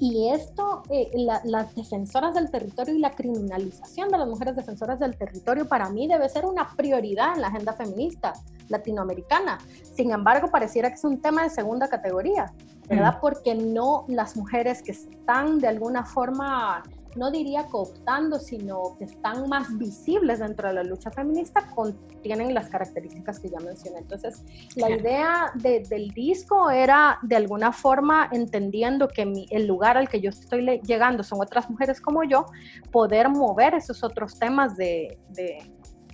y 0.02 0.30
esto, 0.30 0.82
eh, 0.90 1.12
las 1.44 1.76
defensoras 1.76 2.34
del 2.34 2.50
territorio 2.50 2.96
y 2.96 2.98
la 2.98 3.12
criminalización 3.12 4.10
de 4.10 4.18
las 4.18 4.28
mujeres 4.28 4.56
defensoras 4.56 5.00
del 5.00 5.16
territorio 5.16 5.68
para 5.68 5.90
mí 5.90 6.08
debe 6.08 6.28
ser 6.28 6.48
una 6.48 6.76
prioridad 6.76 7.36
en 7.36 7.42
la 7.42 7.50
agenda 7.50 7.74
feminista 7.74 8.34
latinoamericana. 8.68 9.60
Sin 9.96 10.12
embargo, 10.12 10.50
pareciera 10.50 10.90
que 10.90 10.96
es 10.96 11.04
un 11.04 11.22
tema 11.22 11.44
de 11.44 11.52
segunda 11.52 11.88
categoría, 11.88 12.52
¿verdad? 12.90 13.18
Mm. 13.18 13.22
Porque 13.22 13.54
no 13.54 14.06
las 14.08 14.36
mujeres 14.36 14.82
que 14.82 14.94
están 14.94 15.60
de 15.60 15.68
alguna 15.68 16.04
forma 16.04 16.82
no 17.16 17.32
diría 17.32 17.66
cooptando, 17.68 18.40
sino 18.40 18.96
que 18.98 19.06
están 19.06 19.48
más 19.50 19.78
visibles 19.78 20.40
dentro 20.40 20.68
de 20.70 20.76
la 20.76 20.84
lucha 20.84 21.12
feminista, 21.12 21.70
contienen 21.76 22.54
las 22.54 22.70
características 22.70 23.40
que 23.40 23.50
ya 23.50 23.60
mencioné. 23.60 24.00
Entonces, 24.00 24.44
la 24.76 24.90
idea 24.90 25.52
del 25.56 26.12
disco 26.12 26.70
era 26.70 27.20
de 27.22 27.36
alguna 27.36 27.72
forma, 27.72 28.30
entendiendo 28.32 29.08
que 29.08 29.48
el 29.50 29.68
lugar 29.68 29.98
al 29.98 30.08
que 30.08 30.22
yo 30.22 30.30
estoy 30.30 30.80
llegando 30.82 31.24
son 31.24 31.42
otras 31.42 31.70
mujeres 31.70 32.00
como 32.00 32.24
yo, 32.24 32.46
poder 32.92 33.30
mover 33.30 33.74
esos 33.74 34.04
otros 34.04 34.40
temas 34.40 34.78
de, 34.78 35.20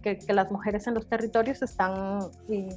que, 0.01 0.17
las 0.33 0.51
mujeres 0.51 0.87
en 0.87 0.95
los 0.95 1.07
territorios 1.07 1.61
están... 1.61 2.19
Eh, 2.49 2.69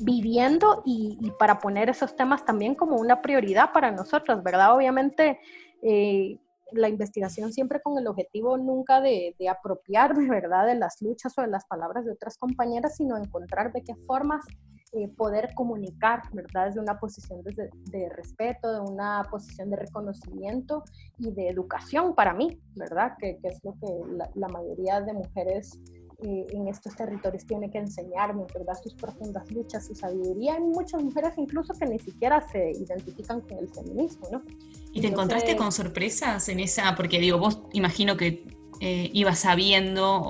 viviendo 0.00 0.82
y, 0.84 1.16
y, 1.20 1.30
para 1.38 1.60
poner 1.60 1.88
esos 1.88 2.16
temas 2.16 2.44
también 2.44 2.74
como 2.74 2.96
una 2.96 3.22
prioridad 3.22 3.70
para 3.72 3.92
nosotros, 3.92 4.42
¿verdad? 4.42 4.74
Obviamente, 4.74 5.38
eh, 5.86 6.38
la 6.72 6.88
investigación 6.88 7.52
siempre 7.52 7.80
con 7.80 7.98
el 7.98 8.06
objetivo 8.06 8.56
nunca 8.56 9.00
de, 9.00 9.34
de 9.38 9.48
apropiarme, 9.48 10.28
¿verdad?, 10.30 10.66
de 10.66 10.74
las 10.74 11.00
luchas 11.00 11.36
o 11.38 11.42
de 11.42 11.48
las 11.48 11.66
palabras 11.66 12.04
de 12.04 12.12
otras 12.12 12.38
compañeras, 12.38 12.96
sino 12.96 13.16
encontrar 13.16 13.72
de 13.72 13.82
qué 13.82 13.94
formas 14.06 14.44
eh, 14.92 15.08
poder 15.08 15.54
comunicar, 15.54 16.22
¿verdad?, 16.32 16.66
desde 16.66 16.80
una 16.80 16.98
posición 16.98 17.42
de, 17.42 17.68
de, 17.90 18.08
respeto, 18.10 18.72
de 18.72 18.80
una 18.80 19.22
posición 19.30 19.70
de 19.70 19.76
reconocimiento 19.76 20.84
y 21.18 21.32
de 21.32 21.48
educación 21.48 22.14
para 22.14 22.32
mí, 22.32 22.60
¿verdad?, 22.76 23.12
que, 23.18 23.38
que 23.38 23.48
es 23.48 23.58
lo 23.64 23.72
que 23.72 24.16
la, 24.16 24.30
la 24.34 24.48
mayoría 24.48 25.00
de 25.00 25.12
mujeres 25.12 25.80
eh, 26.26 26.46
en 26.52 26.68
estos 26.68 26.96
territorios 26.96 27.44
tiene 27.44 27.70
que 27.70 27.76
enseñarme, 27.76 28.44
¿verdad? 28.54 28.72
Sus 28.82 28.94
profundas 28.94 29.50
luchas, 29.50 29.86
su 29.86 29.94
sabiduría. 29.94 30.54
Hay 30.54 30.62
muchas 30.62 31.02
mujeres 31.02 31.34
incluso 31.36 31.74
que 31.74 31.84
ni 31.84 31.98
siquiera 31.98 32.40
se 32.50 32.70
identifican 32.70 33.42
con 33.42 33.58
el 33.58 33.68
feminismo, 33.68 34.28
¿no? 34.32 34.42
¿Y 34.94 35.02
te 35.02 35.08
encontraste 35.08 35.54
con 35.54 35.70
sorpresas 35.70 36.48
en 36.48 36.60
esa? 36.60 36.94
Porque 36.94 37.18
digo, 37.18 37.36
vos 37.36 37.60
imagino 37.74 38.16
que 38.16 38.46
eh, 38.80 39.10
ibas 39.12 39.40
sabiendo 39.40 40.22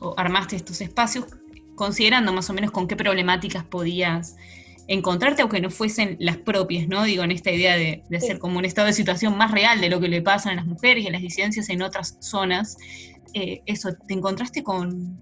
o, 0.00 0.14
armaste 0.16 0.56
estos 0.56 0.80
espacios 0.80 1.26
considerando 1.74 2.32
más 2.32 2.48
o 2.48 2.54
menos 2.54 2.70
con 2.70 2.88
qué 2.88 2.96
problemáticas 2.96 3.64
podías 3.64 4.34
encontrarte, 4.86 5.42
aunque 5.42 5.60
no 5.60 5.68
fuesen 5.68 6.16
las 6.20 6.38
propias, 6.38 6.88
¿no? 6.88 7.02
Digo, 7.02 7.22
en 7.22 7.32
esta 7.32 7.50
idea 7.50 7.76
de, 7.76 8.02
de 8.08 8.16
hacer 8.16 8.38
como 8.38 8.58
un 8.58 8.64
estado 8.64 8.86
de 8.86 8.94
situación 8.94 9.36
más 9.36 9.50
real 9.50 9.82
de 9.82 9.90
lo 9.90 10.00
que 10.00 10.08
le 10.08 10.22
pasa 10.22 10.48
a 10.48 10.54
las 10.54 10.64
mujeres 10.64 11.04
y 11.04 11.08
a 11.08 11.10
las 11.10 11.20
disidencias 11.20 11.68
en 11.68 11.82
otras 11.82 12.16
zonas. 12.20 12.78
Eh, 13.34 13.62
eso, 13.66 13.90
¿te 14.06 14.14
encontraste 14.14 14.62
con, 14.62 15.18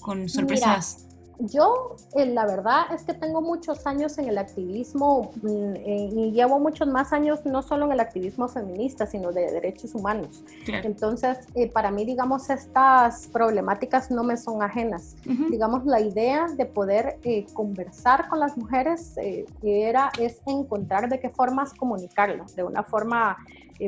con 0.00 0.28
sorpresas? 0.28 1.04
yo, 1.40 1.94
eh, 2.16 2.26
la 2.26 2.46
verdad 2.46 2.92
es 2.92 3.04
que 3.04 3.14
tengo 3.14 3.40
muchos 3.40 3.86
años 3.86 4.18
en 4.18 4.28
el 4.28 4.38
activismo 4.38 5.30
mm, 5.40 5.76
eh, 5.76 6.10
y 6.12 6.32
llevo 6.32 6.58
muchos 6.58 6.88
más 6.88 7.12
años 7.12 7.44
no 7.44 7.62
solo 7.62 7.86
en 7.86 7.92
el 7.92 8.00
activismo 8.00 8.48
feminista, 8.48 9.06
sino 9.06 9.30
de 9.30 9.50
derechos 9.52 9.94
humanos. 9.94 10.42
Entonces, 10.66 11.38
para 11.72 11.90
mí, 11.90 12.04
digamos, 12.04 12.50
estas 12.50 13.28
problemáticas 13.28 14.10
no 14.10 14.24
me 14.24 14.36
son 14.36 14.62
ajenas. 14.62 15.16
Digamos, 15.24 15.84
la 15.86 16.00
idea 16.00 16.46
de 16.56 16.66
poder 16.66 17.18
conversar 17.54 18.28
con 18.28 18.40
las 18.40 18.56
mujeres 18.56 19.14
era, 19.62 20.10
es 20.18 20.40
encontrar 20.46 21.08
de 21.08 21.20
qué 21.20 21.30
formas 21.30 21.72
comunicarlo, 21.72 22.44
de 22.56 22.64
una 22.64 22.82
forma 22.82 23.36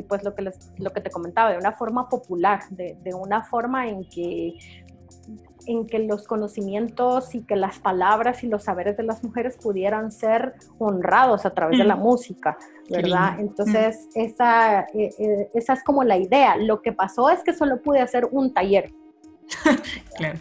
pues 0.07 0.23
lo 0.23 0.33
que, 0.33 0.43
les, 0.43 0.71
lo 0.77 0.91
que 0.91 1.01
te 1.01 1.09
comentaba, 1.09 1.51
de 1.51 1.57
una 1.57 1.73
forma 1.73 2.07
popular, 2.09 2.61
de, 2.69 2.97
de 3.03 3.13
una 3.13 3.43
forma 3.43 3.87
en 3.87 4.03
que 4.09 4.57
en 5.67 5.87
que 5.87 5.99
los 5.99 6.27
conocimientos 6.27 7.35
y 7.35 7.43
que 7.43 7.55
las 7.55 7.79
palabras 7.79 8.43
y 8.43 8.47
los 8.47 8.63
saberes 8.63 8.97
de 8.97 9.03
las 9.03 9.23
mujeres 9.23 9.57
pudieran 9.57 10.11
ser 10.11 10.53
honrados 10.79 11.45
a 11.45 11.51
través 11.51 11.77
de 11.77 11.83
la 11.83 11.95
música, 11.95 12.57
¿verdad? 12.89 13.39
Entonces, 13.39 14.07
mm. 14.15 14.19
esa, 14.19 14.81
eh, 14.93 15.09
eh, 15.19 15.49
esa 15.53 15.73
es 15.73 15.83
como 15.83 16.03
la 16.03 16.17
idea. 16.17 16.55
Lo 16.57 16.81
que 16.81 16.91
pasó 16.91 17.29
es 17.29 17.43
que 17.43 17.53
solo 17.53 17.81
pude 17.81 17.99
hacer 17.99 18.27
un 18.31 18.53
taller. 18.53 18.91
claro. 20.17 20.39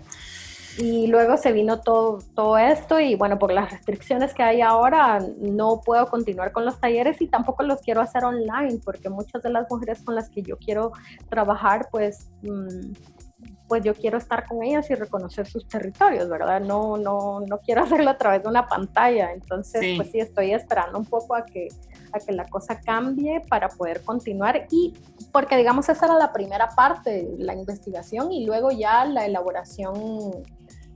Y 0.79 1.09
luego 1.09 1.37
se 1.37 1.53
vino 1.53 1.81
todo, 1.81 2.19
todo 2.35 2.57
esto 2.57 3.01
y 3.01 3.15
bueno, 3.15 3.39
por 3.39 3.53
las 3.53 3.71
restricciones 3.71 4.33
que 4.35 4.43
hay 4.43 4.61
ahora, 4.61 5.19
no 5.39 5.81
puedo 5.85 6.07
continuar 6.07 6.53
con 6.53 6.65
los 6.65 6.81
talleres 6.81 7.21
y 7.21 7.27
tampoco 7.27 7.63
los 7.63 7.81
quiero 7.81 8.01
hacer 8.01 8.25
online 8.25 8.81
porque 8.85 9.11
muchas 9.11 9.43
de 9.43 9.51
las 9.51 9.71
mujeres 9.71 10.03
con 10.03 10.15
las 10.15 10.31
que 10.31 10.43
yo 10.43 10.57
quiero 10.57 10.93
trabajar, 11.29 11.89
pues... 11.91 12.29
Mm, 12.43 12.93
pues 13.71 13.85
yo 13.85 13.95
quiero 13.95 14.19
estar 14.19 14.49
con 14.49 14.65
ellas 14.65 14.91
y 14.91 14.97
reconocer 14.97 15.47
sus 15.47 15.69
territorios, 15.69 16.29
¿verdad? 16.29 16.61
No, 16.61 16.97
no, 16.97 17.39
no 17.39 17.59
quiero 17.59 17.85
hacerlo 17.85 18.11
a 18.11 18.19
través 18.19 18.43
de 18.43 18.49
una 18.49 18.67
pantalla. 18.67 19.33
Entonces, 19.33 19.97
pues 19.97 20.11
sí, 20.11 20.19
estoy 20.19 20.51
esperando 20.51 20.99
un 20.99 21.05
poco 21.05 21.37
a 21.37 21.47
que, 21.47 21.69
a 22.13 22.19
que 22.19 22.33
la 22.33 22.49
cosa 22.49 22.81
cambie 22.81 23.41
para 23.49 23.69
poder 23.69 24.03
continuar 24.03 24.67
y 24.73 24.95
porque 25.31 25.57
digamos 25.57 25.89
esa 25.89 26.07
era 26.07 26.17
la 26.17 26.33
primera 26.33 26.71
parte, 26.71 27.29
la 27.39 27.55
investigación 27.55 28.33
y 28.33 28.45
luego 28.45 28.73
ya 28.73 29.05
la 29.05 29.25
elaboración 29.25 29.95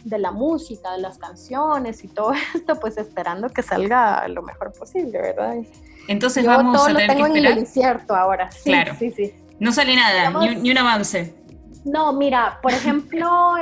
de 0.05 0.19
la 0.19 0.31
música, 0.31 0.93
de 0.93 0.99
las 0.99 1.19
canciones 1.19 2.05
y 2.05 2.09
todo 2.09 2.33
esto, 2.55 2.79
pues 2.79 2.97
esperando 2.99 3.49
que 3.49 3.63
salga 3.63 4.27
lo 4.29 4.43
mejor 4.43 4.73
posible, 4.73 5.21
¿verdad? 5.21 5.57
Entonces 6.07 6.45
vamos 6.45 6.83
a 6.83 6.87
tener 6.89 7.09
tengo 7.09 7.25
que 7.25 7.31
esperar. 7.31 7.53
en 7.53 7.53
el 7.53 7.59
incierto 7.59 8.15
ahora. 8.15 8.51
Sí, 8.51 8.65
claro. 8.65 8.95
Sí, 8.99 9.11
sí. 9.11 9.35
No 9.59 9.73
sale 9.73 9.97
nada, 9.97 10.31
ni, 10.57 10.71
un, 10.71 10.79
avance. 10.79 11.35
No, 11.85 12.13
mira, 12.13 12.59
por 12.63 12.73
ejemplo, 12.75 13.55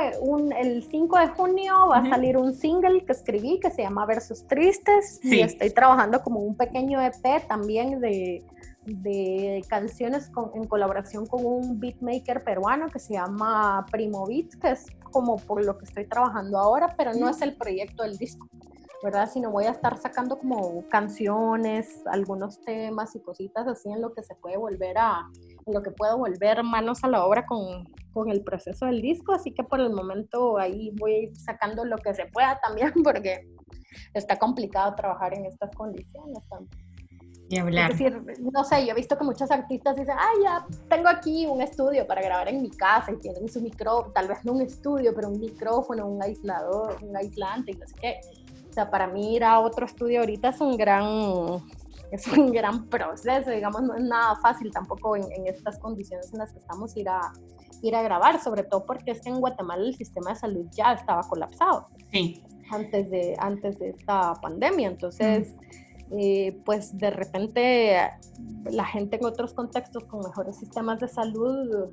el 0.57 0.83
5 0.89 1.17
de 1.19 1.27
junio 1.29 1.87
va 1.89 1.99
a 1.99 2.09
salir 2.09 2.35
un 2.37 2.53
single 2.53 3.05
que 3.05 3.13
escribí 3.13 3.59
que 3.59 3.71
se 3.71 3.83
llama 3.83 4.05
Versos 4.05 4.45
Tristes 4.47 5.19
y 5.23 5.39
estoy 5.39 5.69
trabajando 5.69 6.21
como 6.21 6.41
un 6.41 6.55
pequeño 6.57 6.99
EP 7.01 7.47
también 7.47 8.01
de, 8.01 8.43
de 8.85 9.63
canciones 9.69 10.29
en 10.55 10.65
colaboración 10.65 11.25
con 11.25 11.45
un 11.45 11.79
beatmaker 11.79 12.43
peruano 12.43 12.89
que 12.89 12.99
se 12.99 13.13
llama 13.13 13.85
Primo 13.91 14.25
Beats, 14.27 14.57
que 14.57 14.71
es 14.71 14.87
como 15.13 15.37
por 15.37 15.63
lo 15.63 15.77
que 15.77 15.85
estoy 15.85 16.05
trabajando 16.05 16.57
ahora, 16.57 16.93
pero 16.97 17.13
no 17.13 17.29
es 17.29 17.41
el 17.41 17.55
proyecto 17.55 18.03
del 18.03 18.17
disco, 18.17 18.47
¿verdad? 19.03 19.29
Sino 19.31 19.51
voy 19.51 19.65
a 19.65 19.71
estar 19.71 19.97
sacando 19.97 20.37
como 20.39 20.87
canciones, 20.89 22.01
algunos 22.07 22.59
temas 22.61 23.15
y 23.15 23.21
cositas 23.21 23.67
así 23.67 23.89
en 23.89 24.01
lo 24.01 24.13
que 24.13 24.23
se 24.23 24.35
puede 24.35 24.57
volver 24.57 24.97
a, 24.97 25.29
en 25.65 25.73
lo 25.73 25.81
que 25.83 25.91
puedo 25.91 26.17
volver 26.17 26.63
manos 26.63 27.03
a 27.03 27.07
la 27.07 27.23
obra 27.25 27.45
con, 27.45 27.85
con 28.11 28.29
el 28.29 28.43
proceso 28.43 28.87
del 28.87 29.01
disco, 29.01 29.33
así 29.33 29.53
que 29.53 29.63
por 29.63 29.79
el 29.79 29.91
momento 29.91 30.57
ahí 30.57 30.91
voy 30.99 31.33
sacando 31.35 31.85
lo 31.85 31.97
que 31.97 32.13
se 32.13 32.25
pueda 32.25 32.59
también 32.59 32.91
porque 33.03 33.47
está 34.13 34.37
complicado 34.37 34.95
trabajar 34.95 35.33
en 35.35 35.45
estas 35.45 35.71
condiciones 35.75 36.39
también. 36.49 36.82
Y 37.53 37.57
hablar. 37.59 37.91
Es 37.91 37.99
decir, 37.99 38.39
no 38.51 38.63
sé, 38.63 38.85
yo 38.85 38.91
he 38.91 38.95
visto 38.95 39.17
que 39.17 39.23
muchos 39.23 39.51
artistas 39.51 39.95
dicen, 39.95 40.15
ah, 40.17 40.31
ya 40.43 40.65
tengo 40.89 41.07
aquí 41.07 41.45
un 41.45 41.61
estudio 41.61 42.07
para 42.07 42.21
grabar 42.21 42.47
en 42.47 42.61
mi 42.61 42.71
casa 42.71 43.11
y 43.11 43.17
tienen 43.17 43.47
su 43.47 43.61
micrófono, 43.61 44.11
tal 44.11 44.27
vez 44.27 44.43
no 44.43 44.53
un 44.53 44.61
estudio, 44.61 45.13
pero 45.15 45.29
un 45.29 45.39
micrófono, 45.39 46.07
un 46.07 46.21
aislador, 46.23 46.97
un 47.03 47.15
aislante 47.15 47.71
y 47.71 47.75
no 47.75 47.87
sé 47.87 47.95
qué. 48.01 48.19
O 48.69 48.73
sea, 48.73 48.89
para 48.89 49.05
mí 49.05 49.35
ir 49.35 49.43
a 49.43 49.59
otro 49.59 49.85
estudio 49.85 50.21
ahorita 50.21 50.49
es 50.49 50.61
un 50.61 50.75
gran, 50.77 51.61
es 52.11 52.27
un 52.27 52.51
gran 52.51 52.87
proceso, 52.89 53.51
digamos, 53.51 53.83
no 53.83 53.93
es 53.93 54.03
nada 54.03 54.35
fácil 54.37 54.71
tampoco 54.71 55.15
en, 55.15 55.31
en 55.31 55.45
estas 55.45 55.77
condiciones 55.77 56.33
en 56.33 56.39
las 56.39 56.51
que 56.51 56.59
estamos 56.59 56.97
ir 56.97 57.07
a, 57.07 57.33
ir 57.83 57.95
a 57.95 58.01
grabar, 58.01 58.41
sobre 58.41 58.63
todo 58.63 58.83
porque 58.83 59.11
es 59.11 59.21
que 59.21 59.29
en 59.29 59.39
Guatemala 59.39 59.83
el 59.83 59.95
sistema 59.95 60.31
de 60.31 60.37
salud 60.37 60.65
ya 60.71 60.93
estaba 60.93 61.21
colapsado. 61.21 61.87
Sí. 62.11 62.43
Antes 62.71 63.11
de, 63.11 63.35
antes 63.37 63.77
de 63.77 63.89
esta 63.89 64.33
pandemia, 64.41 64.87
entonces... 64.87 65.53
Eh, 66.15 66.59
pues 66.63 66.95
de 66.95 67.09
repente 67.09 67.97
la 68.69 68.85
gente 68.85 69.15
en 69.15 69.25
otros 69.25 69.53
contextos 69.53 70.03
con 70.03 70.19
mejores 70.19 70.57
sistemas 70.57 70.99
de 70.99 71.07
salud 71.07 71.89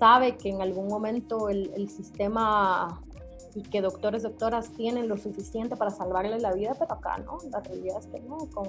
sabe 0.00 0.36
que 0.36 0.48
en 0.48 0.60
algún 0.60 0.88
momento 0.88 1.48
el, 1.48 1.70
el 1.76 1.88
sistema 1.90 3.00
y 3.54 3.62
que 3.62 3.82
doctores, 3.82 4.24
doctoras 4.24 4.70
tienen 4.70 5.08
lo 5.08 5.16
suficiente 5.16 5.76
para 5.76 5.90
salvarle 5.90 6.38
la 6.40 6.52
vida, 6.52 6.74
pero 6.78 6.92
acá 6.92 7.18
no, 7.18 7.38
la 7.50 7.60
realidad 7.60 7.98
es 8.00 8.06
que 8.06 8.20
no, 8.20 8.38
con 8.52 8.68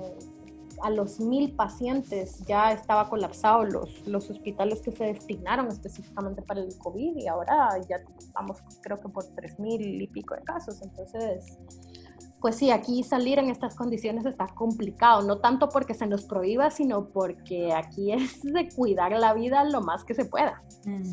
a 0.83 0.89
los 0.89 1.19
mil 1.19 1.51
pacientes 1.53 2.39
ya 2.47 2.71
estaba 2.71 3.09
colapsado 3.09 3.65
los, 3.65 4.07
los 4.07 4.29
hospitales 4.29 4.81
que 4.81 4.91
se 4.91 5.05
destinaron 5.05 5.67
específicamente 5.67 6.41
para 6.41 6.61
el 6.61 6.75
COVID 6.77 7.17
y 7.17 7.27
ahora 7.27 7.77
ya 7.87 8.01
vamos 8.33 8.59
creo 8.81 8.97
que 8.97 9.09
por 9.09 9.23
tres 9.35 9.59
mil 9.59 10.01
y 10.01 10.07
pico 10.07 10.35
de 10.35 10.41
casos, 10.41 10.81
entonces 10.81 11.59
pues 12.41 12.57
sí, 12.57 12.71
aquí 12.71 13.03
salir 13.03 13.37
en 13.37 13.49
estas 13.49 13.75
condiciones 13.75 14.25
está 14.25 14.47
complicado, 14.47 15.21
no 15.21 15.37
tanto 15.37 15.69
porque 15.69 15.93
se 15.93 16.07
nos 16.07 16.23
prohíba, 16.23 16.71
sino 16.71 17.09
porque 17.09 17.71
aquí 17.71 18.11
es 18.11 18.41
de 18.41 18.67
cuidar 18.69 19.11
la 19.11 19.33
vida 19.33 19.63
lo 19.63 19.81
más 19.81 20.03
que 20.03 20.15
se 20.15 20.25
pueda. 20.25 20.61
Mm. 20.85 21.03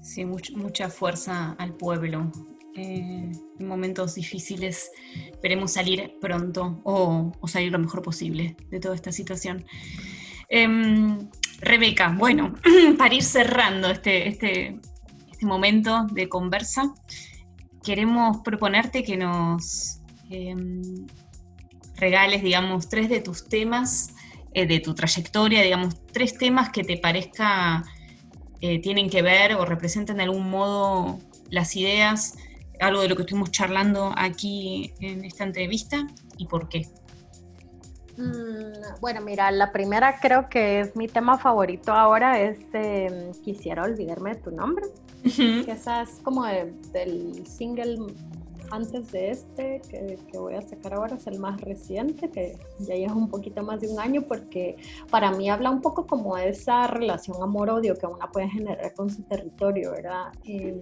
Sí, 0.00 0.24
mucha 0.24 0.88
fuerza 0.90 1.56
al 1.58 1.74
pueblo. 1.74 2.30
Eh, 2.76 3.30
en 3.58 3.68
momentos 3.68 4.16
difíciles 4.16 4.90
esperemos 5.30 5.72
salir 5.72 6.16
pronto 6.20 6.80
o, 6.84 7.30
salir 7.46 7.70
lo 7.70 7.78
mejor 7.78 8.02
posible 8.02 8.56
de 8.70 8.80
toda 8.80 8.94
esta 8.94 9.12
situación. 9.12 9.64
Em, 10.48 11.30
Rebeca, 11.60 12.14
bueno, 12.18 12.54
para 12.98 13.14
ir 13.14 13.22
cerrando 13.22 13.88
este, 13.88 14.28
este, 14.28 14.78
este 15.30 15.46
momento 15.46 16.06
de 16.12 16.28
conversa, 16.28 16.92
queremos 17.82 18.38
proponerte 18.38 19.02
que 19.02 19.16
nos 19.16 20.03
Em, 20.34 21.06
regales, 21.96 22.42
digamos, 22.42 22.88
tres 22.88 23.08
de 23.08 23.20
tus 23.20 23.48
temas, 23.48 24.14
eh, 24.52 24.66
de 24.66 24.80
tu 24.80 24.92
trayectoria, 24.92 25.62
digamos, 25.62 25.94
tres 26.12 26.36
temas 26.36 26.70
que 26.70 26.82
te 26.82 26.96
parezca 26.96 27.84
eh, 28.60 28.80
tienen 28.80 29.08
que 29.08 29.22
ver 29.22 29.54
o 29.54 29.64
representan 29.64 30.16
de 30.16 30.24
algún 30.24 30.50
modo 30.50 31.20
las 31.50 31.76
ideas, 31.76 32.36
algo 32.80 33.02
de 33.02 33.08
lo 33.08 33.14
que 33.14 33.22
estuvimos 33.22 33.52
charlando 33.52 34.12
aquí 34.16 34.92
en 34.98 35.24
esta 35.24 35.44
entrevista 35.44 36.04
y 36.36 36.46
por 36.46 36.68
qué. 36.68 36.88
Mm, 38.16 39.00
bueno, 39.00 39.20
mira, 39.20 39.52
la 39.52 39.70
primera 39.70 40.18
creo 40.18 40.48
que 40.48 40.80
es 40.80 40.96
mi 40.96 41.06
tema 41.06 41.38
favorito 41.38 41.92
ahora, 41.92 42.40
es 42.40 42.58
em, 42.72 43.32
Quisiera 43.44 43.84
olvidarme 43.84 44.34
de 44.34 44.40
tu 44.40 44.50
nombre. 44.50 44.84
esa 45.68 46.02
es 46.02 46.10
como 46.24 46.44
del 46.44 47.46
single 47.46 47.98
antes 48.70 49.12
de 49.12 49.30
este 49.30 49.80
que, 49.88 50.38
voy 50.38 50.54
a 50.54 50.62
sacar 50.62 50.94
ahora 50.94 51.16
es 51.16 51.26
el 51.26 51.38
más 51.38 51.60
reciente, 51.60 52.30
que 52.30 52.58
ya 52.78 52.94
lleva 52.94 53.14
un 53.14 53.28
poquito 53.28 53.62
más 53.62 53.80
de 53.80 53.88
un 53.88 53.98
año, 54.00 54.22
porque 54.22 54.76
para 55.10 55.30
mí 55.30 55.48
habla 55.50 55.70
un 55.70 55.80
poco 55.80 56.06
como 56.06 56.36
de 56.36 56.48
esa 56.50 56.86
relación 56.86 57.42
amor-odio 57.42 57.96
que 57.96 58.06
una 58.06 58.30
puede 58.30 58.48
generar 58.48 58.92
con 58.94 59.10
su 59.10 59.22
territorio, 59.22 59.92
¿verdad? 59.92 60.32
Em, 60.44 60.80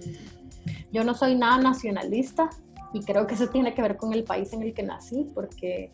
yo 0.92 1.04
no 1.04 1.14
soy 1.14 1.34
nada 1.34 1.58
nacionalista 1.58 2.50
y 2.92 3.00
creo 3.00 3.26
que 3.26 3.34
eso 3.34 3.48
tiene 3.48 3.74
que 3.74 3.82
ver 3.82 3.96
con 3.96 4.12
el 4.12 4.24
país 4.24 4.52
en 4.52 4.62
el 4.62 4.74
que 4.74 4.82
nací, 4.82 5.30
porque 5.34 5.90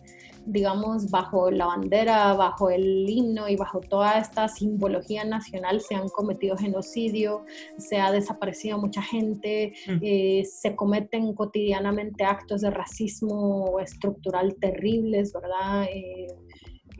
digamos, 0.49 1.11
bajo 1.11 1.51
la 1.51 1.67
bandera, 1.67 2.33
bajo 2.33 2.71
el 2.71 3.09
himno 3.09 3.49
y 3.49 3.57
bajo 3.57 3.81
toda 3.81 4.19
esta 4.19 4.49
simbología 4.49 5.25
nacional 5.25 5.83
se 5.83 5.95
han 5.95 6.09
cometido 6.09 6.57
genocidio, 6.57 7.45
se 7.77 7.99
ha 7.99 8.11
desaparecido 8.11 8.79
mucha 8.79 9.03
gente, 9.03 9.75
mm. 9.87 9.99
eh, 10.01 10.45
se 10.45 10.75
cometen 10.75 11.35
cotidianamente 11.35 12.25
actos 12.25 12.63
de 12.63 12.71
racismo 12.71 13.79
estructural 13.81 14.57
terribles, 14.59 15.33
¿verdad? 15.35 15.85
Eh, 15.93 16.29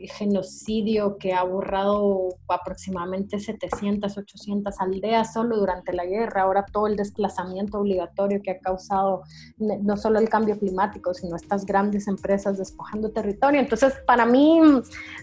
genocidio 0.07 1.17
que 1.17 1.33
ha 1.33 1.43
borrado 1.43 2.29
aproximadamente 2.47 3.39
700, 3.39 4.17
800 4.17 4.79
aldeas 4.79 5.33
solo 5.33 5.57
durante 5.57 5.93
la 5.93 6.05
guerra, 6.05 6.43
ahora 6.43 6.65
todo 6.71 6.87
el 6.87 6.95
desplazamiento 6.95 7.79
obligatorio 7.79 8.41
que 8.41 8.51
ha 8.51 8.59
causado 8.59 9.23
no 9.57 9.97
solo 9.97 10.19
el 10.19 10.29
cambio 10.29 10.57
climático, 10.57 11.13
sino 11.13 11.35
estas 11.35 11.65
grandes 11.65 12.07
empresas 12.07 12.57
despojando 12.57 13.11
territorio. 13.11 13.59
Entonces, 13.59 13.93
para 14.05 14.25
mí, 14.25 14.59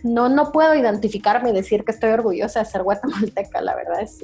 no, 0.02 0.28
no 0.28 0.52
puedo 0.52 0.74
identificarme 0.74 1.50
y 1.50 1.52
decir 1.52 1.84
que 1.84 1.92
estoy 1.92 2.10
orgullosa 2.10 2.60
de 2.60 2.66
ser 2.66 2.82
guatemalteca, 2.82 3.60
la 3.60 3.74
verdad 3.74 4.02
es, 4.02 4.22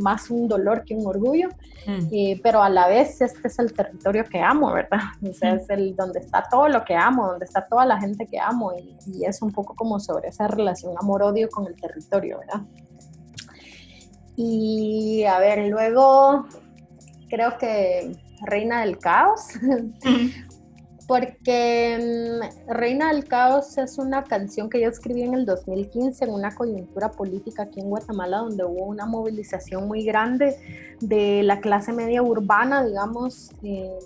más 0.00 0.30
un 0.30 0.48
dolor 0.48 0.84
que 0.84 0.94
un 0.94 1.06
orgullo, 1.06 1.48
mm. 1.86 2.06
eh, 2.12 2.40
pero 2.42 2.62
a 2.62 2.68
la 2.68 2.88
vez 2.88 3.20
este 3.20 3.48
es 3.48 3.58
el 3.58 3.72
territorio 3.72 4.24
que 4.24 4.40
amo, 4.40 4.72
¿verdad? 4.72 5.00
O 5.28 5.32
sea, 5.32 5.54
mm. 5.54 5.56
es 5.56 5.70
el 5.70 5.96
donde 5.96 6.20
está 6.20 6.44
todo 6.50 6.68
lo 6.68 6.84
que 6.84 6.94
amo, 6.94 7.26
donde 7.26 7.44
está 7.44 7.66
toda 7.66 7.84
la 7.84 8.00
gente 8.00 8.26
que 8.26 8.38
amo 8.38 8.72
y, 8.74 8.96
y 9.06 9.24
es 9.24 9.42
un 9.42 9.52
poco 9.52 9.71
como 9.74 10.00
sobre 10.00 10.28
esa 10.28 10.48
relación 10.48 10.94
amor-odio 10.98 11.48
con 11.50 11.66
el 11.66 11.76
territorio, 11.76 12.38
¿verdad? 12.38 12.62
Y 14.36 15.24
a 15.24 15.38
ver, 15.38 15.68
luego 15.68 16.46
creo 17.28 17.58
que 17.58 18.16
Reina 18.44 18.80
del 18.80 18.98
Caos, 18.98 19.42
porque 21.06 21.98
mm, 22.00 22.70
Reina 22.72 23.12
del 23.12 23.26
Caos 23.26 23.76
es 23.78 23.98
una 23.98 24.24
canción 24.24 24.70
que 24.70 24.80
yo 24.80 24.88
escribí 24.88 25.22
en 25.22 25.34
el 25.34 25.44
2015 25.44 26.24
en 26.24 26.30
una 26.30 26.54
coyuntura 26.54 27.10
política 27.10 27.64
aquí 27.64 27.80
en 27.80 27.90
Guatemala 27.90 28.38
donde 28.38 28.64
hubo 28.64 28.86
una 28.86 29.06
movilización 29.06 29.86
muy 29.86 30.04
grande 30.04 30.56
de 31.00 31.42
la 31.42 31.60
clase 31.60 31.92
media 31.92 32.22
urbana, 32.22 32.84
digamos, 32.84 33.50
eh, 33.62 33.98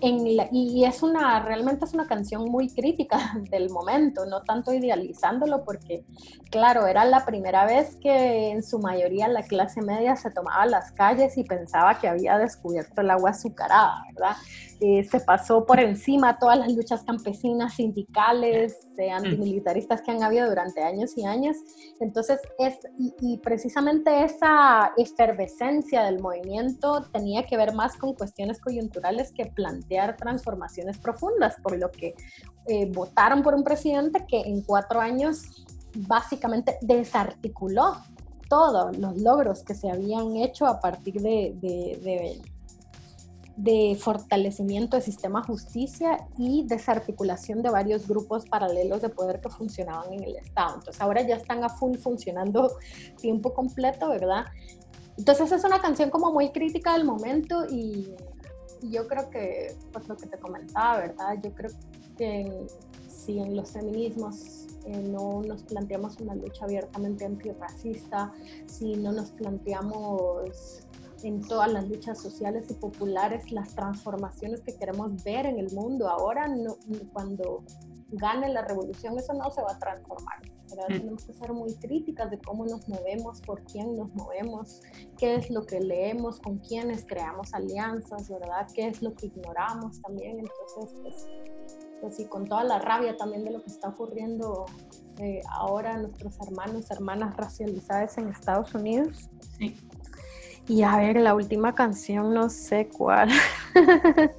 y 0.00 0.84
es 0.84 1.02
una, 1.02 1.40
realmente 1.40 1.84
es 1.84 1.92
una 1.94 2.06
canción 2.06 2.44
muy 2.44 2.68
crítica 2.68 3.18
del 3.50 3.70
momento, 3.70 4.24
no 4.26 4.42
tanto 4.42 4.72
idealizándolo, 4.72 5.64
porque 5.64 6.04
claro, 6.50 6.86
era 6.86 7.04
la 7.04 7.24
primera 7.24 7.66
vez 7.66 7.96
que 7.96 8.50
en 8.50 8.62
su 8.62 8.78
mayoría 8.78 9.28
la 9.28 9.42
clase 9.42 9.82
media 9.82 10.16
se 10.16 10.30
tomaba 10.30 10.66
las 10.66 10.92
calles 10.92 11.36
y 11.36 11.44
pensaba 11.44 11.98
que 11.98 12.08
había 12.08 12.38
descubierto 12.38 13.00
el 13.00 13.10
agua 13.10 13.30
azucarada, 13.30 14.02
¿verdad? 14.12 14.36
Eh, 14.82 15.04
se 15.04 15.20
pasó 15.20 15.66
por 15.66 15.78
encima 15.78 16.38
todas 16.38 16.58
las 16.58 16.72
luchas 16.72 17.02
campesinas, 17.02 17.74
sindicales, 17.74 18.78
mm. 18.96 19.12
antimilitaristas 19.12 20.00
que 20.00 20.10
han 20.10 20.22
habido 20.22 20.48
durante 20.48 20.82
años 20.82 21.18
y 21.18 21.26
años. 21.26 21.58
Entonces, 22.00 22.40
es, 22.58 22.78
y, 22.96 23.36
precisamente 23.38 24.24
esa 24.24 24.92
efervescencia 24.96 26.02
del 26.04 26.20
movimiento 26.20 27.02
tenía 27.12 27.44
que 27.44 27.58
ver 27.58 27.74
más 27.74 27.96
con 27.98 28.14
cuestiones 28.14 28.58
coyunturales 28.58 29.32
que 29.32 29.44
plantear 29.46 30.16
transformaciones 30.16 30.96
profundas, 30.96 31.56
por 31.62 31.76
lo 31.78 31.90
que 31.90 32.14
eh, 32.66 32.90
votaron 32.90 33.42
por 33.42 33.54
un 33.54 33.64
presidente 33.64 34.24
que 34.26 34.40
en 34.40 34.62
cuatro 34.62 34.98
años 34.98 35.66
básicamente 35.94 36.78
desarticuló 36.80 37.98
todos 38.48 38.96
los 38.96 39.20
logros 39.20 39.62
que 39.62 39.74
se 39.74 39.90
habían 39.90 40.36
hecho 40.36 40.66
a 40.66 40.80
partir 40.80 41.20
de, 41.20 41.54
de, 41.60 42.00
de 42.02 42.42
de 43.62 43.94
fortalecimiento 44.00 44.96
del 44.96 45.04
sistema 45.04 45.42
justicia 45.42 46.26
y 46.38 46.64
desarticulación 46.66 47.62
de 47.62 47.68
varios 47.68 48.08
grupos 48.08 48.46
paralelos 48.46 49.02
de 49.02 49.10
poder 49.10 49.40
que 49.40 49.50
funcionaban 49.50 50.12
en 50.14 50.24
el 50.24 50.36
Estado. 50.36 50.76
Entonces 50.76 51.00
ahora 51.02 51.20
ya 51.22 51.36
están 51.36 51.62
a 51.62 51.68
full 51.68 51.96
funcionando 51.98 52.72
tiempo 53.20 53.52
completo, 53.52 54.08
¿verdad? 54.08 54.46
Entonces 55.18 55.52
es 55.52 55.64
una 55.64 55.80
canción 55.80 56.08
como 56.08 56.32
muy 56.32 56.50
crítica 56.50 56.94
del 56.94 57.04
momento 57.04 57.66
y, 57.70 58.14
yo 58.82 59.06
creo 59.06 59.28
que, 59.28 59.76
pues 59.92 60.08
lo 60.08 60.16
que 60.16 60.26
te 60.26 60.38
comentaba, 60.38 61.00
¿verdad? 61.00 61.34
Yo 61.42 61.52
creo 61.52 61.70
que 62.16 62.66
si 63.06 63.38
en 63.38 63.54
los 63.54 63.72
feminismos 63.72 64.68
eh, 64.86 65.02
no 65.02 65.42
nos 65.42 65.62
planteamos 65.64 66.18
una 66.20 66.34
lucha 66.34 66.64
abiertamente 66.64 67.26
antirracista, 67.26 68.32
si 68.64 68.94
no 68.94 69.12
nos 69.12 69.32
planteamos 69.32 70.86
en 71.24 71.40
todas 71.40 71.72
las 71.72 71.88
luchas 71.88 72.20
sociales 72.20 72.66
y 72.70 72.74
populares, 72.74 73.50
las 73.52 73.74
transformaciones 73.74 74.60
que 74.60 74.74
queremos 74.74 75.22
ver 75.24 75.46
en 75.46 75.58
el 75.58 75.72
mundo. 75.72 76.08
Ahora, 76.08 76.48
no, 76.48 76.76
cuando 77.12 77.64
gane 78.10 78.48
la 78.48 78.62
revolución, 78.62 79.18
eso 79.18 79.32
no 79.34 79.50
se 79.50 79.62
va 79.62 79.72
a 79.72 79.78
transformar. 79.78 80.40
Mm. 80.44 80.86
Tenemos 80.86 81.24
que 81.24 81.32
ser 81.32 81.52
muy 81.52 81.74
críticas 81.74 82.30
de 82.30 82.38
cómo 82.38 82.64
nos 82.64 82.88
movemos, 82.88 83.40
por 83.40 83.62
quién 83.64 83.96
nos 83.96 84.12
movemos, 84.14 84.82
qué 85.18 85.34
es 85.34 85.50
lo 85.50 85.64
que 85.66 85.80
leemos, 85.80 86.40
con 86.40 86.58
quiénes 86.58 87.04
creamos 87.04 87.52
alianzas, 87.54 88.28
¿verdad? 88.28 88.66
¿Qué 88.74 88.88
es 88.88 89.02
lo 89.02 89.14
que 89.14 89.26
ignoramos 89.26 90.00
también? 90.02 90.38
Entonces, 90.38 91.00
pues, 91.02 91.26
pues 92.00 92.28
con 92.28 92.46
toda 92.46 92.64
la 92.64 92.78
rabia 92.78 93.16
también 93.16 93.44
de 93.44 93.50
lo 93.50 93.62
que 93.62 93.70
está 93.70 93.88
ocurriendo 93.88 94.64
eh, 95.18 95.42
ahora 95.50 95.98
nuestros 95.98 96.40
hermanos, 96.40 96.90
hermanas 96.90 97.36
racializadas 97.36 98.16
en 98.18 98.28
Estados 98.28 98.74
Unidos. 98.74 99.28
Sí 99.58 99.76
y 100.68 100.82
a 100.82 100.96
ver, 100.96 101.16
la 101.16 101.34
última 101.34 101.74
canción, 101.74 102.32
no 102.32 102.48
sé 102.48 102.88
cuál. 102.88 103.28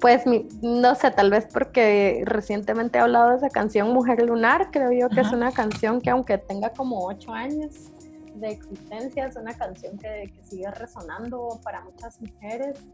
pues 0.00 0.22
no 0.62 0.94
sé, 0.94 1.10
tal 1.10 1.30
vez 1.30 1.46
porque 1.52 2.22
recientemente 2.24 2.98
he 2.98 3.00
hablado 3.00 3.30
de 3.30 3.36
esa 3.36 3.50
canción 3.50 3.92
Mujer 3.92 4.22
Lunar, 4.22 4.70
creo 4.70 4.92
yo 4.92 5.08
que 5.08 5.20
es 5.20 5.32
una 5.32 5.52
canción 5.52 6.00
que 6.00 6.10
aunque 6.10 6.38
tenga 6.38 6.70
como 6.70 7.04
ocho 7.06 7.32
años 7.32 7.90
de 8.34 8.50
existencia, 8.50 9.26
es 9.26 9.36
una 9.36 9.54
canción 9.54 9.98
que, 9.98 10.32
sigue 10.42 10.70
resonando 10.70 11.60
para 11.62 11.82
muchas 11.82 12.20
mujeres. 12.20 12.86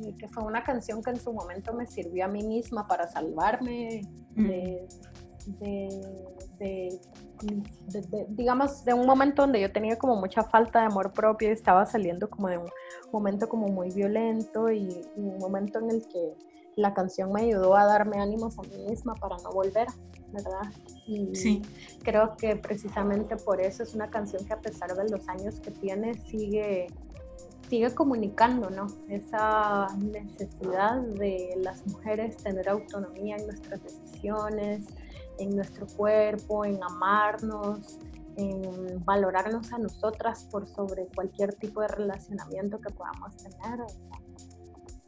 Y 0.00 0.12
que 0.12 0.28
fue 0.28 0.44
una 0.44 0.62
canción 0.62 1.02
que 1.02 1.10
en 1.10 1.18
su 1.18 1.32
momento 1.32 1.72
me 1.72 1.86
sirvió 1.86 2.26
a 2.26 2.28
mí 2.28 2.42
misma 2.42 2.86
para 2.86 3.08
salvarme 3.08 4.02
de, 4.34 4.86
de, 5.46 7.00
digamos, 8.28 8.84
de 8.84 8.94
un 8.94 9.06
momento 9.06 9.42
donde 9.42 9.60
yo 9.60 9.72
tenía 9.72 9.96
como 9.96 10.16
mucha 10.16 10.42
falta 10.42 10.80
de 10.80 10.86
amor 10.86 11.12
propio 11.12 11.48
y 11.48 11.52
estaba 11.52 11.86
saliendo 11.86 12.28
como 12.28 12.48
de 12.48 12.58
un 12.58 12.68
momento 13.12 13.48
como 13.48 13.68
muy 13.68 13.90
violento 13.90 14.70
y, 14.70 14.88
un 15.16 15.38
momento 15.38 15.78
en 15.78 15.90
el 15.90 16.06
que 16.08 16.34
la 16.76 16.94
canción 16.94 17.32
me 17.32 17.42
ayudó 17.42 17.76
a 17.76 17.84
darme 17.84 18.20
ánimos 18.20 18.58
a 18.58 18.62
mí 18.62 18.84
misma 18.88 19.14
para 19.14 19.36
no 19.38 19.50
volver, 19.50 19.88
¿verdad? 20.32 20.72
Y 21.06 21.34
sí. 21.34 21.62
creo 22.02 22.36
que 22.36 22.54
precisamente 22.56 23.36
por 23.36 23.60
eso 23.60 23.82
es 23.82 23.94
una 23.94 24.08
canción 24.10 24.44
que 24.44 24.52
a 24.52 24.60
pesar 24.60 24.94
de 24.94 25.08
los 25.08 25.28
años 25.28 25.58
que 25.60 25.70
tiene 25.72 26.14
sigue 26.14 26.86
sigue 27.68 27.94
comunicando, 27.94 28.70
¿no? 28.70 28.86
Esa 29.08 29.86
necesidad 29.98 31.00
de 31.02 31.54
las 31.58 31.86
mujeres 31.86 32.36
tener 32.38 32.68
autonomía 32.68 33.36
en 33.36 33.46
nuestras 33.46 33.82
decisiones, 33.82 34.86
en 35.38 35.56
nuestro 35.56 35.86
cuerpo, 35.86 36.64
en 36.64 36.82
amarnos, 36.82 37.98
en 38.36 39.04
valorarnos 39.04 39.72
a 39.72 39.78
nosotras 39.78 40.44
por 40.50 40.66
sobre 40.68 41.06
cualquier 41.06 41.54
tipo 41.54 41.80
de 41.80 41.88
relacionamiento 41.88 42.80
que 42.80 42.92
podamos 42.92 43.36
tener. 43.36 43.80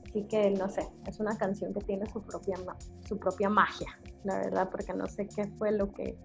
Así 0.08 0.24
que 0.24 0.50
no 0.50 0.68
sé, 0.68 0.88
es 1.06 1.20
una 1.20 1.38
canción 1.38 1.72
que 1.72 1.80
tiene 1.80 2.06
su 2.10 2.20
propia, 2.22 2.56
su 3.08 3.18
propia 3.18 3.48
magia, 3.48 3.98
la 4.24 4.38
verdad, 4.38 4.68
porque 4.68 4.92
no 4.92 5.06
sé 5.06 5.28
qué 5.28 5.46
fue 5.58 5.70
lo 5.70 5.92
que 5.92 6.16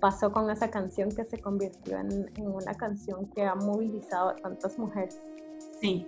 pasó 0.00 0.30
con 0.32 0.50
esa 0.50 0.70
canción 0.70 1.10
que 1.10 1.24
se 1.24 1.38
convirtió 1.38 1.98
en, 1.98 2.30
en 2.36 2.46
una 2.46 2.74
canción 2.74 3.26
que 3.30 3.44
ha 3.44 3.54
movilizado 3.54 4.30
a 4.30 4.36
tantas 4.36 4.78
mujeres. 4.78 5.18
Sí, 5.80 6.06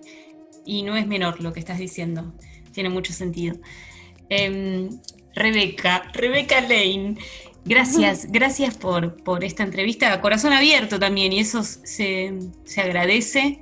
y 0.64 0.82
no 0.82 0.96
es 0.96 1.07
menor 1.07 1.40
lo 1.40 1.53
que 1.53 1.61
estás 1.61 1.78
diciendo, 1.78 2.32
tiene 2.72 2.90
mucho 2.90 3.14
sentido. 3.14 3.57
Eh, 4.28 4.90
Rebeca, 5.35 6.11
Rebeca 6.12 6.61
Lane. 6.61 7.16
Gracias, 7.64 8.26
gracias 8.30 8.76
por, 8.76 9.22
por 9.22 9.45
esta 9.45 9.62
entrevista 9.62 10.20
corazón 10.20 10.53
abierto 10.53 10.99
también, 10.99 11.33
y 11.33 11.39
eso 11.39 11.62
se, 11.62 12.33
agradece. 12.76 13.61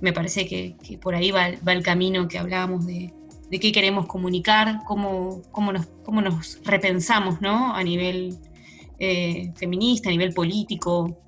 Me 0.00 0.12
parece 0.12 0.46
que, 0.46 0.74
por 1.00 1.14
ahí 1.14 1.30
va, 1.30 1.48
el 1.48 1.82
camino 1.82 2.26
que 2.28 2.38
hablábamos 2.38 2.86
de, 2.86 3.12
qué 3.50 3.72
queremos 3.72 4.06
comunicar, 4.06 4.80
cómo, 4.86 5.42
cómo, 5.50 5.72
nos, 5.72 5.86
cómo 6.02 6.22
nos 6.22 6.60
repensamos 6.64 7.42
¿no? 7.42 7.74
a 7.74 7.82
nivel 7.84 8.38
eh, 8.98 9.52
feminista, 9.56 10.08
a 10.08 10.12
nivel 10.12 10.32
político, 10.32 11.18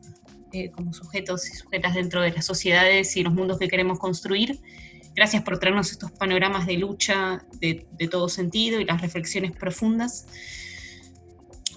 eh, 0.53 0.70
como 0.70 0.92
sujetos 0.92 1.51
y 1.51 1.57
sujetas 1.57 1.95
dentro 1.95 2.22
de 2.22 2.30
las 2.30 2.47
sociedades 2.47 3.16
y 3.16 3.22
los 3.22 3.34
mundos 3.34 3.59
que 3.59 3.68
queremos 3.68 3.99
construir. 3.99 4.61
Gracias 5.14 5.44
por 5.44 5.58
traernos 5.58 5.92
estos 5.92 6.10
panoramas 6.10 6.66
de 6.66 6.76
lucha 6.76 7.44
de, 7.60 7.86
todo 8.10 8.28
sentido 8.28 8.80
y 8.80 8.84
las 8.84 9.00
reflexiones 9.00 9.52
profundas. 9.52 10.26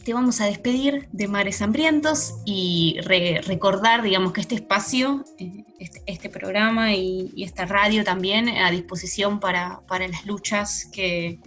Te 0.04 0.14
vamos 0.14 0.42
a 0.42 0.46
despedir 0.46 1.08
de 1.12 1.28
Mares 1.28 1.62
Hambrientos 1.62 2.36
y 2.46 2.98
recordar, 3.02 4.02
digamos, 4.02 4.32
que 4.34 4.42
este 4.42 4.56
espacio, 4.56 5.24
eh, 5.38 5.66
este, 5.80 6.02
este, 6.08 6.30
programa 6.30 6.94
y, 6.94 7.44
esta 7.44 7.66
radio 7.66 8.04
también 8.04 8.50
a 8.50 8.72
disposición 8.72 9.40
para, 9.40 9.82
las 9.90 10.26
luchas 10.26 10.90
que, 10.92 11.40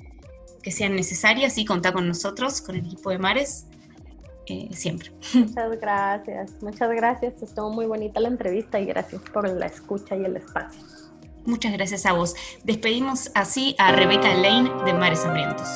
sean 0.70 0.94
necesarias 0.94 1.58
y 1.58 1.64
contar 1.64 1.94
con 1.94 2.06
nosotros, 2.06 2.60
con 2.60 2.76
el 2.76 2.84
equipo 2.84 3.10
de 3.10 3.18
Mares. 3.18 3.66
Eh, 4.46 4.68
siempre. 4.72 5.10
Muchas 5.34 5.80
gracias, 5.80 6.52
muchas 6.60 6.90
gracias. 6.90 7.42
Estuvo 7.42 7.70
muy 7.70 7.86
bonita 7.86 8.20
la 8.20 8.28
entrevista 8.28 8.78
y 8.78 8.84
gracias 8.84 9.22
por 9.32 9.48
la 9.48 9.66
escucha 9.66 10.16
y 10.16 10.24
el 10.24 10.36
espacio. 10.36 10.80
Muchas 11.46 11.72
gracias 11.72 12.06
a 12.06 12.12
vos. 12.12 12.34
Despedimos 12.64 13.30
así 13.34 13.74
a 13.78 13.92
Rebeca 13.92 14.34
Lane 14.34 14.70
de 14.84 14.92
Mares 14.92 15.24
Hambrientos. 15.24 15.68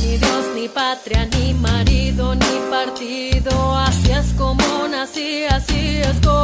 Ni 0.00 0.16
Dios, 0.16 0.46
ni 0.54 0.68
patria, 0.68 1.26
ni 1.26 1.54
marido, 1.54 2.34
ni 2.34 2.70
partido. 2.70 3.76
Así 3.76 4.10
es 4.10 4.32
como 4.32 4.88
nací, 4.88 5.44
así 5.44 5.98
es 5.98 6.18
como 6.24 6.35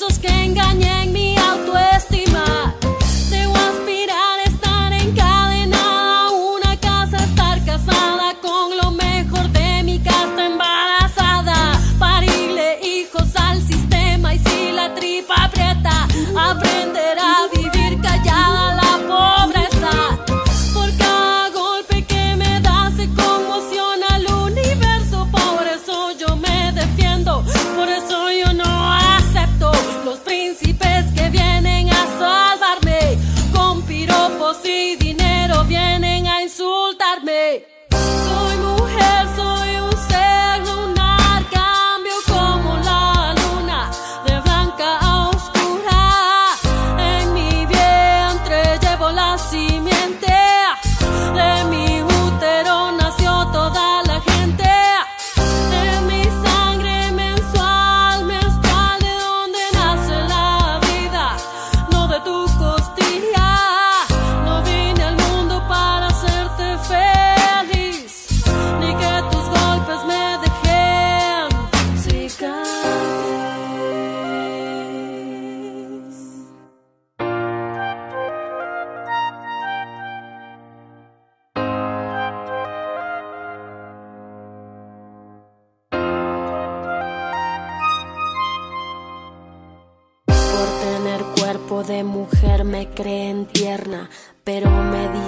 guisos 0.00 0.18
que 0.18 0.28
engañen 0.28 1.09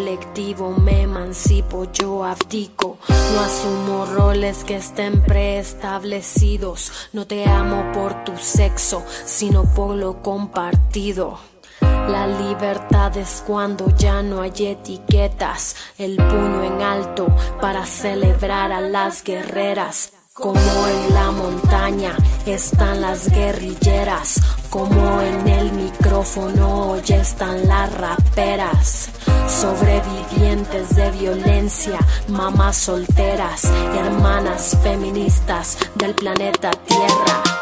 colectivo. 0.00 0.70
Me 0.70 1.02
emancipo, 1.02 1.84
yo 1.92 2.24
abdico. 2.24 2.98
No 3.08 3.40
asumo 3.40 4.06
roles 4.06 4.64
que 4.64 4.76
estén 4.76 5.22
preestablecidos. 5.22 7.10
No 7.12 7.26
te 7.26 7.44
amo 7.46 7.92
por 7.92 8.24
tu 8.24 8.32
sexo, 8.38 9.04
sino 9.26 9.64
por 9.74 9.96
lo 9.96 10.22
compartido. 10.22 11.38
La 11.80 12.26
libertad 12.26 13.14
es 13.18 13.42
cuando 13.46 13.94
ya 13.96 14.22
no 14.22 14.40
hay 14.40 14.52
etiquetas, 14.58 15.76
el 15.98 16.16
puño 16.16 16.64
en 16.64 16.82
alto 16.82 17.26
para 17.60 17.84
celebrar 17.84 18.72
a 18.72 18.80
las 18.80 19.22
guerreras. 19.22 20.19
Como 20.40 20.58
en 20.88 21.14
la 21.14 21.30
montaña 21.32 22.16
están 22.46 23.02
las 23.02 23.28
guerrilleras, 23.28 24.40
como 24.70 25.20
en 25.20 25.46
el 25.46 25.72
micrófono 25.72 26.98
ya 27.02 27.16
están 27.16 27.68
las 27.68 27.92
raperas. 27.92 29.10
Sobrevivientes 29.46 30.96
de 30.96 31.10
violencia, 31.10 31.98
mamás 32.28 32.78
solteras, 32.78 33.64
hermanas 33.94 34.78
feministas 34.82 35.76
del 35.96 36.14
planeta 36.14 36.70
Tierra. 36.70 37.59